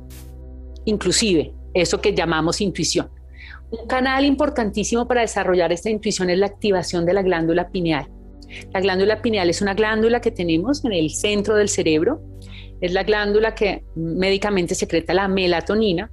inclusive 0.84 1.52
eso 1.74 2.00
que 2.00 2.14
llamamos 2.14 2.60
intuición. 2.60 3.10
Un 3.70 3.86
canal 3.86 4.24
importantísimo 4.24 5.06
para 5.06 5.20
desarrollar 5.20 5.72
esta 5.72 5.90
intuición 5.90 6.28
es 6.30 6.38
la 6.38 6.46
activación 6.46 7.06
de 7.06 7.14
la 7.14 7.22
glándula 7.22 7.70
pineal. 7.70 8.08
La 8.72 8.80
glándula 8.80 9.22
pineal 9.22 9.48
es 9.48 9.62
una 9.62 9.74
glándula 9.74 10.20
que 10.20 10.32
tenemos 10.32 10.84
en 10.84 10.92
el 10.92 11.10
centro 11.10 11.54
del 11.54 11.68
cerebro. 11.68 12.20
Es 12.80 12.92
la 12.92 13.04
glándula 13.04 13.54
que 13.54 13.84
médicamente 13.94 14.74
secreta 14.74 15.14
la 15.14 15.28
melatonina, 15.28 16.10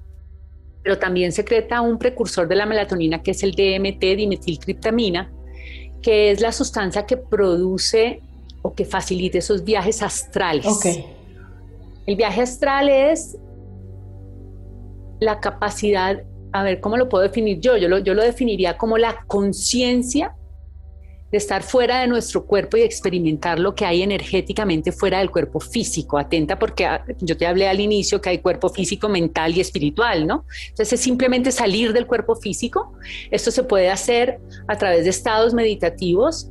pero 0.83 0.99
también 0.99 1.31
secreta 1.31 1.81
un 1.81 1.97
precursor 1.97 2.47
de 2.47 2.55
la 2.55 2.67
melatonina 2.67 3.23
que 3.23 3.31
es 3.31 3.41
el 3.41 3.51
DMT, 3.51 4.01
dimetiltriptamina, 4.17 5.31
que 6.01 6.31
es 6.31 6.41
la 6.41 6.51
sustancia 6.51 7.07
que 7.07 7.17
produce 7.17 8.21
o 8.61 8.75
que 8.75 8.85
facilita 8.85 9.39
esos 9.39 9.63
viajes 9.63 10.03
astrales. 10.03 10.65
El 12.05 12.15
viaje 12.15 12.41
astral 12.41 12.89
es 12.89 13.35
la 15.19 15.39
capacidad 15.39 16.21
a 16.51 16.63
ver, 16.63 16.79
¿cómo 16.79 16.97
lo 16.97 17.09
puedo 17.09 17.23
definir 17.23 17.59
yo? 17.59 17.77
Yo 17.77 17.89
lo, 17.89 17.99
yo 17.99 18.13
lo 18.13 18.23
definiría 18.23 18.77
como 18.77 18.97
la 18.97 19.23
conciencia 19.27 20.35
de 21.31 21.37
estar 21.37 21.61
fuera 21.61 21.99
de 22.01 22.07
nuestro 22.07 22.45
cuerpo 22.45 22.77
y 22.77 22.81
experimentar 22.81 23.59
lo 23.59 23.75
que 23.75 23.85
hay 23.85 24.01
energéticamente 24.01 24.91
fuera 24.91 25.19
del 25.19 25.29
cuerpo 25.29 25.59
físico. 25.59 26.17
Atenta 26.17 26.57
porque 26.57 26.85
ah, 26.85 27.03
yo 27.19 27.35
te 27.35 27.45
hablé 27.45 27.67
al 27.67 27.79
inicio 27.79 28.21
que 28.21 28.29
hay 28.29 28.37
cuerpo 28.39 28.69
físico, 28.69 29.09
mental 29.09 29.55
y 29.55 29.59
espiritual, 29.59 30.25
¿no? 30.25 30.45
Entonces 30.69 30.93
es 30.93 31.01
simplemente 31.01 31.51
salir 31.51 31.91
del 31.91 32.07
cuerpo 32.07 32.35
físico. 32.35 32.93
Esto 33.29 33.51
se 33.51 33.63
puede 33.63 33.89
hacer 33.89 34.39
a 34.67 34.77
través 34.77 35.03
de 35.03 35.09
estados 35.09 35.53
meditativos 35.53 36.49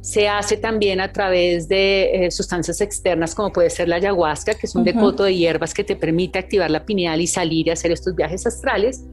se 0.00 0.28
hace 0.28 0.56
también 0.56 1.00
a 1.00 1.12
través 1.12 1.68
de 1.68 2.26
eh, 2.26 2.30
sustancias 2.30 2.80
externas 2.80 3.34
como 3.34 3.52
puede 3.52 3.70
ser 3.70 3.88
la 3.88 3.96
ayahuasca, 3.96 4.54
que 4.54 4.66
es 4.66 4.74
un 4.74 4.84
decoto 4.84 5.24
de 5.24 5.36
hierbas 5.36 5.74
que 5.74 5.84
te 5.84 5.96
permite 5.96 6.38
activar 6.38 6.70
la 6.70 6.86
pineal 6.86 7.20
y 7.20 7.26
salir 7.26 7.66
y 7.66 7.70
hacer 7.70 7.90
estos 7.90 8.14
viajes 8.14 8.46
astrales. 8.46 9.04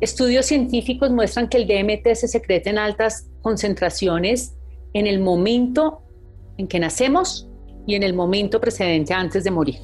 Estudios 0.00 0.46
científicos 0.46 1.10
muestran 1.10 1.48
que 1.48 1.58
el 1.58 1.66
DMT 1.66 2.14
se 2.14 2.28
secreta 2.28 2.70
en 2.70 2.78
altas 2.78 3.28
concentraciones 3.42 4.54
en 4.94 5.06
el 5.06 5.20
momento 5.20 6.02
en 6.56 6.66
que 6.66 6.80
nacemos 6.80 7.48
y 7.86 7.94
en 7.94 8.02
el 8.02 8.14
momento 8.14 8.60
precedente 8.60 9.12
antes 9.12 9.44
de 9.44 9.50
morir. 9.50 9.76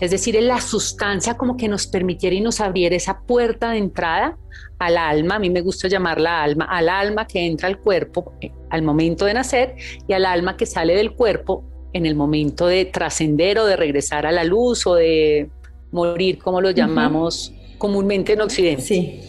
Es 0.00 0.10
decir, 0.10 0.36
es 0.36 0.44
la 0.44 0.60
sustancia 0.60 1.36
como 1.36 1.56
que 1.56 1.68
nos 1.68 1.86
permitiera 1.86 2.36
y 2.36 2.40
nos 2.40 2.60
abriera 2.60 2.96
esa 2.96 3.20
puerta 3.20 3.70
de 3.70 3.78
entrada 3.78 4.36
al 4.78 4.96
alma, 4.96 5.36
a 5.36 5.38
mí 5.38 5.50
me 5.50 5.60
gusta 5.60 5.88
llamarla 5.88 6.42
alma, 6.42 6.66
al 6.66 6.88
alma 6.88 7.26
que 7.26 7.44
entra 7.44 7.68
al 7.68 7.78
cuerpo 7.78 8.34
eh, 8.40 8.52
al 8.70 8.82
momento 8.82 9.24
de 9.24 9.34
nacer 9.34 9.74
y 10.06 10.12
al 10.12 10.24
alma 10.24 10.56
que 10.56 10.66
sale 10.66 10.94
del 10.94 11.12
cuerpo 11.14 11.64
en 11.92 12.06
el 12.06 12.14
momento 12.14 12.66
de 12.66 12.84
trascender 12.84 13.58
o 13.58 13.66
de 13.66 13.76
regresar 13.76 14.26
a 14.26 14.30
la 14.30 14.44
luz 14.44 14.86
o 14.86 14.94
de 14.94 15.50
morir, 15.90 16.38
como 16.38 16.60
lo 16.60 16.70
llamamos 16.70 17.52
comúnmente 17.78 18.34
en 18.34 18.42
Occidente. 18.42 18.82
Sí. 18.82 19.20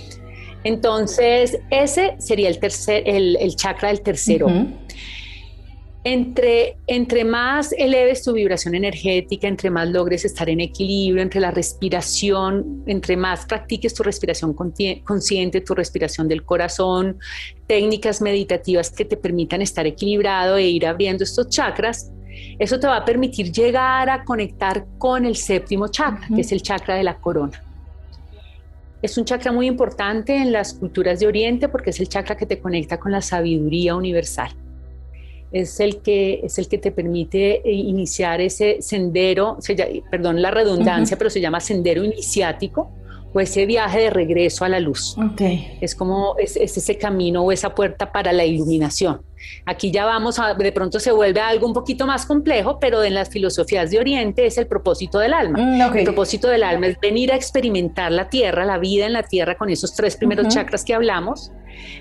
Entonces, 0.63 1.57
ese 1.71 2.15
sería 2.19 2.49
el, 2.49 2.59
tercer, 2.59 3.03
el, 3.05 3.55
chakra 3.55 3.89
del 3.89 4.01
tercero. 4.01 4.47
Entre, 6.11 6.75
entre 6.87 7.23
más 7.23 7.71
eleves 7.71 8.23
tu 8.23 8.33
vibración 8.33 8.73
energética, 8.73 9.47
entre 9.47 9.69
más 9.69 9.87
logres 9.89 10.25
estar 10.25 10.49
en 10.49 10.59
equilibrio, 10.59 11.21
entre 11.21 11.39
la 11.39 11.51
respiración, 11.51 12.83
entre 12.87 13.15
más 13.15 13.45
practiques 13.45 13.93
tu 13.93 14.01
respiración 14.01 14.55
consciente, 14.55 15.61
tu 15.61 15.75
respiración 15.75 16.27
del 16.27 16.43
corazón, 16.43 17.19
técnicas 17.67 18.23
meditativas 18.23 18.89
que 18.89 19.05
te 19.05 19.17
permitan 19.17 19.61
estar 19.61 19.85
equilibrado 19.85 20.57
e 20.57 20.67
ir 20.69 20.87
abriendo 20.87 21.23
estos 21.23 21.47
chakras, 21.49 22.11
eso 22.57 22.79
te 22.79 22.87
va 22.87 22.97
a 22.97 23.05
permitir 23.05 23.51
llegar 23.51 24.09
a 24.09 24.23
conectar 24.23 24.87
con 24.97 25.27
el 25.27 25.35
séptimo 25.35 25.89
chakra, 25.89 26.27
que 26.33 26.41
es 26.41 26.51
el 26.51 26.63
chakra 26.63 26.95
de 26.95 27.03
la 27.03 27.19
corona. 27.19 27.63
Es 29.03 29.15
un 29.19 29.25
chakra 29.25 29.51
muy 29.51 29.67
importante 29.67 30.35
en 30.35 30.51
las 30.51 30.73
culturas 30.73 31.19
de 31.19 31.27
Oriente 31.27 31.69
porque 31.69 31.91
es 31.91 31.99
el 31.99 32.09
chakra 32.09 32.35
que 32.35 32.47
te 32.47 32.57
conecta 32.57 32.99
con 32.99 33.11
la 33.11 33.21
sabiduría 33.21 33.95
universal 33.95 34.49
es 35.51 35.79
el 35.79 36.01
que, 36.01 36.41
es 36.43 36.57
el 36.59 36.67
que 36.67 36.77
te 36.77 36.91
permite 36.91 37.67
eh, 37.67 37.73
iniciar 37.73 38.41
ese 38.41 38.77
sendero, 38.81 39.57
perdón 40.11 40.41
la 40.41 40.51
redundancia, 40.51 41.17
pero 41.17 41.29
se 41.29 41.41
llama 41.41 41.59
sendero 41.59 42.03
iniciático 42.03 42.91
o 43.33 43.39
ese 43.39 43.65
viaje 43.65 43.99
de 43.99 44.09
regreso 44.09 44.65
a 44.65 44.69
la 44.69 44.79
luz. 44.79 45.15
Es 45.81 45.95
como 45.95 46.35
es, 46.37 46.55
ese 46.55 46.97
camino 46.97 47.43
o 47.43 47.51
esa 47.51 47.75
puerta 47.75 48.11
para 48.11 48.33
la 48.33 48.45
iluminación. 48.45 49.21
Aquí 49.65 49.91
ya 49.91 50.05
vamos 50.05 50.37
a, 50.39 50.53
de 50.53 50.71
pronto 50.71 50.99
se 50.99 51.11
vuelve 51.11 51.39
algo 51.39 51.65
un 51.65 51.73
poquito 51.73 52.05
más 52.05 52.25
complejo, 52.25 52.79
pero 52.79 53.03
en 53.03 53.13
las 53.13 53.29
filosofías 53.29 53.89
de 53.89 53.99
Oriente 53.99 54.45
es 54.45 54.57
el 54.57 54.67
propósito 54.67 55.19
del 55.19 55.33
alma. 55.33 55.59
Mm, 55.59 55.97
el 55.97 56.03
propósito 56.03 56.47
del 56.47 56.63
alma 56.63 56.87
es 56.87 56.99
venir 56.99 57.31
a 57.31 57.35
experimentar 57.35 58.11
la 58.11 58.29
tierra, 58.29 58.65
la 58.65 58.77
vida 58.77 59.05
en 59.05 59.13
la 59.13 59.23
tierra 59.23 59.55
con 59.55 59.69
esos 59.69 59.93
tres 59.95 60.17
primeros 60.17 60.53
chakras 60.53 60.83
que 60.83 60.93
hablamos 60.93 61.51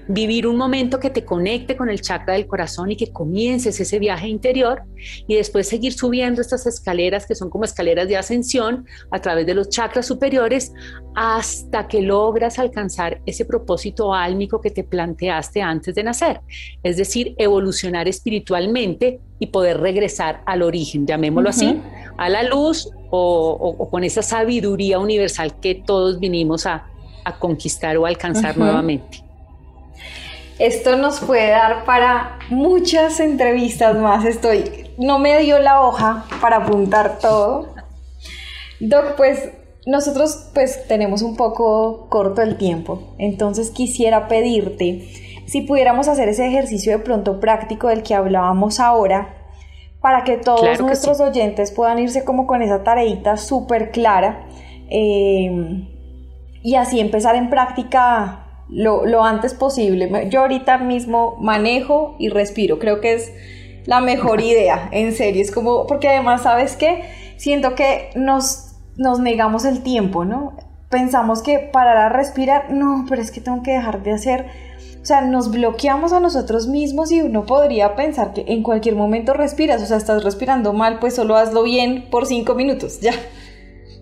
vivir 0.08 0.46
un 0.46 0.56
momento 0.56 0.98
que 1.00 1.10
te 1.10 1.24
conecte 1.24 1.76
con 1.76 1.88
el 1.88 2.00
chakra 2.00 2.34
del 2.34 2.46
corazón 2.46 2.90
y 2.90 2.96
que 2.96 3.12
comiences 3.12 3.78
ese 3.80 3.98
viaje 3.98 4.28
interior 4.28 4.82
y 5.26 5.36
después 5.36 5.68
seguir 5.68 5.92
subiendo 5.92 6.40
estas 6.40 6.66
escaleras 6.66 7.26
que 7.26 7.34
son 7.34 7.50
como 7.50 7.64
escaleras 7.64 8.08
de 8.08 8.16
ascensión 8.16 8.86
a 9.10 9.20
través 9.20 9.46
de 9.46 9.54
los 9.54 9.68
chakras 9.68 10.06
superiores 10.06 10.72
hasta 11.14 11.88
que 11.88 12.00
logras 12.00 12.58
alcanzar 12.58 13.20
ese 13.26 13.44
propósito 13.44 14.14
álmico 14.14 14.60
que 14.60 14.70
te 14.70 14.84
planteaste 14.84 15.60
antes 15.60 15.94
de 15.94 16.04
nacer, 16.04 16.40
es 16.82 16.96
decir, 16.96 17.34
evolucionar 17.38 18.08
espiritualmente 18.08 19.20
y 19.38 19.46
poder 19.48 19.80
regresar 19.80 20.42
al 20.46 20.62
origen, 20.62 21.06
llamémoslo 21.06 21.50
así, 21.50 21.80
a 22.16 22.28
la 22.28 22.42
luz 22.42 22.90
o, 23.10 23.88
con 23.90 24.04
esa 24.04 24.22
sabiduría 24.22 24.98
universal 24.98 25.58
que 25.60 25.74
todos 25.74 26.18
vinimos 26.18 26.66
a, 26.66 26.86
conquistar 27.38 27.94
o 27.98 28.06
alcanzar 28.06 28.56
nuevamente. 28.56 29.22
Esto 30.59 30.96
nos 30.96 31.20
puede 31.20 31.50
dar 31.50 31.84
para 31.84 32.38
muchas 32.50 33.20
entrevistas 33.20 33.96
más. 33.96 34.24
Estoy, 34.24 34.90
no 34.98 35.18
me 35.18 35.38
dio 35.38 35.59
la 35.61 35.82
hoja 35.82 36.24
para 36.40 36.56
apuntar 36.56 37.18
todo. 37.20 37.74
Doc, 38.80 39.14
pues 39.16 39.50
nosotros 39.86 40.50
pues 40.52 40.86
tenemos 40.86 41.22
un 41.22 41.36
poco 41.36 42.09
corto 42.11 42.42
el 42.42 42.59
tiempo, 42.59 43.14
entonces 43.18 43.70
quisiera 43.70 44.28
pedirte 44.28 45.09
si 45.46 45.62
pudiéramos 45.62 46.09
hacer 46.09 46.28
ese 46.28 46.46
ejercicio 46.46 46.92
de 46.92 47.02
pronto 47.02 47.40
práctico 47.40 47.88
del 47.88 48.02
que 48.02 48.14
hablábamos 48.14 48.80
ahora, 48.80 49.34
para 50.02 50.24
que 50.24 50.36
todos 50.36 50.78
nuestros 50.80 51.20
oyentes 51.20 51.72
puedan 51.72 51.98
irse 51.98 52.22
como 52.22 52.46
con 52.46 52.61
esa 52.61 52.84
tareita 52.84 53.38
súper 53.38 53.90
clara 53.90 54.46
eh, 54.90 55.86
y 56.62 56.74
así 56.74 57.00
empezar 57.00 57.34
en 57.34 57.48
práctica 57.48 58.47
lo, 58.70 59.24
antes 59.24 59.54
posible. 59.54 60.28
Yo 60.30 60.40
ahorita 60.40 60.78
mismo 60.78 61.36
manejo 61.40 62.16
y 62.18 62.28
respiro, 62.28 62.78
creo 62.78 63.00
que 63.00 63.14
es 63.14 63.32
la 63.86 64.00
mejor 64.00 64.40
idea, 64.42 64.88
en 64.92 65.14
serio, 65.14 65.42
es 65.42 65.50
como, 65.50 65.86
porque 65.86 66.08
además, 66.08 66.42
¿sabes 66.42 66.76
qué? 66.76 67.04
Siento 67.36 67.74
que 67.74 68.10
nos, 68.14 68.76
nos 68.96 69.20
negamos 69.20 69.64
el 69.64 69.82
tiempo, 69.82 70.24
¿no? 70.24 70.56
Pensamos 70.90 71.42
que 71.42 71.58
parar 71.58 71.96
a 71.98 72.08
respirar, 72.08 72.70
no, 72.70 73.04
pero 73.08 73.20
es 73.20 73.30
que 73.30 73.40
tengo 73.40 73.62
que 73.62 73.72
dejar 73.72 74.02
de 74.02 74.12
hacer, 74.12 74.46
o 75.00 75.04
sea, 75.04 75.20
nos 75.20 75.50
bloqueamos 75.50 76.12
a 76.12 76.20
nosotros 76.20 76.66
mismos 76.66 77.12
y 77.12 77.20
uno 77.20 77.44
podría 77.44 77.94
pensar 77.94 78.32
que 78.32 78.44
en 78.48 78.62
cualquier 78.62 78.96
momento 78.96 79.34
respiras, 79.34 79.82
o 79.82 79.86
sea, 79.86 79.98
estás 79.98 80.24
respirando 80.24 80.72
mal, 80.72 80.98
pues 80.98 81.14
solo 81.14 81.36
hazlo 81.36 81.62
bien 81.62 82.06
por 82.10 82.26
cinco 82.26 82.54
minutos, 82.54 83.00
ya 83.00 83.12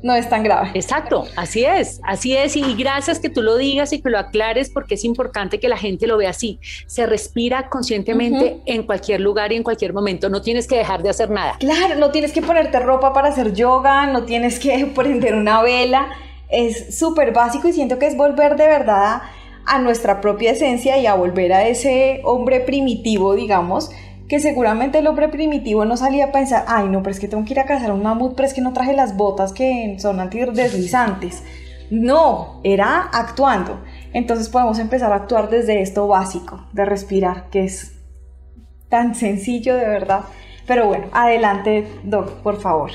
no 0.06 0.14
es 0.14 0.28
tan 0.28 0.42
grave. 0.42 0.70
Exacto, 0.74 1.26
así 1.36 1.64
es, 1.64 2.00
así 2.04 2.36
es. 2.36 2.56
Y 2.56 2.74
gracias 2.74 3.18
que 3.18 3.28
tú 3.28 3.42
lo 3.42 3.56
digas 3.56 3.92
y 3.92 4.00
que 4.00 4.08
lo 4.08 4.18
aclares 4.18 4.70
porque 4.70 4.94
es 4.94 5.04
importante 5.04 5.58
que 5.58 5.68
la 5.68 5.76
gente 5.76 6.06
lo 6.06 6.16
vea 6.16 6.30
así. 6.30 6.60
Se 6.86 7.06
respira 7.06 7.68
conscientemente 7.68 8.60
en 8.66 8.84
cualquier 8.84 9.20
lugar 9.20 9.52
y 9.52 9.56
en 9.56 9.64
cualquier 9.64 9.92
momento. 9.92 10.30
No 10.30 10.40
tienes 10.40 10.66
que 10.66 10.76
dejar 10.76 11.02
de 11.02 11.10
hacer 11.10 11.28
nada. 11.28 11.56
Claro, 11.58 11.96
no 11.96 12.10
tienes 12.10 12.32
que 12.32 12.40
ponerte 12.40 12.78
ropa 12.78 13.12
para 13.12 13.28
hacer 13.28 13.52
yoga, 13.52 14.06
no 14.06 14.22
tienes 14.22 14.58
que 14.58 14.86
prender 14.94 15.34
una 15.34 15.60
vela. 15.62 16.08
Es 16.48 16.96
súper 16.96 17.32
básico 17.32 17.68
y 17.68 17.72
siento 17.72 17.98
que 17.98 18.06
es 18.06 18.16
volver 18.16 18.54
de 18.54 18.66
verdad 18.68 19.22
a 19.66 19.80
nuestra 19.80 20.20
propia 20.20 20.52
esencia 20.52 20.96
y 20.98 21.06
a 21.06 21.14
volver 21.14 21.52
a 21.52 21.66
ese 21.66 22.20
hombre 22.22 22.60
primitivo, 22.60 23.34
digamos, 23.34 23.90
que 24.28 24.40
seguramente 24.40 24.98
el 24.98 25.06
hombre 25.06 25.28
primitivo 25.28 25.84
no 25.84 25.96
salía 25.96 26.26
a 26.26 26.32
pensar, 26.32 26.64
ay 26.66 26.88
no, 26.88 27.02
pero 27.02 27.12
es 27.12 27.20
que 27.20 27.28
tengo 27.28 27.44
que 27.44 27.52
ir 27.52 27.60
a 27.60 27.66
cazar 27.66 27.92
un 27.92 28.02
mamut, 28.02 28.34
pero 28.34 28.48
es 28.48 28.54
que 28.54 28.60
no 28.60 28.72
traje 28.72 28.92
las 28.92 29.16
botas 29.16 29.52
que 29.52 29.96
son 29.98 30.18
antideslizantes. 30.20 31.44
No, 31.90 32.60
era 32.64 33.08
actuando. 33.12 33.80
Entonces 34.12 34.48
podemos 34.48 34.78
empezar 34.78 35.12
a 35.12 35.16
actuar 35.16 35.48
desde 35.50 35.80
esto 35.80 36.08
básico, 36.08 36.66
de 36.72 36.84
respirar, 36.84 37.48
que 37.50 37.64
es 37.64 37.92
tan 38.88 39.14
sencillo 39.14 39.76
de 39.76 39.86
verdad. 39.86 40.22
Pero 40.66 40.88
bueno, 40.88 41.06
adelante, 41.12 41.86
Doc, 42.02 42.30
por 42.42 42.60
favor. 42.60 42.90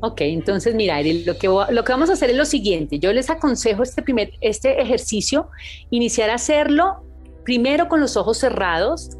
Ok, 0.00 0.22
entonces 0.22 0.74
mira, 0.74 1.00
lo 1.00 1.38
que, 1.38 1.46
lo 1.46 1.84
que 1.84 1.92
vamos 1.92 2.10
a 2.10 2.14
hacer 2.14 2.30
es 2.30 2.36
lo 2.36 2.44
siguiente. 2.44 2.98
Yo 2.98 3.12
les 3.12 3.30
aconsejo 3.30 3.84
este, 3.84 4.02
primer, 4.02 4.32
este 4.40 4.82
ejercicio, 4.82 5.48
iniciar 5.90 6.30
a 6.30 6.34
hacerlo 6.34 7.04
primero 7.44 7.88
con 7.88 8.00
los 8.00 8.16
ojos 8.16 8.38
cerrados, 8.38 9.10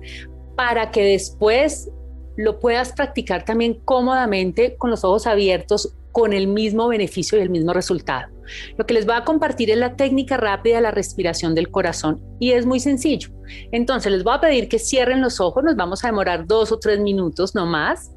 para 0.56 0.90
que 0.90 1.04
después 1.04 1.90
lo 2.36 2.58
puedas 2.58 2.92
practicar 2.92 3.44
también 3.44 3.80
cómodamente 3.84 4.76
con 4.76 4.90
los 4.90 5.04
ojos 5.04 5.26
abiertos 5.26 5.94
con 6.12 6.32
el 6.32 6.46
mismo 6.46 6.88
beneficio 6.88 7.38
y 7.38 7.42
el 7.42 7.50
mismo 7.50 7.72
resultado. 7.72 8.30
Lo 8.76 8.86
que 8.86 8.94
les 8.94 9.06
voy 9.06 9.16
a 9.16 9.24
compartir 9.24 9.70
es 9.70 9.78
la 9.78 9.96
técnica 9.96 10.36
rápida 10.36 10.76
de 10.76 10.82
la 10.82 10.90
respiración 10.90 11.54
del 11.54 11.70
corazón 11.70 12.20
y 12.38 12.52
es 12.52 12.66
muy 12.66 12.80
sencillo. 12.80 13.30
Entonces 13.70 14.12
les 14.12 14.24
voy 14.24 14.34
a 14.34 14.40
pedir 14.40 14.68
que 14.68 14.78
cierren 14.78 15.22
los 15.22 15.40
ojos, 15.40 15.64
nos 15.64 15.76
vamos 15.76 16.04
a 16.04 16.08
demorar 16.08 16.46
dos 16.46 16.70
o 16.70 16.78
tres 16.78 17.00
minutos 17.00 17.54
no 17.54 17.66
más. 17.66 18.12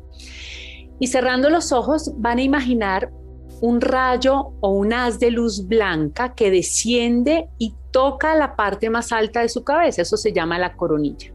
Y 1.00 1.08
cerrando 1.08 1.50
los 1.50 1.72
ojos 1.72 2.12
van 2.18 2.38
a 2.38 2.44
imaginar 2.44 3.12
un 3.62 3.82
rayo 3.82 4.54
o 4.60 4.70
un 4.70 4.94
haz 4.94 5.20
de 5.20 5.32
luz 5.32 5.68
blanca 5.68 6.36
que 6.36 6.52
desciende 6.52 7.50
y 7.58 7.74
toca 7.92 8.36
la 8.36 8.56
parte 8.56 8.90
más 8.90 9.12
alta 9.12 9.42
de 9.42 9.50
su 9.50 9.64
cabeza, 9.64 10.02
eso 10.02 10.18
se 10.18 10.34
llama 10.34 10.60
la 10.60 10.76
coronilla. 10.76 11.35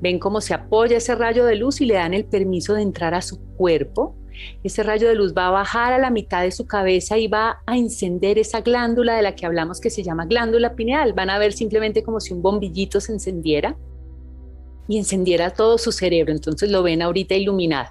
Ven 0.00 0.18
cómo 0.18 0.40
se 0.40 0.54
apoya 0.54 0.98
ese 0.98 1.14
rayo 1.14 1.44
de 1.44 1.56
luz 1.56 1.80
y 1.80 1.86
le 1.86 1.94
dan 1.94 2.14
el 2.14 2.24
permiso 2.24 2.74
de 2.74 2.82
entrar 2.82 3.14
a 3.14 3.22
su 3.22 3.38
cuerpo. 3.56 4.16
Ese 4.62 4.82
rayo 4.82 5.08
de 5.08 5.14
luz 5.14 5.32
va 5.34 5.48
a 5.48 5.50
bajar 5.50 5.92
a 5.92 5.98
la 5.98 6.10
mitad 6.10 6.42
de 6.42 6.52
su 6.52 6.66
cabeza 6.66 7.16
y 7.16 7.26
va 7.26 7.62
a 7.66 7.76
encender 7.76 8.38
esa 8.38 8.60
glándula 8.60 9.16
de 9.16 9.22
la 9.22 9.34
que 9.34 9.46
hablamos 9.46 9.80
que 9.80 9.90
se 9.90 10.02
llama 10.02 10.26
glándula 10.26 10.74
pineal. 10.74 11.14
Van 11.14 11.30
a 11.30 11.38
ver 11.38 11.52
simplemente 11.52 12.02
como 12.02 12.20
si 12.20 12.34
un 12.34 12.42
bombillito 12.42 13.00
se 13.00 13.12
encendiera 13.12 13.76
y 14.88 14.98
encendiera 14.98 15.50
todo 15.50 15.78
su 15.78 15.92
cerebro. 15.92 16.32
Entonces 16.32 16.70
lo 16.70 16.82
ven 16.82 17.02
ahorita 17.02 17.34
iluminado. 17.34 17.90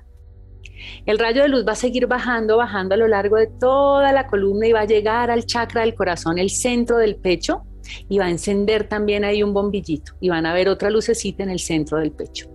El 1.06 1.20
rayo 1.20 1.42
de 1.42 1.50
luz 1.50 1.66
va 1.68 1.72
a 1.72 1.76
seguir 1.76 2.08
bajando, 2.08 2.58
bajando 2.58 2.96
a 2.96 2.98
lo 2.98 3.08
largo 3.08 3.38
de 3.38 3.48
toda 3.48 4.12
la 4.12 4.28
columna 4.28 4.68
y 4.68 4.72
va 4.72 4.82
a 4.82 4.86
llegar 4.86 5.32
al 5.32 5.46
chakra 5.46 5.82
del 5.82 5.96
corazón, 5.96 6.38
el 6.38 6.50
centro 6.50 6.98
del 6.98 7.16
pecho, 7.16 7.64
y 8.10 8.18
va 8.18 8.26
a 8.26 8.32
encender 8.32 8.88
también 8.88 9.24
ahí 9.24 9.44
un 9.44 9.54
bombillito 9.54 10.14
y 10.20 10.30
van 10.30 10.46
a 10.46 10.54
ver 10.54 10.70
otra 10.70 10.90
lucecita 10.90 11.44
en 11.44 11.50
el 11.50 11.60
centro 11.60 12.00
del 12.00 12.12
pecho. 12.12 12.50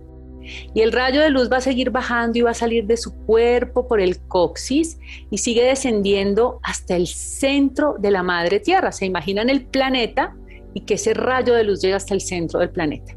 Y 0.73 0.81
el 0.81 0.91
rayo 0.91 1.21
de 1.21 1.29
luz 1.29 1.51
va 1.51 1.57
a 1.57 1.61
seguir 1.61 1.91
bajando 1.91 2.39
y 2.39 2.41
va 2.41 2.51
a 2.51 2.55
salir 2.55 2.85
de 2.85 2.97
su 2.97 3.13
cuerpo 3.25 3.87
por 3.87 4.01
el 4.01 4.19
coxis 4.27 4.97
y 5.29 5.37
sigue 5.37 5.63
descendiendo 5.63 6.59
hasta 6.63 6.95
el 6.95 7.07
centro 7.07 7.95
de 7.99 8.11
la 8.11 8.23
madre 8.23 8.59
Tierra. 8.59 8.91
Se 8.91 9.05
imaginan 9.05 9.49
el 9.49 9.65
planeta 9.65 10.35
y 10.73 10.81
que 10.81 10.95
ese 10.95 11.13
rayo 11.13 11.53
de 11.53 11.63
luz 11.63 11.81
llega 11.81 11.97
hasta 11.97 12.13
el 12.13 12.21
centro 12.21 12.59
del 12.59 12.71
planeta. 12.71 13.15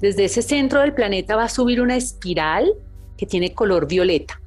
Desde 0.00 0.24
ese 0.24 0.42
centro 0.42 0.80
del 0.80 0.94
planeta 0.94 1.36
va 1.36 1.44
a 1.44 1.48
subir 1.48 1.80
una 1.80 1.96
espiral 1.96 2.72
que 3.16 3.26
tiene 3.26 3.52
color 3.52 3.86
violeta 3.86 4.40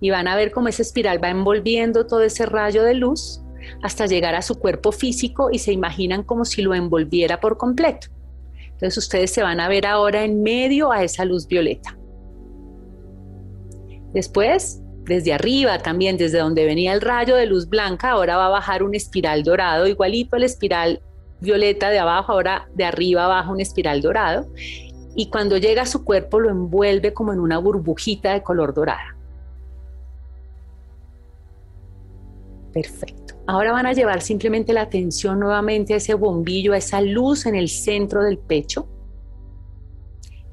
y 0.00 0.10
van 0.10 0.28
a 0.28 0.36
ver 0.36 0.50
cómo 0.50 0.68
esa 0.68 0.82
espiral 0.82 1.22
va 1.22 1.30
envolviendo 1.30 2.06
todo 2.06 2.22
ese 2.22 2.46
rayo 2.46 2.82
de 2.82 2.94
luz 2.94 3.40
hasta 3.82 4.06
llegar 4.06 4.34
a 4.34 4.42
su 4.42 4.58
cuerpo 4.58 4.92
físico 4.92 5.48
y 5.52 5.58
se 5.58 5.72
imaginan 5.72 6.22
como 6.22 6.44
si 6.44 6.62
lo 6.62 6.74
envolviera 6.74 7.40
por 7.40 7.56
completo. 7.56 8.08
Entonces 8.64 8.98
ustedes 8.98 9.30
se 9.30 9.42
van 9.42 9.60
a 9.60 9.68
ver 9.68 9.86
ahora 9.86 10.24
en 10.24 10.42
medio 10.42 10.90
a 10.90 11.02
esa 11.04 11.24
luz 11.24 11.46
violeta. 11.46 11.96
Después, 14.12 14.80
desde 15.04 15.32
arriba 15.32 15.78
también, 15.78 16.16
desde 16.16 16.38
donde 16.38 16.64
venía 16.64 16.92
el 16.92 17.00
rayo 17.00 17.36
de 17.36 17.46
luz 17.46 17.68
blanca, 17.68 18.10
ahora 18.10 18.36
va 18.36 18.46
a 18.46 18.50
bajar 18.50 18.82
un 18.82 18.94
espiral 18.94 19.42
dorado, 19.42 19.86
igualito 19.86 20.38
la 20.38 20.46
espiral 20.46 21.00
violeta 21.40 21.90
de 21.90 21.98
abajo, 21.98 22.32
ahora 22.32 22.68
de 22.74 22.84
arriba 22.84 23.26
baja 23.26 23.50
un 23.50 23.60
espiral 23.60 24.00
dorado. 24.00 24.48
Y 25.16 25.30
cuando 25.30 25.56
llega 25.58 25.82
a 25.82 25.86
su 25.86 26.04
cuerpo 26.04 26.40
lo 26.40 26.50
envuelve 26.50 27.12
como 27.12 27.32
en 27.32 27.40
una 27.40 27.58
burbujita 27.58 28.32
de 28.32 28.42
color 28.42 28.74
dorada. 28.74 29.16
Perfecto. 32.72 33.23
Ahora 33.46 33.72
van 33.72 33.86
a 33.86 33.92
llevar 33.92 34.22
simplemente 34.22 34.72
la 34.72 34.82
atención 34.82 35.38
nuevamente 35.38 35.94
a 35.94 35.98
ese 35.98 36.14
bombillo, 36.14 36.72
a 36.72 36.78
esa 36.78 37.00
luz 37.00 37.46
en 37.46 37.54
el 37.54 37.68
centro 37.68 38.22
del 38.22 38.38
pecho 38.38 38.88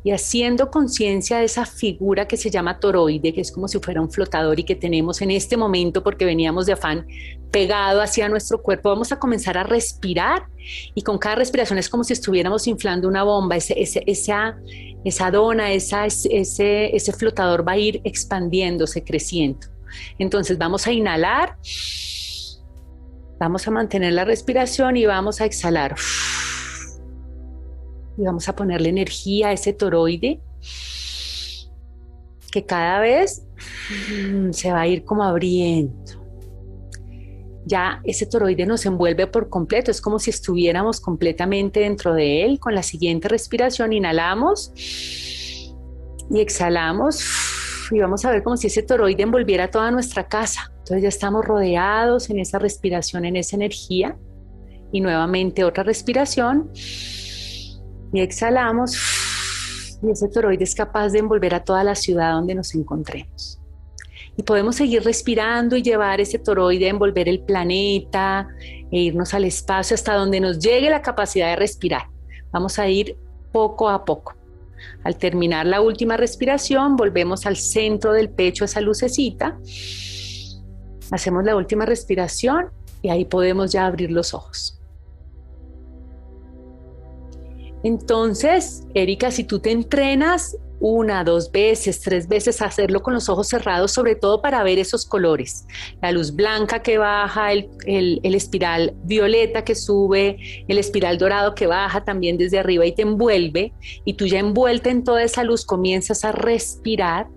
y 0.03 0.11
haciendo 0.11 0.71
conciencia 0.71 1.37
de 1.37 1.45
esa 1.45 1.65
figura 1.65 2.27
que 2.27 2.35
se 2.35 2.49
llama 2.49 2.79
toroide, 2.79 3.33
que 3.33 3.41
es 3.41 3.51
como 3.51 3.67
si 3.67 3.79
fuera 3.79 4.01
un 4.01 4.11
flotador 4.11 4.59
y 4.59 4.63
que 4.63 4.75
tenemos 4.75 5.21
en 5.21 5.31
este 5.31 5.57
momento 5.57 6.03
porque 6.03 6.25
veníamos 6.25 6.65
de 6.65 6.73
afán 6.73 7.05
pegado 7.51 8.01
hacia 8.01 8.27
nuestro 8.27 8.61
cuerpo, 8.61 8.89
vamos 8.89 9.11
a 9.11 9.19
comenzar 9.19 9.57
a 9.57 9.63
respirar 9.63 10.47
y 10.95 11.01
con 11.03 11.17
cada 11.17 11.35
respiración 11.35 11.77
es 11.77 11.87
como 11.87 12.03
si 12.03 12.13
estuviéramos 12.13 12.65
inflando 12.67 13.07
una 13.07 13.23
bomba, 13.23 13.57
ese, 13.57 13.75
esa, 13.77 14.57
esa 15.03 15.31
dona, 15.31 15.71
esa, 15.71 16.05
ese, 16.05 16.95
ese 16.95 17.13
flotador 17.13 17.67
va 17.67 17.73
a 17.73 17.77
ir 17.77 18.01
expandiéndose, 18.03 19.03
creciendo. 19.03 19.67
Entonces 20.17 20.57
vamos 20.57 20.87
a 20.87 20.91
inhalar. 20.91 21.57
Vamos 23.41 23.67
a 23.67 23.71
mantener 23.71 24.13
la 24.13 24.23
respiración 24.23 24.97
y 24.97 25.07
vamos 25.07 25.41
a 25.41 25.45
exhalar. 25.45 25.95
Y 28.15 28.21
vamos 28.21 28.47
a 28.47 28.55
ponerle 28.55 28.89
energía 28.89 29.47
a 29.47 29.51
ese 29.51 29.73
toroide 29.73 30.39
que 32.51 32.63
cada 32.67 32.99
vez 32.99 33.41
mm, 34.21 34.51
se 34.51 34.71
va 34.71 34.81
a 34.81 34.87
ir 34.87 35.03
como 35.05 35.23
abriendo. 35.23 36.23
Ya 37.65 37.99
ese 38.03 38.27
toroide 38.27 38.67
nos 38.67 38.85
envuelve 38.85 39.25
por 39.25 39.49
completo, 39.49 39.89
es 39.89 40.01
como 40.01 40.19
si 40.19 40.29
estuviéramos 40.29 41.01
completamente 41.01 41.79
dentro 41.79 42.13
de 42.13 42.45
él. 42.45 42.59
Con 42.59 42.75
la 42.75 42.83
siguiente 42.83 43.27
respiración 43.27 43.91
inhalamos 43.91 44.71
y 46.29 46.39
exhalamos 46.39 47.25
y 47.89 47.97
vamos 47.97 48.23
a 48.23 48.29
ver 48.29 48.43
como 48.43 48.55
si 48.55 48.67
ese 48.67 48.83
toroide 48.83 49.23
envolviera 49.23 49.71
toda 49.71 49.89
nuestra 49.89 50.27
casa. 50.27 50.70
Entonces 50.81 51.03
ya 51.03 51.09
estamos 51.09 51.45
rodeados 51.45 52.29
en 52.29 52.39
esa 52.39 52.57
respiración, 52.57 53.25
en 53.25 53.35
esa 53.35 53.55
energía. 53.55 54.17
Y 54.91 54.99
nuevamente 54.99 55.63
otra 55.63 55.83
respiración. 55.83 56.71
Y 58.11 58.19
exhalamos. 58.19 58.97
Y 60.03 60.09
ese 60.09 60.27
toroide 60.27 60.63
es 60.63 60.75
capaz 60.75 61.09
de 61.09 61.19
envolver 61.19 61.53
a 61.53 61.63
toda 61.63 61.83
la 61.83 61.95
ciudad 61.95 62.33
donde 62.33 62.55
nos 62.55 62.73
encontremos. 62.73 63.59
Y 64.35 64.43
podemos 64.43 64.75
seguir 64.75 65.03
respirando 65.03 65.77
y 65.77 65.83
llevar 65.83 66.19
ese 66.19 66.39
toroide 66.39 66.87
a 66.87 66.89
envolver 66.89 67.29
el 67.29 67.41
planeta 67.41 68.47
e 68.91 68.99
irnos 68.99 69.33
al 69.33 69.45
espacio 69.45 69.93
hasta 69.93 70.15
donde 70.15 70.39
nos 70.39 70.57
llegue 70.57 70.89
la 70.89 71.01
capacidad 71.01 71.49
de 71.49 71.57
respirar. 71.57 72.07
Vamos 72.51 72.79
a 72.79 72.87
ir 72.89 73.15
poco 73.51 73.87
a 73.87 74.03
poco. 74.03 74.33
Al 75.03 75.15
terminar 75.17 75.67
la 75.67 75.81
última 75.81 76.17
respiración, 76.17 76.95
volvemos 76.95 77.45
al 77.45 77.55
centro 77.55 78.13
del 78.13 78.29
pecho, 78.31 78.65
esa 78.65 78.81
lucecita 78.81 79.59
Hacemos 81.11 81.43
la 81.43 81.55
última 81.55 81.85
respiración 81.85 82.71
y 83.01 83.09
ahí 83.09 83.25
podemos 83.25 83.71
ya 83.71 83.85
abrir 83.85 84.11
los 84.11 84.33
ojos. 84.33 84.81
Entonces, 87.83 88.83
Erika, 88.93 89.31
si 89.31 89.43
tú 89.43 89.59
te 89.59 89.71
entrenas 89.71 90.55
una, 90.79 91.23
dos 91.23 91.51
veces, 91.51 92.01
tres 92.01 92.27
veces 92.27 92.61
hacerlo 92.61 93.01
con 93.03 93.13
los 93.13 93.29
ojos 93.29 93.47
cerrados, 93.47 93.91
sobre 93.91 94.15
todo 94.15 94.41
para 94.41 94.63
ver 94.63 94.79
esos 94.79 95.05
colores, 95.05 95.65
la 96.01 96.11
luz 96.11 96.35
blanca 96.35 96.81
que 96.81 96.97
baja, 96.97 97.53
el, 97.53 97.69
el, 97.85 98.35
espiral 98.35 98.95
violeta 99.03 99.63
que 99.63 99.75
sube, 99.75 100.37
el 100.67 100.77
espiral 100.79 101.19
dorado 101.19 101.53
que 101.53 101.67
baja 101.67 102.03
también 102.03 102.37
desde 102.37 102.57
arriba 102.57 102.85
y 102.85 102.93
te 102.93 103.03
envuelve, 103.03 103.73
y 104.05 104.15
tú 104.15 104.25
ya 104.25 104.39
envuelta 104.39 104.89
en 104.89 105.03
toda 105.03 105.21
esa 105.23 105.43
luz 105.43 105.65
comienzas 105.65 106.25
a 106.25 106.31
respirar 106.31 107.27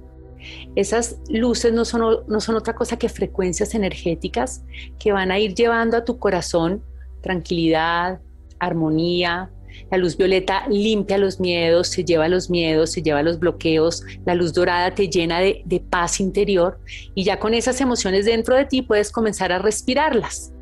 esas 0.75 1.19
luces 1.29 1.73
no 1.73 1.85
son, 1.85 2.57
otra 2.57 2.75
cosa 2.75 2.99
que 2.99 3.09
frecuencias 3.09 3.75
energéticas 3.75 4.65
que 4.99 5.13
van 5.13 5.31
a 5.31 5.39
ir 5.39 5.55
llevando 5.55 5.97
a 5.97 6.05
tu 6.05 6.19
corazón 6.19 6.83
tranquilidad, 7.23 8.21
armonía. 8.59 9.51
La 9.91 9.99
luz 9.99 10.17
violeta 10.17 10.69
limpia 10.69 11.19
los 11.19 11.41
miedos, 11.41 11.89
se 11.89 12.05
lleva 12.05 12.29
los 12.29 12.51
miedos, 12.51 12.93
se 12.93 13.03
lleva 13.03 13.23
los 13.23 13.39
bloqueos. 13.39 14.03
La 14.25 14.35
luz 14.35 14.53
dorada 14.53 14.95
te 14.95 15.09
llena 15.09 15.41
de 15.41 15.85
paz 15.91 16.21
interior 16.21 16.79
y 17.15 17.25
ya 17.25 17.39
con 17.39 17.55
esas 17.55 17.81
emociones 17.81 18.27
dentro 18.27 18.57
de 18.57 18.67
ti 18.67 18.83
puedes 18.83 19.11
comenzar 19.11 19.53
a 19.53 19.59
respirarlas. 19.59 20.55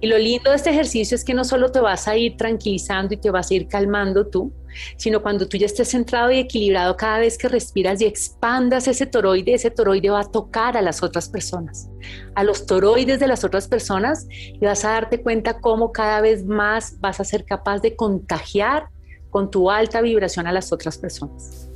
Y 0.00 0.06
lo 0.06 0.18
lindo 0.18 0.50
de 0.50 0.56
este 0.56 0.70
ejercicio 0.70 1.14
es 1.14 1.24
que 1.24 1.34
no 1.34 1.44
solo 1.44 1.70
te 1.70 1.80
vas 1.80 2.08
a 2.08 2.16
ir 2.16 2.36
tranquilizando 2.36 3.14
y 3.14 3.16
te 3.16 3.30
vas 3.30 3.50
a 3.50 3.54
ir 3.54 3.68
calmando 3.68 4.26
tú, 4.26 4.52
sino 4.96 5.22
cuando 5.22 5.46
tú 5.46 5.56
ya 5.56 5.66
estés 5.66 5.90
centrado 5.90 6.30
y 6.30 6.38
equilibrado 6.38 6.96
cada 6.96 7.18
vez 7.18 7.38
que 7.38 7.48
respiras 7.48 8.00
y 8.00 8.06
expandas 8.06 8.88
ese 8.88 9.06
toroide, 9.06 9.54
ese 9.54 9.70
toroide 9.70 10.10
va 10.10 10.20
a 10.20 10.30
tocar 10.30 10.76
a 10.76 10.82
las 10.82 11.02
otras 11.02 11.28
personas, 11.28 11.88
a 12.34 12.44
los 12.44 12.66
toroides 12.66 13.20
de 13.20 13.26
las 13.26 13.44
otras 13.44 13.68
personas 13.68 14.26
y 14.30 14.58
vas 14.58 14.84
a 14.84 14.90
darte 14.90 15.20
cuenta 15.20 15.60
cómo 15.60 15.92
cada 15.92 16.20
vez 16.20 16.44
más 16.44 17.00
vas 17.00 17.20
a 17.20 17.24
ser 17.24 17.44
capaz 17.44 17.80
de 17.80 17.96
contagiar 17.96 18.88
con 19.30 19.50
tu 19.50 19.70
alta 19.70 20.00
vibración 20.00 20.46
a 20.46 20.52
las 20.52 20.72
otras 20.72 20.98
personas. 20.98 21.68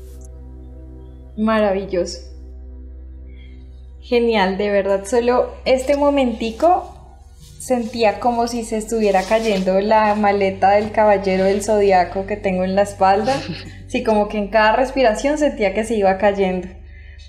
Maravilloso. 1.37 2.19
Genial, 4.01 4.57
de 4.57 4.71
verdad, 4.71 5.05
solo 5.05 5.55
este 5.65 5.97
momentico 5.97 6.96
sentía 7.67 8.21
como 8.21 8.47
si 8.47 8.63
se 8.63 8.77
estuviera 8.77 9.25
cayendo 9.25 9.81
la 9.81 10.15
maleta 10.15 10.71
del 10.71 10.93
caballero 10.93 11.43
del 11.43 11.65
zodiaco 11.65 12.25
que 12.25 12.37
tengo 12.37 12.63
en 12.63 12.77
la 12.77 12.83
espalda. 12.83 13.35
Sí, 13.89 14.03
como 14.03 14.27
que 14.27 14.37
en 14.37 14.49
cada 14.49 14.73
respiración 14.73 15.39
sentía 15.39 15.73
que 15.73 15.85
se 15.85 15.95
iba 15.95 16.19
cayendo. 16.19 16.67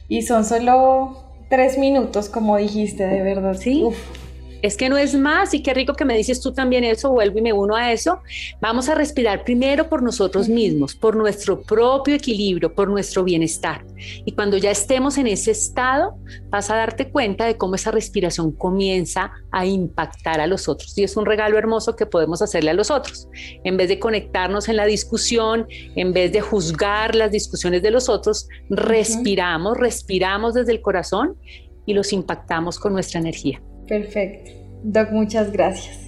Y 0.07 0.23
son 0.23 0.43
solo 0.43 1.23
tres 1.49 1.77
minutos, 1.77 2.29
como 2.29 2.57
dijiste, 2.57 3.05
de 3.05 3.21
verdad. 3.21 3.53
Sí 3.53 3.83
es 4.61 4.77
que 4.77 4.89
no 4.89 4.97
es 4.97 5.15
más 5.15 5.53
y 5.53 5.61
qué 5.61 5.73
rico 5.73 5.93
que 5.93 6.05
me 6.05 6.17
dices 6.17 6.41
tú 6.41 6.53
también 6.53 6.83
eso, 6.83 7.11
vuelvo 7.11 7.39
y 7.39 7.41
me 7.41 7.53
uno 7.53 7.75
a 7.75 7.91
eso. 7.91 8.19
Vamos 8.61 8.89
a 8.89 8.95
respirar 8.95 9.43
primero 9.43 9.89
por 9.89 10.01
nosotros 10.01 10.49
mismos, 10.49 10.95
por 10.95 11.15
nuestro 11.15 11.61
propio 11.61 12.15
equilibrio, 12.15 12.73
por 12.73 12.87
nuestro 12.87 13.23
bienestar. 13.23 13.85
Y 14.25 14.31
cuando 14.31 14.57
ya 14.57 14.71
estemos 14.71 15.17
en 15.17 15.27
ese 15.27 15.51
estado, 15.51 16.17
vas 16.49 16.69
a 16.69 16.75
darte 16.75 17.09
cuenta 17.09 17.45
de 17.45 17.57
cómo 17.57 17.75
esa 17.75 17.91
respiración 17.91 18.51
comienza 18.51 19.31
a 19.51 19.65
impactar 19.65 20.39
a 20.39 20.47
los 20.47 20.67
otros. 20.67 20.97
Y 20.97 21.03
es 21.03 21.17
un 21.17 21.25
regalo 21.25 21.57
hermoso 21.57 21.95
que 21.95 22.05
podemos 22.05 22.41
hacerle 22.41 22.71
a 22.71 22.73
los 22.73 22.91
otros. 22.91 23.27
En 23.63 23.77
vez 23.77 23.89
de 23.89 23.99
conectarnos 23.99 24.69
en 24.69 24.77
la 24.77 24.85
discusión, 24.85 25.67
en 25.95 26.13
vez 26.13 26.31
de 26.31 26.41
juzgar 26.41 27.15
las 27.15 27.31
discusiones 27.31 27.81
de 27.81 27.91
los 27.91 28.09
otros, 28.09 28.47
respiramos, 28.69 29.77
respiramos 29.77 30.53
desde 30.53 30.71
el 30.71 30.81
corazón 30.81 31.37
y 31.85 31.93
los 31.93 32.13
impactamos 32.13 32.79
con 32.79 32.93
nuestra 32.93 33.19
energía. 33.19 33.61
Perfecto. 33.87 34.51
Doc, 34.83 35.11
muchas 35.11 35.51
gracias. 35.51 36.07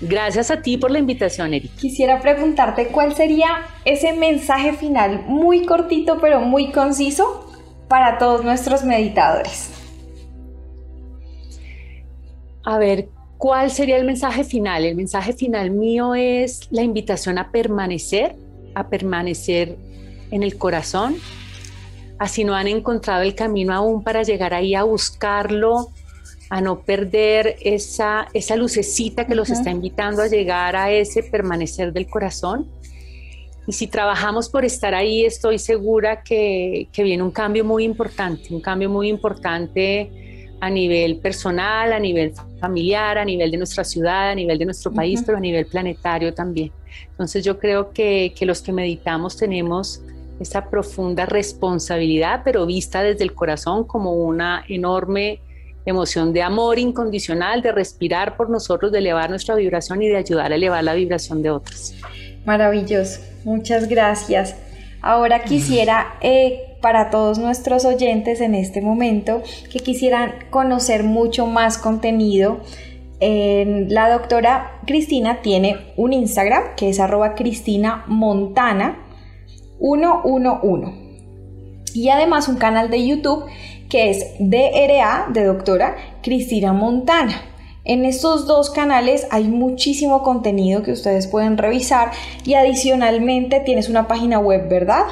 Gracias 0.00 0.50
a 0.50 0.62
ti 0.62 0.78
por 0.78 0.90
la 0.90 0.98
invitación, 0.98 1.52
Erika. 1.52 1.74
Quisiera 1.78 2.20
preguntarte 2.20 2.86
cuál 2.88 3.14
sería 3.14 3.48
ese 3.84 4.14
mensaje 4.14 4.72
final 4.72 5.24
muy 5.26 5.66
cortito 5.66 6.18
pero 6.20 6.40
muy 6.40 6.72
conciso 6.72 7.46
para 7.88 8.18
todos 8.18 8.44
nuestros 8.44 8.84
meditadores. 8.84 9.70
A 12.64 12.78
ver, 12.78 13.08
¿cuál 13.36 13.70
sería 13.70 13.96
el 13.96 14.04
mensaje 14.04 14.44
final? 14.44 14.84
El 14.84 14.94
mensaje 14.94 15.32
final 15.32 15.70
mío 15.70 16.14
es 16.14 16.68
la 16.70 16.82
invitación 16.82 17.36
a 17.36 17.50
permanecer, 17.50 18.36
a 18.74 18.88
permanecer 18.88 19.76
en 20.30 20.42
el 20.42 20.56
corazón. 20.56 21.16
Así 22.18 22.44
no 22.44 22.54
han 22.54 22.68
encontrado 22.68 23.22
el 23.22 23.34
camino 23.34 23.74
aún 23.74 24.02
para 24.02 24.22
llegar 24.22 24.54
ahí 24.54 24.74
a 24.74 24.84
buscarlo, 24.84 25.88
a 26.50 26.60
no 26.60 26.80
perder 26.80 27.56
esa, 27.62 28.26
esa 28.34 28.56
lucecita 28.56 29.24
que 29.24 29.36
los 29.36 29.50
está 29.50 29.70
invitando 29.70 30.20
a 30.22 30.26
llegar 30.26 30.74
a 30.74 30.90
ese 30.90 31.22
permanecer 31.22 31.92
del 31.92 32.08
corazón. 32.08 32.68
Y 33.68 33.72
si 33.72 33.86
trabajamos 33.86 34.48
por 34.48 34.64
estar 34.64 34.92
ahí, 34.92 35.24
estoy 35.24 35.60
segura 35.60 36.24
que, 36.24 36.88
que 36.92 37.04
viene 37.04 37.22
un 37.22 37.30
cambio 37.30 37.64
muy 37.64 37.84
importante, 37.84 38.52
un 38.52 38.60
cambio 38.60 38.90
muy 38.90 39.08
importante 39.08 40.10
a 40.60 40.68
nivel 40.68 41.18
personal, 41.18 41.92
a 41.92 42.00
nivel 42.00 42.32
familiar, 42.58 43.16
a 43.16 43.24
nivel 43.24 43.52
de 43.52 43.56
nuestra 43.56 43.84
ciudad, 43.84 44.30
a 44.30 44.34
nivel 44.34 44.58
de 44.58 44.64
nuestro 44.64 44.92
país, 44.92 45.22
pero 45.24 45.38
a 45.38 45.40
nivel 45.40 45.66
planetario 45.66 46.34
también. 46.34 46.72
Entonces 47.10 47.44
yo 47.44 47.60
creo 47.60 47.92
que, 47.92 48.34
que 48.36 48.44
los 48.44 48.60
que 48.60 48.72
meditamos 48.72 49.36
tenemos 49.36 50.02
esa 50.40 50.68
profunda 50.68 51.26
responsabilidad, 51.26 52.42
pero 52.44 52.66
vista 52.66 53.02
desde 53.02 53.22
el 53.22 53.34
corazón 53.34 53.84
como 53.84 54.14
una 54.14 54.64
enorme 54.68 55.40
emoción 55.90 56.32
de 56.32 56.42
amor 56.42 56.78
incondicional, 56.78 57.62
de 57.62 57.72
respirar 57.72 58.36
por 58.36 58.50
nosotros, 58.50 58.90
de 58.92 58.98
elevar 58.98 59.30
nuestra 59.30 59.54
vibración 59.54 60.02
y 60.02 60.08
de 60.08 60.16
ayudar 60.16 60.52
a 60.52 60.54
elevar 60.54 60.82
la 60.82 60.94
vibración 60.94 61.42
de 61.42 61.50
otros. 61.50 61.94
Maravilloso, 62.44 63.20
muchas 63.44 63.88
gracias. 63.88 64.56
Ahora 65.02 65.44
quisiera, 65.44 66.14
eh, 66.20 66.76
para 66.80 67.10
todos 67.10 67.38
nuestros 67.38 67.84
oyentes 67.84 68.40
en 68.40 68.54
este 68.54 68.80
momento, 68.80 69.42
que 69.70 69.80
quisieran 69.80 70.34
conocer 70.50 71.04
mucho 71.04 71.46
más 71.46 71.78
contenido, 71.78 72.60
la 73.20 74.08
doctora 74.10 74.80
Cristina 74.86 75.42
tiene 75.42 75.92
un 75.96 76.14
Instagram 76.14 76.74
que 76.76 76.88
es 76.88 77.00
arroba 77.00 77.34
Cristina 77.34 78.04
Montana 78.06 78.96
111 79.78 81.10
y 81.94 82.08
además 82.08 82.48
un 82.48 82.56
canal 82.56 82.90
de 82.90 83.06
YouTube 83.06 83.44
que 83.90 84.10
es 84.10 84.24
DRA 84.38 85.26
de 85.30 85.44
doctora 85.44 85.96
Cristina 86.22 86.72
Montana. 86.72 87.42
En 87.84 88.04
estos 88.04 88.46
dos 88.46 88.70
canales 88.70 89.26
hay 89.30 89.44
muchísimo 89.44 90.22
contenido 90.22 90.82
que 90.82 90.92
ustedes 90.92 91.26
pueden 91.26 91.56
revisar 91.58 92.12
y 92.44 92.54
adicionalmente 92.54 93.60
tienes 93.60 93.88
una 93.88 94.06
página 94.06 94.38
web, 94.38 94.68
¿verdad? 94.68 95.04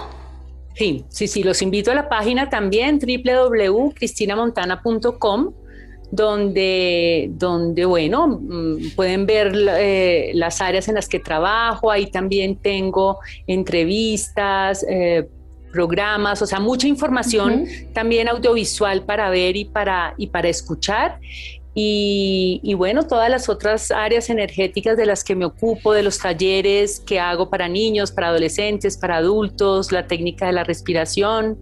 Sí, 0.74 1.04
sí, 1.08 1.26
sí, 1.26 1.42
los 1.42 1.60
invito 1.60 1.90
a 1.90 1.94
la 1.94 2.08
página 2.08 2.48
también 2.48 3.00
www.cristinamontana.com 3.00 5.52
donde, 6.10 7.30
donde, 7.32 7.84
bueno, 7.84 8.28
mm, 8.28 8.94
pueden 8.96 9.26
ver 9.26 9.52
eh, 9.78 10.30
las 10.34 10.60
áreas 10.60 10.88
en 10.88 10.94
las 10.94 11.08
que 11.08 11.20
trabajo, 11.20 11.90
ahí 11.90 12.06
también 12.06 12.56
tengo 12.56 13.18
entrevistas, 13.46 14.84
eh, 14.88 15.28
programas, 15.72 16.42
o 16.42 16.46
sea, 16.46 16.60
mucha 16.60 16.86
información 16.86 17.66
también 17.92 18.28
audiovisual 18.28 19.04
para 19.04 19.30
ver 19.30 19.56
y 19.56 19.64
para, 19.64 20.14
y 20.16 20.28
para 20.28 20.48
escuchar. 20.48 21.20
Y, 21.80 22.74
bueno, 22.74 23.06
todas 23.06 23.30
las 23.30 23.48
otras 23.48 23.92
áreas 23.92 24.30
energéticas 24.30 24.96
de 24.96 25.06
las 25.06 25.22
que 25.22 25.36
me 25.36 25.44
ocupo, 25.44 25.92
de 25.92 26.02
los 26.02 26.18
talleres 26.18 26.98
que 26.98 27.20
hago 27.20 27.50
para 27.50 27.68
niños, 27.68 28.10
para 28.10 28.28
adolescentes, 28.28 28.96
para 28.96 29.18
adultos, 29.18 29.92
la 29.92 30.08
técnica 30.08 30.46
de 30.46 30.54
la 30.54 30.64
respiración. 30.64 31.56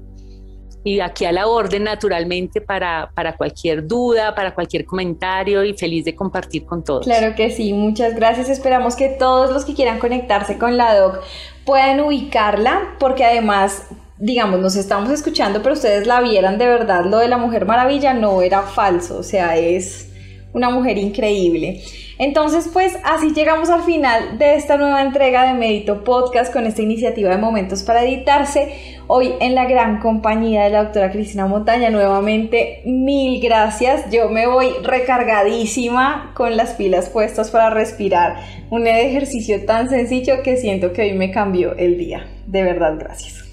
Y 0.86 1.00
aquí 1.00 1.24
a 1.24 1.32
la 1.32 1.48
orden, 1.48 1.82
naturalmente, 1.82 2.60
para, 2.60 3.10
para 3.12 3.36
cualquier 3.36 3.86
duda, 3.86 4.34
para 4.36 4.54
cualquier 4.54 4.84
comentario 4.84 5.64
y 5.64 5.74
feliz 5.74 6.04
de 6.04 6.14
compartir 6.14 6.64
con 6.64 6.84
todos. 6.84 7.04
Claro 7.04 7.34
que 7.34 7.50
sí, 7.50 7.72
muchas 7.72 8.14
gracias. 8.14 8.48
Esperamos 8.48 8.94
que 8.94 9.08
todos 9.08 9.50
los 9.50 9.64
que 9.64 9.74
quieran 9.74 9.98
conectarse 9.98 10.58
con 10.58 10.76
la 10.76 10.96
DOC 10.96 11.22
puedan 11.64 12.00
ubicarla, 12.00 12.94
porque 13.00 13.24
además 13.24 13.88
digamos, 14.18 14.60
nos 14.60 14.76
estamos 14.76 15.10
escuchando, 15.10 15.60
pero 15.60 15.74
ustedes 15.74 16.06
la 16.06 16.20
vieran 16.20 16.56
de 16.56 16.66
verdad, 16.66 17.04
lo 17.04 17.18
de 17.18 17.28
la 17.28 17.36
Mujer 17.36 17.66
Maravilla 17.66 18.14
no 18.14 18.40
era 18.40 18.62
falso, 18.62 19.18
o 19.18 19.22
sea, 19.22 19.58
es 19.58 20.08
una 20.52 20.70
mujer 20.70 20.98
increíble. 20.98 21.82
Entonces, 22.18 22.70
pues 22.72 22.96
así 23.04 23.34
llegamos 23.34 23.68
al 23.68 23.82
final 23.82 24.38
de 24.38 24.54
esta 24.54 24.78
nueva 24.78 25.02
entrega 25.02 25.44
de 25.46 25.58
Medito 25.58 26.02
Podcast 26.02 26.52
con 26.52 26.66
esta 26.66 26.80
iniciativa 26.80 27.30
de 27.30 27.36
Momentos 27.36 27.82
para 27.82 28.04
Editarse. 28.04 28.72
Hoy 29.06 29.34
en 29.40 29.54
la 29.54 29.66
gran 29.66 30.00
compañía 30.00 30.64
de 30.64 30.70
la 30.70 30.84
doctora 30.84 31.12
Cristina 31.12 31.46
Montaña, 31.46 31.90
nuevamente 31.90 32.80
mil 32.86 33.40
gracias. 33.40 34.10
Yo 34.10 34.30
me 34.30 34.46
voy 34.46 34.70
recargadísima 34.82 36.32
con 36.34 36.56
las 36.56 36.72
pilas 36.72 37.10
puestas 37.10 37.50
para 37.50 37.68
respirar. 37.70 38.36
Un 38.70 38.86
ejercicio 38.86 39.64
tan 39.66 39.90
sencillo 39.90 40.42
que 40.42 40.56
siento 40.56 40.92
que 40.92 41.02
hoy 41.02 41.12
me 41.12 41.30
cambió 41.30 41.76
el 41.76 41.98
día. 41.98 42.26
De 42.46 42.62
verdad, 42.62 42.96
gracias. 42.98 43.45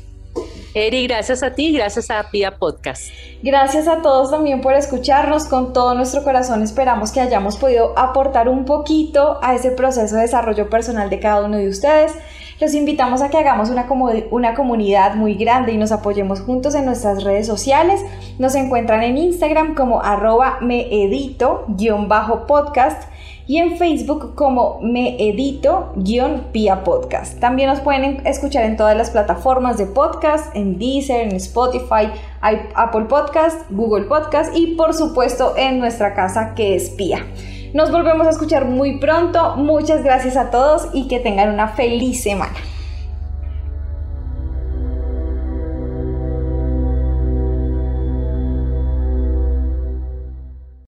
Eri, 0.76 1.06
gracias 1.06 1.44
a 1.44 1.54
ti, 1.54 1.72
gracias 1.72 2.10
a 2.10 2.32
Pia 2.32 2.58
Podcast. 2.58 3.12
Gracias 3.44 3.88
a 3.88 4.02
todos 4.02 4.32
también 4.32 4.62
por 4.62 4.74
escucharnos. 4.74 5.46
Con 5.46 5.72
todo 5.72 5.94
nuestro 5.94 6.24
corazón 6.24 6.64
esperamos 6.64 7.12
que 7.12 7.22
hayamos 7.22 7.58
podido 7.58 7.94
aportar 7.98 8.50
un 8.50 8.66
poquito 8.66 9.38
a 9.44 9.54
ese 9.54 9.70
proceso 9.70 10.16
de 10.16 10.24
desarrollo 10.24 10.72
personal 10.72 11.12
de 11.12 11.20
cada 11.20 11.46
uno 11.46 11.58
de 11.58 11.70
ustedes. 11.70 12.14
Los 12.60 12.74
invitamos 12.74 13.22
a 13.22 13.30
que 13.30 13.38
hagamos 13.38 13.70
una, 13.70 13.86
una 14.32 14.56
comunidad 14.56 15.14
muy 15.14 15.36
grande 15.36 15.74
y 15.74 15.78
nos 15.78 15.92
apoyemos 15.92 16.42
juntos 16.42 16.74
en 16.74 16.86
nuestras 16.86 17.24
redes 17.24 17.46
sociales. 17.46 18.02
Nos 18.40 18.56
encuentran 18.56 19.04
en 19.04 19.18
Instagram 19.18 19.76
como 19.76 20.02
arroba 20.02 20.58
meedito-podcast 20.62 23.12
y 23.48 23.58
en 23.58 23.78
Facebook 23.78 24.36
como 24.36 24.80
Me 24.82 25.18
Edito-Pia 25.20 26.84
Podcast. 26.84 27.39
También 27.39 27.70
nos 27.70 27.80
pueden 27.82 28.26
escuchar 28.26 28.66
en 28.66 28.78
todas 28.78 28.96
las 28.96 29.10
plataformas 29.10 29.78
de 29.78 29.86
podcast, 29.86 30.56
en 30.56 30.78
Deezer, 30.78 31.28
en 31.28 31.36
Spotify, 31.36 32.12
Apple 32.41 33.06
Podcast, 33.06 33.70
Google 33.70 34.06
Podcast 34.06 34.56
y 34.56 34.76
por 34.76 34.94
supuesto 34.94 35.56
en 35.58 35.80
nuestra 35.80 36.14
casa 36.14 36.54
que 36.56 36.76
es 36.76 36.89
Pia. 36.89 37.26
Nos 37.74 37.91
volvemos 37.91 38.28
a 38.28 38.30
escuchar 38.30 38.66
muy 38.66 39.00
pronto. 39.00 39.56
Muchas 39.56 40.04
gracias 40.04 40.38
a 40.38 40.52
todos 40.52 40.89
y 40.94 41.08
que 41.08 41.20
tengan 41.20 41.52
una 41.52 41.70
feliz 41.70 42.22
semana. 42.22 42.54